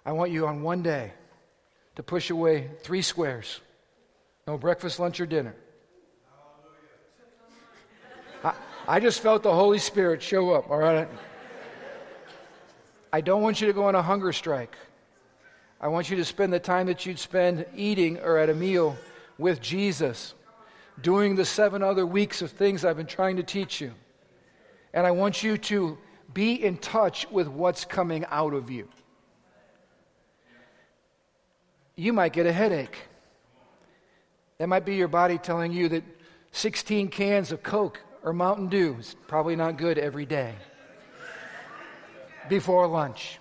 I 0.07 0.13
want 0.13 0.31
you 0.31 0.47
on 0.47 0.63
one 0.63 0.83
day 0.83 1.11
to 1.97 2.01
push 2.01 2.29
away 2.29 2.69
three 2.79 3.01
squares. 3.01 3.59
No 4.47 4.57
breakfast, 4.57 5.01
lunch, 5.01 5.19
or 5.19 5.25
dinner. 5.25 5.53
I, 8.41 8.53
I 8.87 8.99
just 9.01 9.19
felt 9.19 9.43
the 9.43 9.53
Holy 9.53 9.79
Spirit 9.79 10.23
show 10.23 10.51
up, 10.51 10.71
all 10.71 10.77
right? 10.77 11.09
I 13.11 13.19
don't 13.19 13.41
want 13.41 13.59
you 13.59 13.67
to 13.67 13.73
go 13.73 13.83
on 13.83 13.95
a 13.95 14.01
hunger 14.01 14.31
strike. 14.31 14.77
I 15.81 15.89
want 15.89 16.09
you 16.09 16.15
to 16.15 16.23
spend 16.23 16.53
the 16.53 16.59
time 16.59 16.87
that 16.87 17.05
you'd 17.05 17.19
spend 17.19 17.65
eating 17.75 18.17
or 18.19 18.37
at 18.37 18.49
a 18.49 18.55
meal 18.55 18.95
with 19.37 19.59
Jesus, 19.59 20.35
doing 21.01 21.35
the 21.35 21.43
seven 21.43 21.83
other 21.83 22.05
weeks 22.05 22.41
of 22.41 22.51
things 22.51 22.85
I've 22.85 22.95
been 22.95 23.07
trying 23.07 23.35
to 23.35 23.43
teach 23.43 23.81
you. 23.81 23.91
And 24.93 25.05
I 25.05 25.11
want 25.11 25.43
you 25.43 25.57
to 25.57 25.97
be 26.33 26.53
in 26.53 26.77
touch 26.77 27.29
with 27.29 27.49
what's 27.49 27.83
coming 27.83 28.23
out 28.29 28.53
of 28.53 28.71
you 28.71 28.87
you 31.97 32.13
might 32.13 32.31
get 32.31 32.45
a 32.45 32.53
headache. 32.53 32.95
That 34.59 34.69
might 34.69 34.85
be 34.85 34.95
your 34.95 35.07
body 35.07 35.37
telling 35.37 35.73
you 35.73 35.89
that 35.89 36.03
16 36.51 37.09
cans 37.09 37.51
of 37.51 37.63
Coke 37.63 37.99
or 38.23 38.31
Mountain 38.31 38.69
Dew 38.69 38.95
is 38.99 39.15
probably 39.27 39.55
not 39.55 39.77
good 39.77 39.97
every 39.97 40.25
day 40.25 40.55
before 42.47 42.87
lunch. 42.87 43.39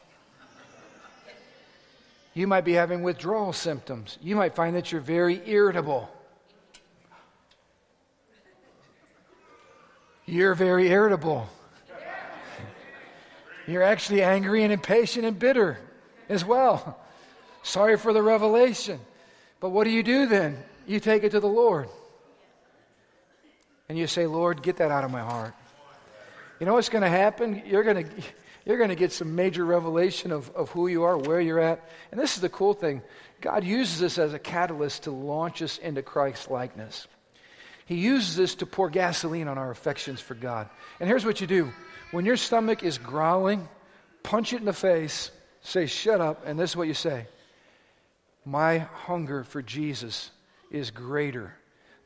You 2.35 2.47
might 2.47 2.65
be 2.65 2.73
having 2.73 3.03
withdrawal 3.03 3.53
symptoms. 3.53 4.19
You 4.21 4.37
might 4.37 4.55
find 4.55 4.75
that 4.75 4.91
you're 4.91 5.01
very 5.01 5.41
irritable. 5.47 6.11
You're 10.27 10.55
very 10.55 10.89
irritable. 10.89 11.49
You're 13.67 13.83
actually 13.83 14.23
angry 14.23 14.65
and 14.65 14.73
impatient 14.73 15.25
and 15.25 15.39
bitter 15.39 15.79
as 16.29 16.45
well. 16.45 16.99
Sorry 17.67 17.97
for 17.97 18.13
the 18.13 18.23
revelation. 18.23 19.01
But 19.59 19.71
what 19.71 19.85
do 19.85 19.91
you 19.91 20.05
do 20.05 20.27
then? 20.27 20.57
You 20.87 21.01
take 21.01 21.25
it 21.25 21.31
to 21.31 21.41
the 21.41 21.49
Lord. 21.49 21.89
And 23.89 23.99
you 23.99 24.07
say, 24.07 24.27
Lord, 24.27 24.63
get 24.63 24.77
that 24.77 24.93
out 24.93 25.03
of 25.03 25.11
my 25.11 25.21
heart. 25.21 25.53
You 26.61 26.67
know 26.67 26.75
what's 26.75 26.91
going 26.91 27.03
to 27.03 27.09
happen? 27.09 27.65
You're 27.67 27.83
going 27.83 28.07
to, 28.07 28.13
you're 28.65 28.79
going 28.79 28.91
to 28.91 28.95
get 28.95 29.11
some 29.11 29.35
major 29.35 29.65
revelation 29.65 30.31
of, 30.31 30.49
of 30.51 30.71
who 30.71 30.87
you 30.87 31.03
are, 31.03 31.19
where 31.19 31.41
you're 31.41 31.59
at. 31.59 31.83
And 32.13 32.21
this 32.21 32.37
is 32.37 32.41
the 32.41 32.49
cool 32.49 32.73
thing 32.73 33.03
God 33.41 33.65
uses 33.65 33.99
this 33.99 34.17
as 34.17 34.33
a 34.33 34.39
catalyst 34.39 35.03
to 35.03 35.11
launch 35.11 35.61
us 35.61 35.79
into 35.79 36.03
Christ's 36.03 36.49
likeness. 36.49 37.09
He 37.85 37.97
uses 37.97 38.37
this 38.37 38.55
to 38.57 38.67
pour 38.67 38.91
gasoline 38.91 39.49
on 39.49 39.59
our 39.59 39.73
affections 39.73 40.21
for 40.21 40.35
God. 40.35 40.71
And 41.01 41.09
here's 41.09 41.25
what 41.25 41.41
you 41.41 41.49
do 41.49 41.73
when 42.13 42.27
your 42.27 42.37
stomach 42.37 42.85
is 42.85 42.97
growling, 42.97 43.69
punch 44.23 44.53
it 44.53 44.61
in 44.61 44.67
the 44.67 44.73
face, 44.73 45.33
say, 45.63 45.87
Shut 45.87 46.21
up, 46.21 46.47
and 46.47 46.57
this 46.57 46.71
is 46.71 46.77
what 46.77 46.87
you 46.87 46.95
say 46.95 47.27
my 48.47 48.79
hunger 48.79 49.45
for 49.45 49.61
Jesus 49.61 50.31
is 50.71 50.91
greater 50.91 51.55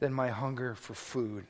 than 0.01 0.13
my 0.13 0.29
hunger 0.29 0.75
for 0.75 0.95
food. 0.95 1.47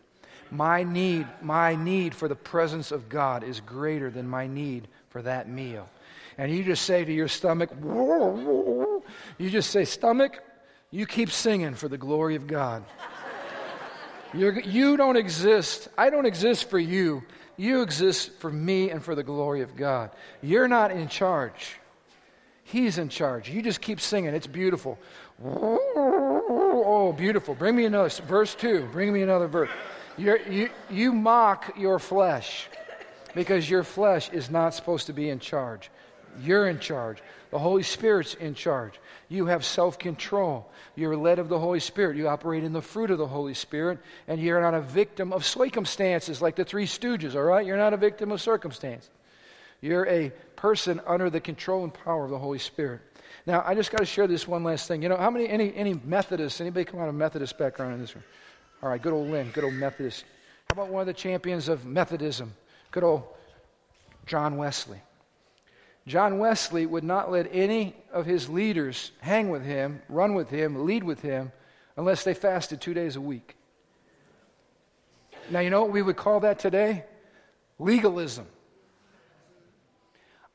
My 0.50 0.82
need, 0.82 1.26
my 1.40 1.76
need 1.76 2.14
for 2.14 2.26
the 2.26 2.34
presence 2.34 2.90
of 2.90 3.08
God 3.08 3.44
is 3.44 3.60
greater 3.60 4.10
than 4.10 4.28
my 4.28 4.48
need 4.48 4.88
for 5.08 5.22
that 5.22 5.48
meal. 5.48 5.88
And 6.36 6.52
you 6.52 6.64
just 6.64 6.84
say 6.84 7.04
to 7.04 7.12
your 7.12 7.28
stomach, 7.28 7.70
whoa 7.80 9.02
you 9.38 9.50
just 9.50 9.70
say, 9.70 9.84
stomach, 9.84 10.42
you 10.90 11.06
keep 11.06 11.30
singing 11.30 11.74
for 11.74 11.88
the 11.88 11.98
glory 11.98 12.36
of 12.36 12.46
God. 12.46 12.84
You're, 14.32 14.60
you 14.60 14.96
don't 14.96 15.16
exist. 15.16 15.88
I 15.98 16.10
don't 16.10 16.26
exist 16.26 16.70
for 16.70 16.78
you. 16.78 17.22
You 17.56 17.82
exist 17.82 18.32
for 18.38 18.50
me 18.50 18.90
and 18.90 19.02
for 19.02 19.14
the 19.14 19.22
glory 19.22 19.62
of 19.62 19.76
God. 19.76 20.10
You're 20.42 20.68
not 20.68 20.90
in 20.90 21.08
charge. 21.08 21.79
He's 22.64 22.98
in 22.98 23.08
charge. 23.08 23.50
You 23.50 23.62
just 23.62 23.80
keep 23.80 24.00
singing. 24.00 24.34
It's 24.34 24.46
beautiful. 24.46 24.98
Oh, 25.42 27.14
beautiful. 27.16 27.54
Bring 27.54 27.76
me 27.76 27.84
another 27.84 28.10
verse 28.26 28.54
2. 28.54 28.88
Bring 28.92 29.12
me 29.12 29.22
another 29.22 29.48
verse. 29.48 29.70
You're, 30.16 30.40
you, 30.48 30.70
you 30.90 31.12
mock 31.12 31.76
your 31.78 31.98
flesh 31.98 32.68
because 33.34 33.68
your 33.68 33.82
flesh 33.82 34.30
is 34.30 34.50
not 34.50 34.74
supposed 34.74 35.06
to 35.06 35.12
be 35.12 35.30
in 35.30 35.38
charge. 35.38 35.90
You're 36.42 36.68
in 36.68 36.78
charge. 36.78 37.22
The 37.50 37.58
Holy 37.58 37.82
Spirit's 37.82 38.34
in 38.34 38.54
charge. 38.54 38.94
You 39.28 39.46
have 39.46 39.64
self 39.64 39.98
control. 39.98 40.70
You're 40.94 41.16
led 41.16 41.38
of 41.38 41.48
the 41.48 41.58
Holy 41.58 41.80
Spirit. 41.80 42.16
You 42.16 42.28
operate 42.28 42.62
in 42.62 42.72
the 42.72 42.82
fruit 42.82 43.10
of 43.10 43.18
the 43.18 43.26
Holy 43.26 43.54
Spirit, 43.54 43.98
and 44.28 44.40
you're 44.40 44.60
not 44.60 44.74
a 44.74 44.80
victim 44.80 45.32
of 45.32 45.44
circumstances 45.44 46.40
like 46.40 46.56
the 46.56 46.64
Three 46.64 46.86
Stooges, 46.86 47.34
all 47.34 47.42
right? 47.42 47.66
You're 47.66 47.76
not 47.76 47.94
a 47.94 47.96
victim 47.96 48.30
of 48.30 48.40
circumstance. 48.40 49.08
You're 49.80 50.06
a 50.06 50.30
person 50.56 51.00
under 51.06 51.30
the 51.30 51.40
control 51.40 51.84
and 51.84 51.92
power 51.92 52.24
of 52.24 52.30
the 52.30 52.38
Holy 52.38 52.58
Spirit. 52.58 53.00
Now, 53.46 53.62
I 53.66 53.74
just 53.74 53.90
got 53.90 53.98
to 53.98 54.06
share 54.06 54.26
this 54.26 54.46
one 54.46 54.62
last 54.62 54.88
thing. 54.88 55.02
You 55.02 55.08
know, 55.08 55.16
how 55.16 55.30
many, 55.30 55.48
any, 55.48 55.74
any 55.74 55.94
Methodists, 56.04 56.60
anybody 56.60 56.84
come 56.84 57.00
out 57.00 57.08
of 57.08 57.14
Methodist 57.14 57.56
background 57.56 57.94
in 57.94 58.00
this 58.00 58.14
room? 58.14 58.24
All 58.82 58.90
right, 58.90 59.00
good 59.00 59.12
old 59.12 59.30
Lynn, 59.30 59.50
good 59.50 59.64
old 59.64 59.74
Methodist. 59.74 60.24
How 60.68 60.74
about 60.74 60.88
one 60.88 61.00
of 61.00 61.06
the 61.06 61.14
champions 61.14 61.68
of 61.68 61.86
Methodism? 61.86 62.52
Good 62.90 63.04
old 63.04 63.24
John 64.26 64.56
Wesley. 64.56 65.00
John 66.06 66.38
Wesley 66.38 66.86
would 66.86 67.04
not 67.04 67.30
let 67.30 67.48
any 67.52 67.94
of 68.12 68.26
his 68.26 68.48
leaders 68.48 69.12
hang 69.20 69.48
with 69.48 69.64
him, 69.64 70.02
run 70.08 70.34
with 70.34 70.50
him, 70.50 70.84
lead 70.84 71.04
with 71.04 71.20
him 71.20 71.52
unless 71.96 72.24
they 72.24 72.34
fasted 72.34 72.80
two 72.80 72.94
days 72.94 73.16
a 73.16 73.20
week. 73.20 73.56
Now, 75.50 75.60
you 75.60 75.70
know 75.70 75.82
what 75.82 75.92
we 75.92 76.02
would 76.02 76.16
call 76.16 76.40
that 76.40 76.58
today? 76.58 77.04
Legalism. 77.78 78.46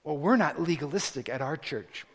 Well, 0.06 0.18
we're 0.18 0.38
not 0.38 0.62
legalistic 0.62 1.28
at 1.28 1.42
our 1.42 1.58
church. 1.58 2.06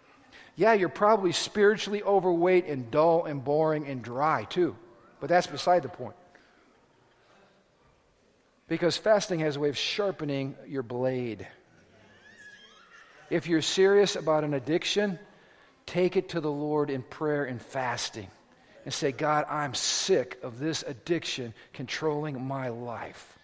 Yeah, 0.54 0.72
you're 0.74 0.88
probably 0.88 1.32
spiritually 1.32 2.02
overweight 2.02 2.66
and 2.66 2.90
dull 2.90 3.24
and 3.24 3.42
boring 3.44 3.86
and 3.86 4.00
dry 4.00 4.44
too, 4.44 4.76
but 5.20 5.28
that's 5.28 5.48
beside 5.48 5.82
the 5.82 5.88
point. 5.88 6.14
Because 8.68 8.96
fasting 8.96 9.40
has 9.40 9.56
a 9.56 9.60
way 9.60 9.68
of 9.68 9.76
sharpening 9.76 10.54
your 10.68 10.84
blade. 10.84 11.46
If 13.28 13.48
you're 13.48 13.62
serious 13.62 14.14
about 14.14 14.44
an 14.44 14.54
addiction, 14.54 15.18
take 15.84 16.16
it 16.16 16.28
to 16.30 16.40
the 16.40 16.50
Lord 16.50 16.90
in 16.90 17.02
prayer 17.02 17.44
and 17.44 17.60
fasting 17.60 18.28
and 18.84 18.94
say, 18.94 19.10
God, 19.10 19.46
I'm 19.48 19.74
sick 19.74 20.38
of 20.44 20.60
this 20.60 20.84
addiction 20.86 21.54
controlling 21.72 22.40
my 22.40 22.68
life. 22.68 23.39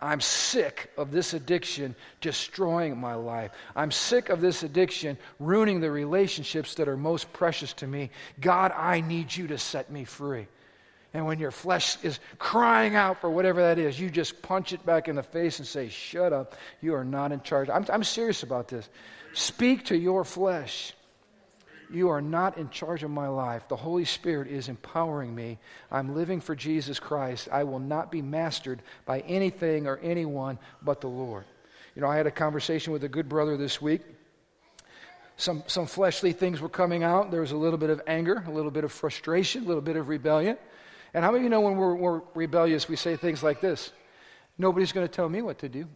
I'm 0.00 0.20
sick 0.20 0.90
of 0.96 1.10
this 1.10 1.34
addiction 1.34 1.94
destroying 2.20 2.98
my 2.98 3.14
life. 3.14 3.52
I'm 3.74 3.90
sick 3.90 4.28
of 4.28 4.40
this 4.40 4.62
addiction 4.62 5.16
ruining 5.38 5.80
the 5.80 5.90
relationships 5.90 6.74
that 6.74 6.88
are 6.88 6.96
most 6.96 7.32
precious 7.32 7.72
to 7.74 7.86
me. 7.86 8.10
God, 8.40 8.72
I 8.72 9.00
need 9.00 9.34
you 9.34 9.46
to 9.48 9.58
set 9.58 9.90
me 9.90 10.04
free. 10.04 10.46
And 11.14 11.26
when 11.26 11.38
your 11.38 11.52
flesh 11.52 11.96
is 12.02 12.18
crying 12.38 12.96
out 12.96 13.20
for 13.20 13.30
whatever 13.30 13.62
that 13.62 13.78
is, 13.78 13.98
you 13.98 14.10
just 14.10 14.42
punch 14.42 14.72
it 14.72 14.84
back 14.84 15.06
in 15.06 15.14
the 15.14 15.22
face 15.22 15.60
and 15.60 15.66
say, 15.66 15.88
Shut 15.88 16.32
up. 16.32 16.56
You 16.82 16.96
are 16.96 17.04
not 17.04 17.30
in 17.30 17.40
charge. 17.42 17.70
I'm, 17.70 17.86
I'm 17.88 18.02
serious 18.02 18.42
about 18.42 18.66
this. 18.66 18.88
Speak 19.32 19.86
to 19.86 19.96
your 19.96 20.24
flesh. 20.24 20.92
You 21.90 22.08
are 22.08 22.22
not 22.22 22.58
in 22.58 22.70
charge 22.70 23.02
of 23.02 23.10
my 23.10 23.28
life. 23.28 23.68
The 23.68 23.76
Holy 23.76 24.04
Spirit 24.04 24.48
is 24.48 24.68
empowering 24.68 25.34
me. 25.34 25.58
I'm 25.90 26.14
living 26.14 26.40
for 26.40 26.54
Jesus 26.54 26.98
Christ. 26.98 27.48
I 27.52 27.64
will 27.64 27.78
not 27.78 28.10
be 28.10 28.22
mastered 28.22 28.82
by 29.06 29.20
anything 29.20 29.86
or 29.86 29.98
anyone 29.98 30.58
but 30.82 31.00
the 31.00 31.08
Lord. 31.08 31.44
You 31.94 32.02
know, 32.02 32.08
I 32.08 32.16
had 32.16 32.26
a 32.26 32.30
conversation 32.30 32.92
with 32.92 33.04
a 33.04 33.08
good 33.08 33.28
brother 33.28 33.56
this 33.56 33.80
week. 33.80 34.02
Some, 35.36 35.64
some 35.66 35.86
fleshly 35.86 36.32
things 36.32 36.60
were 36.60 36.68
coming 36.68 37.02
out. 37.02 37.30
There 37.30 37.40
was 37.40 37.52
a 37.52 37.56
little 37.56 37.78
bit 37.78 37.90
of 37.90 38.00
anger, 38.06 38.44
a 38.46 38.50
little 38.50 38.70
bit 38.70 38.84
of 38.84 38.92
frustration, 38.92 39.64
a 39.64 39.66
little 39.66 39.82
bit 39.82 39.96
of 39.96 40.08
rebellion. 40.08 40.56
And 41.12 41.24
how 41.24 41.30
many 41.30 41.40
of 41.40 41.44
you 41.44 41.50
know 41.50 41.60
when 41.60 41.76
we're, 41.76 41.94
we're 41.94 42.22
rebellious, 42.34 42.88
we 42.88 42.96
say 42.96 43.16
things 43.16 43.42
like 43.42 43.60
this 43.60 43.92
Nobody's 44.58 44.92
going 44.92 45.06
to 45.06 45.12
tell 45.12 45.28
me 45.28 45.42
what 45.42 45.58
to 45.58 45.68
do. 45.68 45.86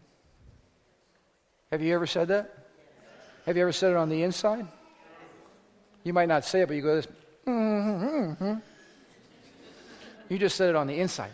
Have 1.71 1.83
you 1.83 1.95
ever 1.95 2.07
said 2.07 2.29
that? 2.29 2.55
Have 3.47 3.57
you 3.57 3.63
ever 3.63 3.73
said 3.73 3.93
it 3.93 3.97
on 3.97 4.09
the 4.09 4.23
inside? 4.23 4.67
You 6.05 6.13
might 6.13 6.29
not 6.29 6.45
say 6.45 6.61
it, 6.63 6.69
but 6.69 6.75
you 6.75 6.83
go 6.83 6.97
this. 6.97 7.07
Mm-hmm, 7.47 8.45
mm-hmm. 8.45 8.55
You 10.29 10.39
just 10.39 10.57
said 10.57 10.71
it 10.71 10.77
on 10.77 10.87
the 10.87 10.99
inside. 10.99 11.33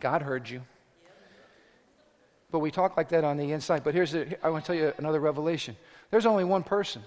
God 0.00 0.22
heard 0.22 0.48
you. 0.48 0.62
But 2.50 2.60
we 2.60 2.70
talk 2.70 2.96
like 2.96 3.08
that 3.10 3.24
on 3.24 3.36
the 3.36 3.52
inside. 3.52 3.84
But 3.84 3.94
here's 3.94 4.12
the, 4.12 4.38
I 4.44 4.50
want 4.50 4.64
to 4.64 4.66
tell 4.66 4.76
you 4.76 4.92
another 4.98 5.20
revelation. 5.20 5.76
There's 6.10 6.24
only 6.24 6.44
one 6.44 6.62
person. 6.62 7.02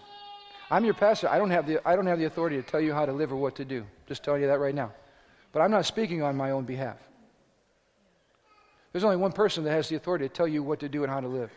I'm 0.69 0.85
your 0.85 0.93
pastor. 0.93 1.29
I 1.29 1.37
don't 1.37 1.49
have 1.49 1.65
the, 1.65 1.85
I 1.87 1.95
don't 1.95 2.05
have 2.05 2.19
the 2.19 2.25
authority 2.25 2.57
to 2.57 2.63
tell 2.63 2.79
you 2.79 2.93
how 2.93 3.05
to 3.05 3.11
live 3.11 3.31
or 3.31 3.37
what 3.37 3.55
to 3.55 3.65
do. 3.65 3.85
Just 4.07 4.23
telling 4.23 4.41
you 4.41 4.47
that 4.47 4.59
right 4.59 4.75
now. 4.75 4.91
But 5.51 5.61
I'm 5.61 5.71
not 5.71 5.85
speaking 5.85 6.21
on 6.21 6.35
my 6.35 6.51
own 6.51 6.65
behalf. 6.65 6.97
There's 8.91 9.03
only 9.03 9.17
one 9.17 9.31
person 9.31 9.63
that 9.63 9.71
has 9.71 9.89
the 9.89 9.95
authority 9.95 10.27
to 10.27 10.33
tell 10.33 10.47
you 10.47 10.63
what 10.63 10.79
to 10.81 10.89
do 10.89 11.03
and 11.03 11.11
how 11.11 11.21
to 11.21 11.27
live. 11.27 11.49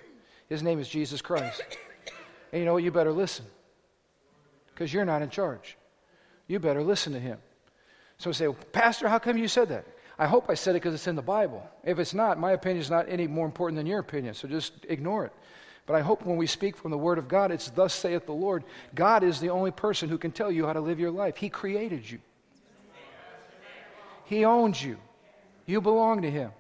His 0.49 0.63
name 0.63 0.79
is 0.79 0.89
Jesus 0.89 1.21
Christ. 1.21 1.63
And 2.53 2.61
you 2.61 2.67
know 2.67 2.75
what? 2.75 2.83
You 2.83 2.91
better 2.91 3.13
listen 3.13 3.45
because 4.75 4.93
you're 4.93 5.05
not 5.05 5.23
in 5.23 5.31
charge. 5.31 5.77
You 6.47 6.59
better 6.59 6.83
listen 6.83 7.13
to 7.13 7.21
him. 7.21 7.39
So 8.19 8.33
say, 8.33 8.49
Pastor, 8.73 9.09
how 9.09 9.19
come 9.19 9.39
you 9.39 9.49
said 9.49 9.69
that? 9.71 9.87
I 10.19 10.27
hope 10.27 10.49
I 10.49 10.55
said 10.55 10.73
it 10.73 10.83
because 10.83 10.95
it's 10.95 11.07
in 11.07 11.17
the 11.17 11.23
Bible. 11.23 11.69
If 11.83 11.99
it's 11.99 12.15
not, 12.15 12.39
my 12.39 12.53
opinion 12.53 12.81
is 12.81 12.91
not 12.91 13.09
any 13.09 13.27
more 13.27 13.47
important 13.47 13.77
than 13.77 13.87
your 13.87 13.99
opinion, 13.99 14.35
so 14.35 14.47
just 14.47 14.73
ignore 14.89 15.25
it. 15.25 15.33
But 15.87 15.97
I 15.97 16.01
hope 16.01 16.25
when 16.25 16.37
we 16.37 16.47
speak 16.47 16.77
from 16.77 16.91
the 16.91 16.99
Word 16.99 17.19
of 17.19 17.29
God, 17.29 17.51
it's 17.51 17.71
thus 17.71 17.93
saith 17.93 18.25
the 18.27 18.33
Lord. 18.33 18.65
God 18.95 19.23
is 19.23 19.41
the 19.41 19.51
only 19.51 19.71
person 19.71 20.09
who 20.09 20.17
can 20.17 20.31
tell 20.31 20.51
you 20.51 20.67
how 20.67 20.73
to 20.73 20.81
live 20.81 21.01
your 21.01 21.11
life. 21.11 21.37
He 21.37 21.49
created 21.49 22.09
you, 22.09 22.21
He 24.25 24.45
owns 24.45 24.83
you. 24.83 24.99
You 25.67 25.81
belong 25.81 26.23
to 26.23 26.31
Him. 26.31 26.53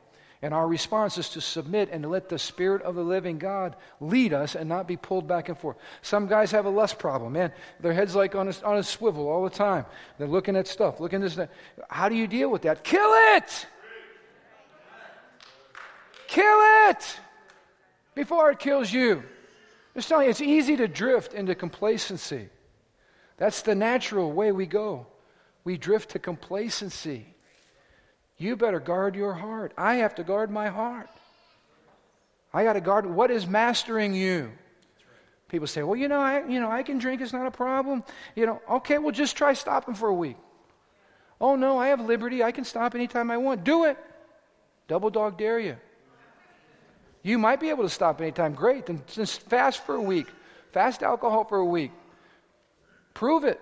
And 0.44 0.52
our 0.52 0.68
response 0.68 1.16
is 1.16 1.30
to 1.30 1.40
submit 1.40 1.88
and 1.90 2.02
to 2.02 2.08
let 2.10 2.28
the 2.28 2.38
Spirit 2.38 2.82
of 2.82 2.96
the 2.96 3.02
living 3.02 3.38
God 3.38 3.76
lead 3.98 4.34
us 4.34 4.54
and 4.54 4.68
not 4.68 4.86
be 4.86 4.94
pulled 4.94 5.26
back 5.26 5.48
and 5.48 5.56
forth. 5.56 5.78
Some 6.02 6.26
guys 6.26 6.50
have 6.50 6.66
a 6.66 6.68
lust 6.68 6.98
problem, 6.98 7.32
man. 7.32 7.50
Their 7.80 7.94
head's 7.94 8.14
like 8.14 8.34
on 8.34 8.48
a, 8.48 8.54
on 8.62 8.76
a 8.76 8.82
swivel 8.82 9.26
all 9.26 9.42
the 9.42 9.48
time. 9.48 9.86
They're 10.18 10.28
looking 10.28 10.54
at 10.54 10.68
stuff, 10.68 11.00
looking 11.00 11.22
at 11.22 11.34
this. 11.34 11.48
How 11.88 12.10
do 12.10 12.14
you 12.14 12.26
deal 12.26 12.50
with 12.50 12.60
that? 12.60 12.84
Kill 12.84 13.10
it! 13.34 13.66
Kill 16.26 16.58
it! 16.90 17.20
Before 18.14 18.50
it 18.50 18.58
kills 18.58 18.92
you. 18.92 19.22
Just 19.94 20.10
telling 20.10 20.26
you, 20.26 20.30
it's 20.30 20.42
easy 20.42 20.76
to 20.76 20.86
drift 20.86 21.32
into 21.32 21.54
complacency. 21.54 22.50
That's 23.38 23.62
the 23.62 23.74
natural 23.74 24.30
way 24.30 24.52
we 24.52 24.66
go. 24.66 25.06
We 25.64 25.78
drift 25.78 26.10
to 26.10 26.18
complacency. 26.18 27.33
You 28.44 28.56
better 28.56 28.78
guard 28.78 29.16
your 29.16 29.32
heart. 29.32 29.72
I 29.78 29.94
have 29.94 30.16
to 30.16 30.22
guard 30.22 30.50
my 30.50 30.68
heart. 30.68 31.08
I 32.52 32.62
got 32.62 32.74
to 32.74 32.80
guard 32.82 33.06
what 33.06 33.30
is 33.30 33.46
mastering 33.46 34.12
you. 34.12 34.52
People 35.48 35.66
say, 35.66 35.82
"Well, 35.82 35.96
you 35.96 36.08
know, 36.08 36.20
I, 36.20 36.46
you 36.46 36.60
know, 36.60 36.70
I 36.70 36.82
can 36.82 36.98
drink. 36.98 37.22
It's 37.22 37.32
not 37.32 37.46
a 37.46 37.50
problem." 37.50 38.04
You 38.34 38.44
know, 38.44 38.60
okay, 38.68 38.98
well, 38.98 39.12
just 39.12 39.34
try 39.34 39.54
stopping 39.54 39.94
for 39.94 40.10
a 40.10 40.14
week. 40.14 40.36
Oh 41.40 41.56
no, 41.56 41.78
I 41.78 41.88
have 41.88 42.00
liberty. 42.00 42.42
I 42.42 42.52
can 42.52 42.64
stop 42.64 42.94
anytime 42.94 43.30
I 43.30 43.38
want. 43.38 43.64
Do 43.64 43.84
it. 43.84 43.96
Double 44.88 45.08
dog 45.08 45.38
dare 45.38 45.58
you. 45.58 45.78
You 47.22 47.38
might 47.38 47.60
be 47.60 47.70
able 47.70 47.84
to 47.84 47.88
stop 47.88 48.20
anytime. 48.20 48.52
Great. 48.52 48.84
Then 48.84 49.02
just 49.06 49.40
fast 49.48 49.86
for 49.86 49.94
a 49.94 50.02
week. 50.02 50.26
Fast 50.72 51.02
alcohol 51.02 51.44
for 51.44 51.56
a 51.56 51.64
week. 51.64 51.92
Prove 53.14 53.44
it. 53.44 53.58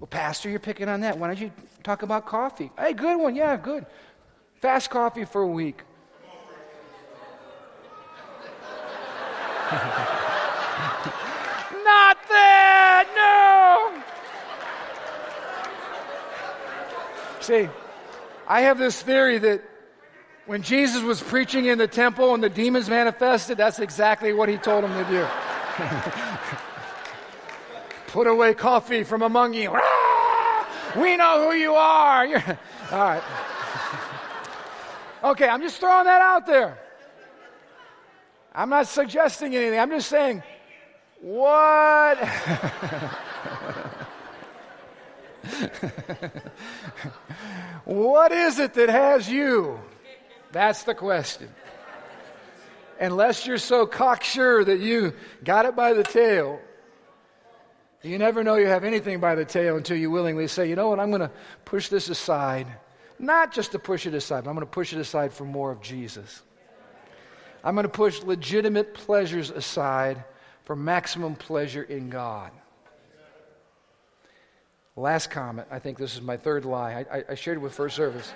Well, 0.00 0.08
Pastor, 0.08 0.48
you're 0.48 0.58
picking 0.58 0.88
on 0.88 1.02
that. 1.02 1.18
Why 1.18 1.26
don't 1.26 1.38
you 1.38 1.52
talk 1.82 2.00
about 2.02 2.24
coffee? 2.24 2.70
Hey, 2.78 2.94
good 2.94 3.18
one. 3.18 3.36
Yeah, 3.36 3.58
good. 3.58 3.84
Fast 4.62 4.88
coffee 4.88 5.26
for 5.26 5.42
a 5.42 5.46
week. 5.46 5.82
Not 9.70 9.78
that! 12.28 13.06
No! 13.14 14.02
See, 17.40 17.68
I 18.48 18.62
have 18.62 18.78
this 18.78 19.02
theory 19.02 19.36
that 19.38 19.62
when 20.46 20.62
Jesus 20.62 21.02
was 21.02 21.22
preaching 21.22 21.66
in 21.66 21.76
the 21.76 21.86
temple 21.86 22.32
and 22.32 22.42
the 22.42 22.48
demons 22.48 22.88
manifested, 22.88 23.58
that's 23.58 23.78
exactly 23.78 24.32
what 24.32 24.48
he 24.48 24.56
told 24.56 24.84
them 24.84 25.04
to 25.04 25.10
do. 25.10 25.26
Put 28.10 28.26
away 28.26 28.54
coffee 28.54 29.04
from 29.04 29.22
among 29.22 29.54
you. 29.54 29.70
We 30.96 31.16
know 31.16 31.48
who 31.48 31.56
you 31.56 31.74
are. 31.74 32.26
You're, 32.26 32.42
all 32.90 32.98
right. 32.98 33.22
Okay, 35.22 35.46
I'm 35.46 35.60
just 35.60 35.78
throwing 35.78 36.06
that 36.06 36.22
out 36.22 36.46
there. 36.46 36.78
I'm 38.54 38.70
not 38.70 38.86
suggesting 38.86 39.54
anything. 39.54 39.78
I'm 39.78 39.90
just 39.90 40.08
saying, 40.08 40.42
what? 41.20 42.16
what 47.84 48.32
is 48.32 48.58
it 48.58 48.72
that 48.72 48.88
has 48.88 49.28
you? 49.28 49.78
That's 50.52 50.84
the 50.84 50.94
question. 50.94 51.50
Unless 52.98 53.46
you're 53.46 53.58
so 53.58 53.84
cocksure 53.84 54.64
that 54.64 54.80
you 54.80 55.12
got 55.44 55.66
it 55.66 55.76
by 55.76 55.92
the 55.92 56.02
tail, 56.02 56.60
you 58.02 58.18
never 58.18 58.42
know 58.42 58.56
you 58.56 58.66
have 58.66 58.84
anything 58.84 59.20
by 59.20 59.34
the 59.34 59.44
tail 59.44 59.76
until 59.76 59.96
you 59.96 60.10
willingly 60.10 60.46
say, 60.48 60.68
you 60.68 60.76
know 60.76 60.88
what, 60.88 61.00
I'm 61.00 61.10
going 61.10 61.20
to 61.20 61.30
push 61.64 61.88
this 61.88 62.08
aside. 62.08 62.66
Not 63.18 63.52
just 63.52 63.72
to 63.72 63.78
push 63.78 64.06
it 64.06 64.14
aside, 64.14 64.44
but 64.44 64.50
I'm 64.50 64.56
going 64.56 64.66
to 64.66 64.72
push 64.72 64.92
it 64.92 64.98
aside 64.98 65.32
for 65.32 65.44
more 65.44 65.70
of 65.70 65.82
Jesus. 65.82 66.42
I'm 67.62 67.74
going 67.74 67.84
to 67.84 67.90
push 67.92 68.22
legitimate 68.22 68.94
pleasures 68.94 69.50
aside 69.50 70.24
for 70.64 70.74
maximum 70.74 71.34
pleasure 71.34 71.82
in 71.82 72.08
God. 72.08 72.50
Last 74.96 75.30
comment. 75.30 75.68
I 75.70 75.78
think 75.78 75.98
this 75.98 76.14
is 76.14 76.22
my 76.22 76.36
third 76.36 76.64
lie. 76.64 77.04
I, 77.10 77.24
I 77.30 77.34
shared 77.34 77.58
it 77.58 77.60
with 77.60 77.74
first 77.74 77.96
service. 77.96 78.32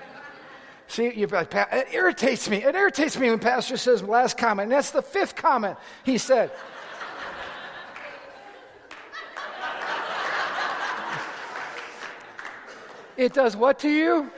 See, 0.86 1.12
you're 1.14 1.28
like 1.28 1.54
uh, 1.54 1.66
it 1.72 1.88
irritates 1.92 2.48
me. 2.48 2.62
It 2.62 2.74
irritates 2.74 3.18
me 3.18 3.30
when 3.30 3.38
pastor 3.38 3.76
says 3.76 4.02
last 4.02 4.36
comment. 4.36 4.64
And 4.64 4.72
that's 4.72 4.90
the 4.90 5.02
fifth 5.02 5.34
comment 5.34 5.78
he 6.04 6.18
said. 6.18 6.50
It 13.16 13.32
does 13.32 13.56
what 13.56 13.78
to 13.80 13.88
you? 13.88 14.30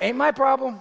Ain't 0.00 0.16
my 0.16 0.30
problem. 0.30 0.80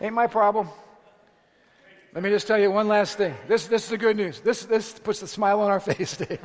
Ain't 0.00 0.14
my 0.14 0.26
problem. 0.26 0.68
Let 2.14 2.22
me 2.22 2.30
just 2.30 2.46
tell 2.46 2.58
you 2.58 2.70
one 2.70 2.88
last 2.88 3.18
thing. 3.18 3.34
This, 3.48 3.66
this 3.66 3.84
is 3.84 3.90
the 3.90 3.98
good 3.98 4.16
news. 4.16 4.40
This, 4.40 4.64
this 4.64 4.98
puts 4.98 5.20
the 5.20 5.26
smile 5.26 5.60
on 5.60 5.70
our 5.70 5.80
face, 5.88 6.16
Dave. 6.16 6.40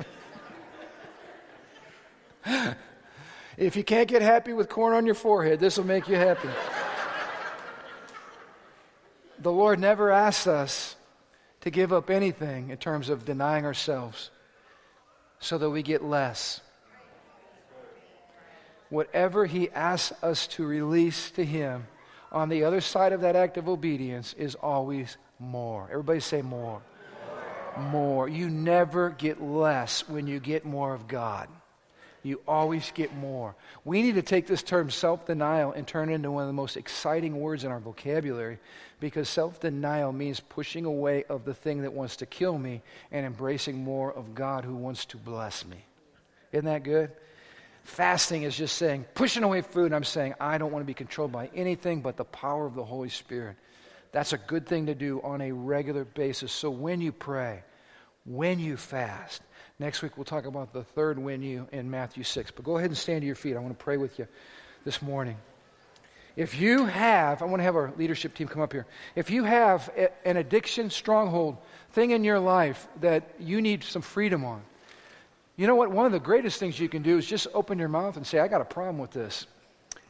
if 3.57 3.75
you 3.75 3.83
can't 3.83 4.09
get 4.09 4.21
happy 4.21 4.53
with 4.53 4.69
corn 4.69 4.93
on 4.93 5.05
your 5.05 5.15
forehead, 5.15 5.59
this 5.59 5.77
will 5.77 5.85
make 5.85 6.07
you 6.07 6.15
happy. 6.15 6.49
the 9.39 9.51
Lord 9.51 9.79
never 9.79 10.11
asks 10.11 10.47
us 10.47 10.92
to 11.63 11.71
give 11.71 11.93
up 11.93 12.09
anything 12.09 12.71
in 12.71 12.77
terms 12.77 13.07
of 13.07 13.23
denying 13.23 13.65
ourselves 13.65 14.31
so 15.39 15.57
that 15.57 15.69
we 15.69 15.81
get 15.81 16.03
less. 16.03 16.59
Whatever 18.89 19.45
He 19.45 19.69
asks 19.71 20.11
us 20.21 20.45
to 20.47 20.65
release 20.65 21.31
to 21.31 21.45
Him 21.45 21.87
on 22.33 22.49
the 22.49 22.65
other 22.65 22.81
side 22.81 23.13
of 23.13 23.21
that 23.21 23.37
act 23.37 23.57
of 23.57 23.69
obedience 23.69 24.33
is 24.33 24.55
always 24.55 25.15
more. 25.39 25.87
Everybody 25.89 26.19
say 26.19 26.41
more. 26.41 26.81
More. 27.77 27.89
more. 27.89 28.27
You 28.27 28.49
never 28.49 29.11
get 29.11 29.41
less 29.41 30.07
when 30.09 30.27
you 30.27 30.41
get 30.41 30.65
more 30.65 30.93
of 30.93 31.07
God. 31.07 31.47
You 32.23 32.39
always 32.47 32.89
get 32.91 33.13
more. 33.15 33.53
We 33.83 34.01
need 34.01 34.15
to 34.15 34.21
take 34.21 34.47
this 34.47 34.63
term 34.63 34.89
self 34.89 35.25
denial 35.25 35.73
and 35.73 35.85
turn 35.85 36.09
it 36.09 36.13
into 36.13 36.31
one 36.31 36.43
of 36.43 36.47
the 36.47 36.53
most 36.53 36.77
exciting 36.77 37.39
words 37.39 37.65
in 37.65 37.71
our 37.71 37.81
vocabulary 37.81 38.59
because 39.01 39.27
self 39.27 39.59
denial 39.59 40.13
means 40.13 40.39
pushing 40.39 40.85
away 40.85 41.25
of 41.25 41.43
the 41.43 41.53
thing 41.53 41.81
that 41.81 41.93
wants 41.93 42.15
to 42.17 42.25
kill 42.25 42.57
me 42.57 42.81
and 43.11 43.25
embracing 43.25 43.83
more 43.83 44.11
of 44.11 44.33
God 44.33 44.63
who 44.63 44.75
wants 44.75 45.05
to 45.07 45.17
bless 45.17 45.65
me. 45.65 45.83
Isn't 46.53 46.65
that 46.65 46.83
good? 46.83 47.11
Fasting 47.83 48.43
is 48.43 48.55
just 48.55 48.77
saying, 48.77 49.05
pushing 49.13 49.43
away 49.43 49.61
food, 49.61 49.91
I'm 49.91 50.05
saying, 50.05 50.35
I 50.39 50.57
don't 50.57 50.71
want 50.71 50.83
to 50.83 50.87
be 50.87 50.93
controlled 50.93 51.33
by 51.33 51.49
anything 51.53 52.01
but 52.01 52.15
the 52.15 52.23
power 52.23 52.65
of 52.65 52.75
the 52.75 52.85
Holy 52.85 53.09
Spirit. 53.09 53.57
That's 54.13 54.31
a 54.31 54.37
good 54.37 54.65
thing 54.65 54.85
to 54.85 54.95
do 54.95 55.19
on 55.21 55.41
a 55.41 55.51
regular 55.51 56.05
basis. 56.05 56.53
So 56.53 56.69
when 56.69 57.01
you 57.01 57.11
pray, 57.11 57.63
when 58.25 58.59
you 58.59 58.77
fast, 58.77 59.41
next 59.79 60.01
week 60.01 60.17
we'll 60.17 60.25
talk 60.25 60.45
about 60.45 60.73
the 60.73 60.83
third 60.83 61.19
when 61.19 61.41
you 61.41 61.67
in 61.71 61.89
Matthew 61.89 62.23
6. 62.23 62.51
But 62.51 62.65
go 62.65 62.77
ahead 62.77 62.89
and 62.89 62.97
stand 62.97 63.21
to 63.21 63.27
your 63.27 63.35
feet. 63.35 63.55
I 63.55 63.59
want 63.59 63.77
to 63.77 63.83
pray 63.83 63.97
with 63.97 64.19
you 64.19 64.27
this 64.85 65.01
morning. 65.01 65.37
If 66.35 66.59
you 66.59 66.85
have, 66.85 67.41
I 67.43 67.45
want 67.45 67.59
to 67.59 67.63
have 67.63 67.75
our 67.75 67.93
leadership 67.95 68.33
team 68.33 68.47
come 68.47 68.61
up 68.61 68.73
here. 68.73 68.87
If 69.15 69.29
you 69.29 69.43
have 69.43 69.89
a, 69.95 70.09
an 70.27 70.37
addiction 70.37 70.89
stronghold 70.89 71.57
thing 71.91 72.11
in 72.11 72.23
your 72.23 72.39
life 72.39 72.87
that 73.01 73.35
you 73.39 73.61
need 73.61 73.83
some 73.83 74.01
freedom 74.01 74.43
on, 74.43 74.63
you 75.55 75.67
know 75.67 75.75
what? 75.75 75.91
One 75.91 76.07
of 76.07 76.11
the 76.11 76.19
greatest 76.19 76.59
things 76.59 76.79
you 76.79 76.89
can 76.89 77.03
do 77.03 77.19
is 77.19 77.27
just 77.27 77.47
open 77.53 77.77
your 77.77 77.87
mouth 77.87 78.17
and 78.17 78.25
say, 78.25 78.39
I 78.39 78.47
got 78.47 78.61
a 78.61 78.65
problem 78.65 78.97
with 78.97 79.11
this. 79.11 79.45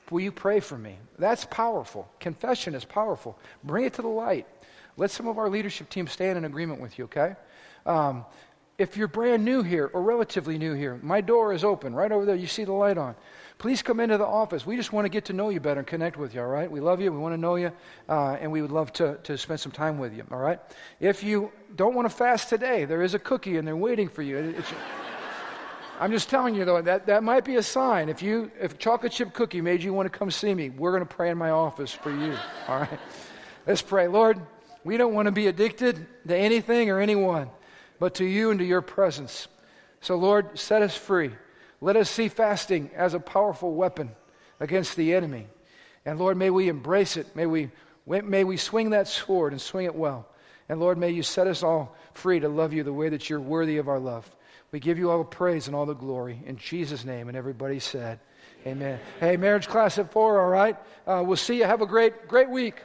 Will 0.10 0.22
you 0.22 0.32
pray 0.32 0.62
for 0.62 0.78
me? 0.78 0.98
That's 1.20 1.46
powerful. 1.46 2.08
Confession 2.20 2.76
is 2.76 2.86
powerful. 2.86 3.38
Bring 3.64 3.86
it 3.86 3.94
to 3.96 4.02
the 4.02 4.08
light. 4.08 4.48
Let 4.96 5.12
some 5.12 5.28
of 5.28 5.38
our 5.38 5.50
leadership 5.50 5.90
team 5.90 6.08
stand 6.08 6.38
in 6.38 6.46
agreement 6.46 6.80
with 6.80 6.98
you, 6.98 7.06
okay? 7.06 7.36
Um, 7.86 8.26
if 8.78 8.98
you're 8.98 9.08
brand 9.08 9.46
new 9.46 9.62
here 9.62 9.90
or 9.94 10.02
relatively 10.02 10.58
new 10.58 10.74
here, 10.74 11.00
my 11.02 11.22
door 11.22 11.54
is 11.54 11.64
open 11.64 11.94
right 11.94 12.12
over 12.12 12.26
there. 12.26 12.36
You 12.36 12.48
see 12.48 12.64
the 12.64 12.74
light 12.74 12.98
on 12.98 13.16
please 13.64 13.82
come 13.82 14.02
into 14.02 14.18
the 14.18 14.26
office. 14.26 14.66
We 14.66 14.76
just 14.76 14.92
want 14.92 15.06
to 15.06 15.10
get 15.10 15.24
to 15.26 15.34
know 15.34 15.48
you 15.48 15.62
better 15.62 15.80
and 15.80 15.88
connect 15.88 16.18
with 16.18 16.36
you, 16.36 16.42
all 16.42 16.48
right? 16.48 16.70
We 16.70 16.82
love 16.82 17.00
you. 17.00 17.14
We 17.14 17.18
want 17.18 17.34
to 17.34 17.40
know 17.40 17.56
you, 17.56 17.72
uh, 18.10 18.38
and 18.42 18.52
we 18.52 18.62
would 18.62 18.72
love 18.74 18.92
to, 18.94 19.18
to 19.24 19.38
spend 19.38 19.62
some 19.62 19.72
time 19.72 19.98
with 19.98 20.14
you, 20.14 20.26
all 20.32 20.38
right? 20.38 20.60
If 21.00 21.24
you 21.24 21.50
don't 21.76 21.96
want 21.96 22.10
to 22.10 22.14
fast 22.14 22.50
today, 22.50 22.84
there 22.84 23.02
is 23.02 23.14
a 23.14 23.20
cookie 23.20 23.58
and 23.58 23.66
they're 23.66 23.78
waiting 23.78 24.10
for 24.10 24.22
you. 24.22 24.38
It, 24.38 24.66
I'm 26.00 26.12
just 26.12 26.30
telling 26.30 26.56
you, 26.56 26.66
though, 26.66 26.82
that, 26.82 27.06
that 27.06 27.24
might 27.24 27.46
be 27.46 27.56
a 27.56 27.64
sign. 27.64 28.10
If, 28.10 28.22
you, 28.22 28.52
if 28.60 28.78
chocolate 28.80 29.14
chip 29.14 29.32
cookie 29.32 29.62
made 29.62 29.82
you 29.82 29.94
want 29.94 30.12
to 30.12 30.18
come 30.18 30.30
see 30.30 30.54
me, 30.54 30.70
we're 30.70 30.92
going 30.92 31.08
to 31.08 31.16
pray 31.16 31.30
in 31.30 31.38
my 31.38 31.52
office 31.52 31.94
for 31.94 32.12
you, 32.12 32.36
all 32.68 32.80
right? 32.82 33.00
Let's 33.66 33.82
pray. 33.82 34.10
Lord, 34.10 34.42
we 34.84 34.98
don't 34.98 35.14
want 35.14 35.28
to 35.28 35.32
be 35.32 35.48
addicted 35.48 36.06
to 36.28 36.36
anything 36.36 36.90
or 36.90 37.00
anyone, 37.00 37.50
but 38.00 38.16
to 38.16 38.26
you 38.26 38.52
and 38.52 38.60
to 38.60 38.66
your 38.66 38.82
presence. 38.82 39.48
So, 40.02 40.16
Lord, 40.16 40.58
set 40.60 40.82
us 40.82 40.96
free. 40.96 41.32
Let 41.82 41.96
us 41.96 42.10
see 42.10 42.28
fasting 42.28 42.90
as 42.96 43.14
a 43.14 43.20
powerful 43.20 43.74
weapon 43.74 44.12
against 44.60 44.96
the 44.96 45.14
enemy. 45.14 45.48
And 46.06 46.20
Lord, 46.20 46.38
may 46.38 46.50
we 46.50 46.70
embrace 46.70 47.18
it. 47.18 47.36
May 47.36 47.46
we, 47.46 47.70
may 48.06 48.44
we 48.44 48.58
swing 48.58 48.92
that 48.92 49.08
sword 49.08 49.54
and 49.54 49.62
swing 49.62 49.86
it 49.86 49.96
well. 49.96 50.28
And 50.70 50.80
Lord, 50.80 50.98
may 50.98 51.12
you 51.12 51.24
set 51.24 51.48
us 51.48 51.64
all 51.64 51.96
free 52.14 52.40
to 52.40 52.50
love 52.50 52.74
you 52.74 52.84
the 52.84 52.94
way 52.94 53.10
that 53.10 53.30
you're 53.30 53.40
worthy 53.40 53.78
of 53.78 53.88
our 53.88 54.00
love. 54.00 54.30
We 54.72 54.80
give 54.80 54.98
you 54.98 55.12
all 55.12 55.20
the 55.20 55.26
praise 55.26 55.68
and 55.68 55.76
all 55.76 55.86
the 55.86 55.94
glory 55.94 56.42
in 56.46 56.58
Jesus' 56.58 57.06
name. 57.06 57.28
And 57.28 57.38
everybody 57.38 57.80
said, 57.80 58.20
Amen. 58.66 58.98
Hey, 59.20 59.36
marriage 59.36 59.68
class 59.68 59.98
at 59.98 60.12
four, 60.12 60.40
all 60.40 60.50
right? 60.50 60.78
Uh, 61.06 61.22
we'll 61.26 61.36
see 61.36 61.58
you. 61.58 61.66
Have 61.66 61.82
a 61.82 61.86
great, 61.86 62.30
great 62.30 62.50
week. 62.50 62.82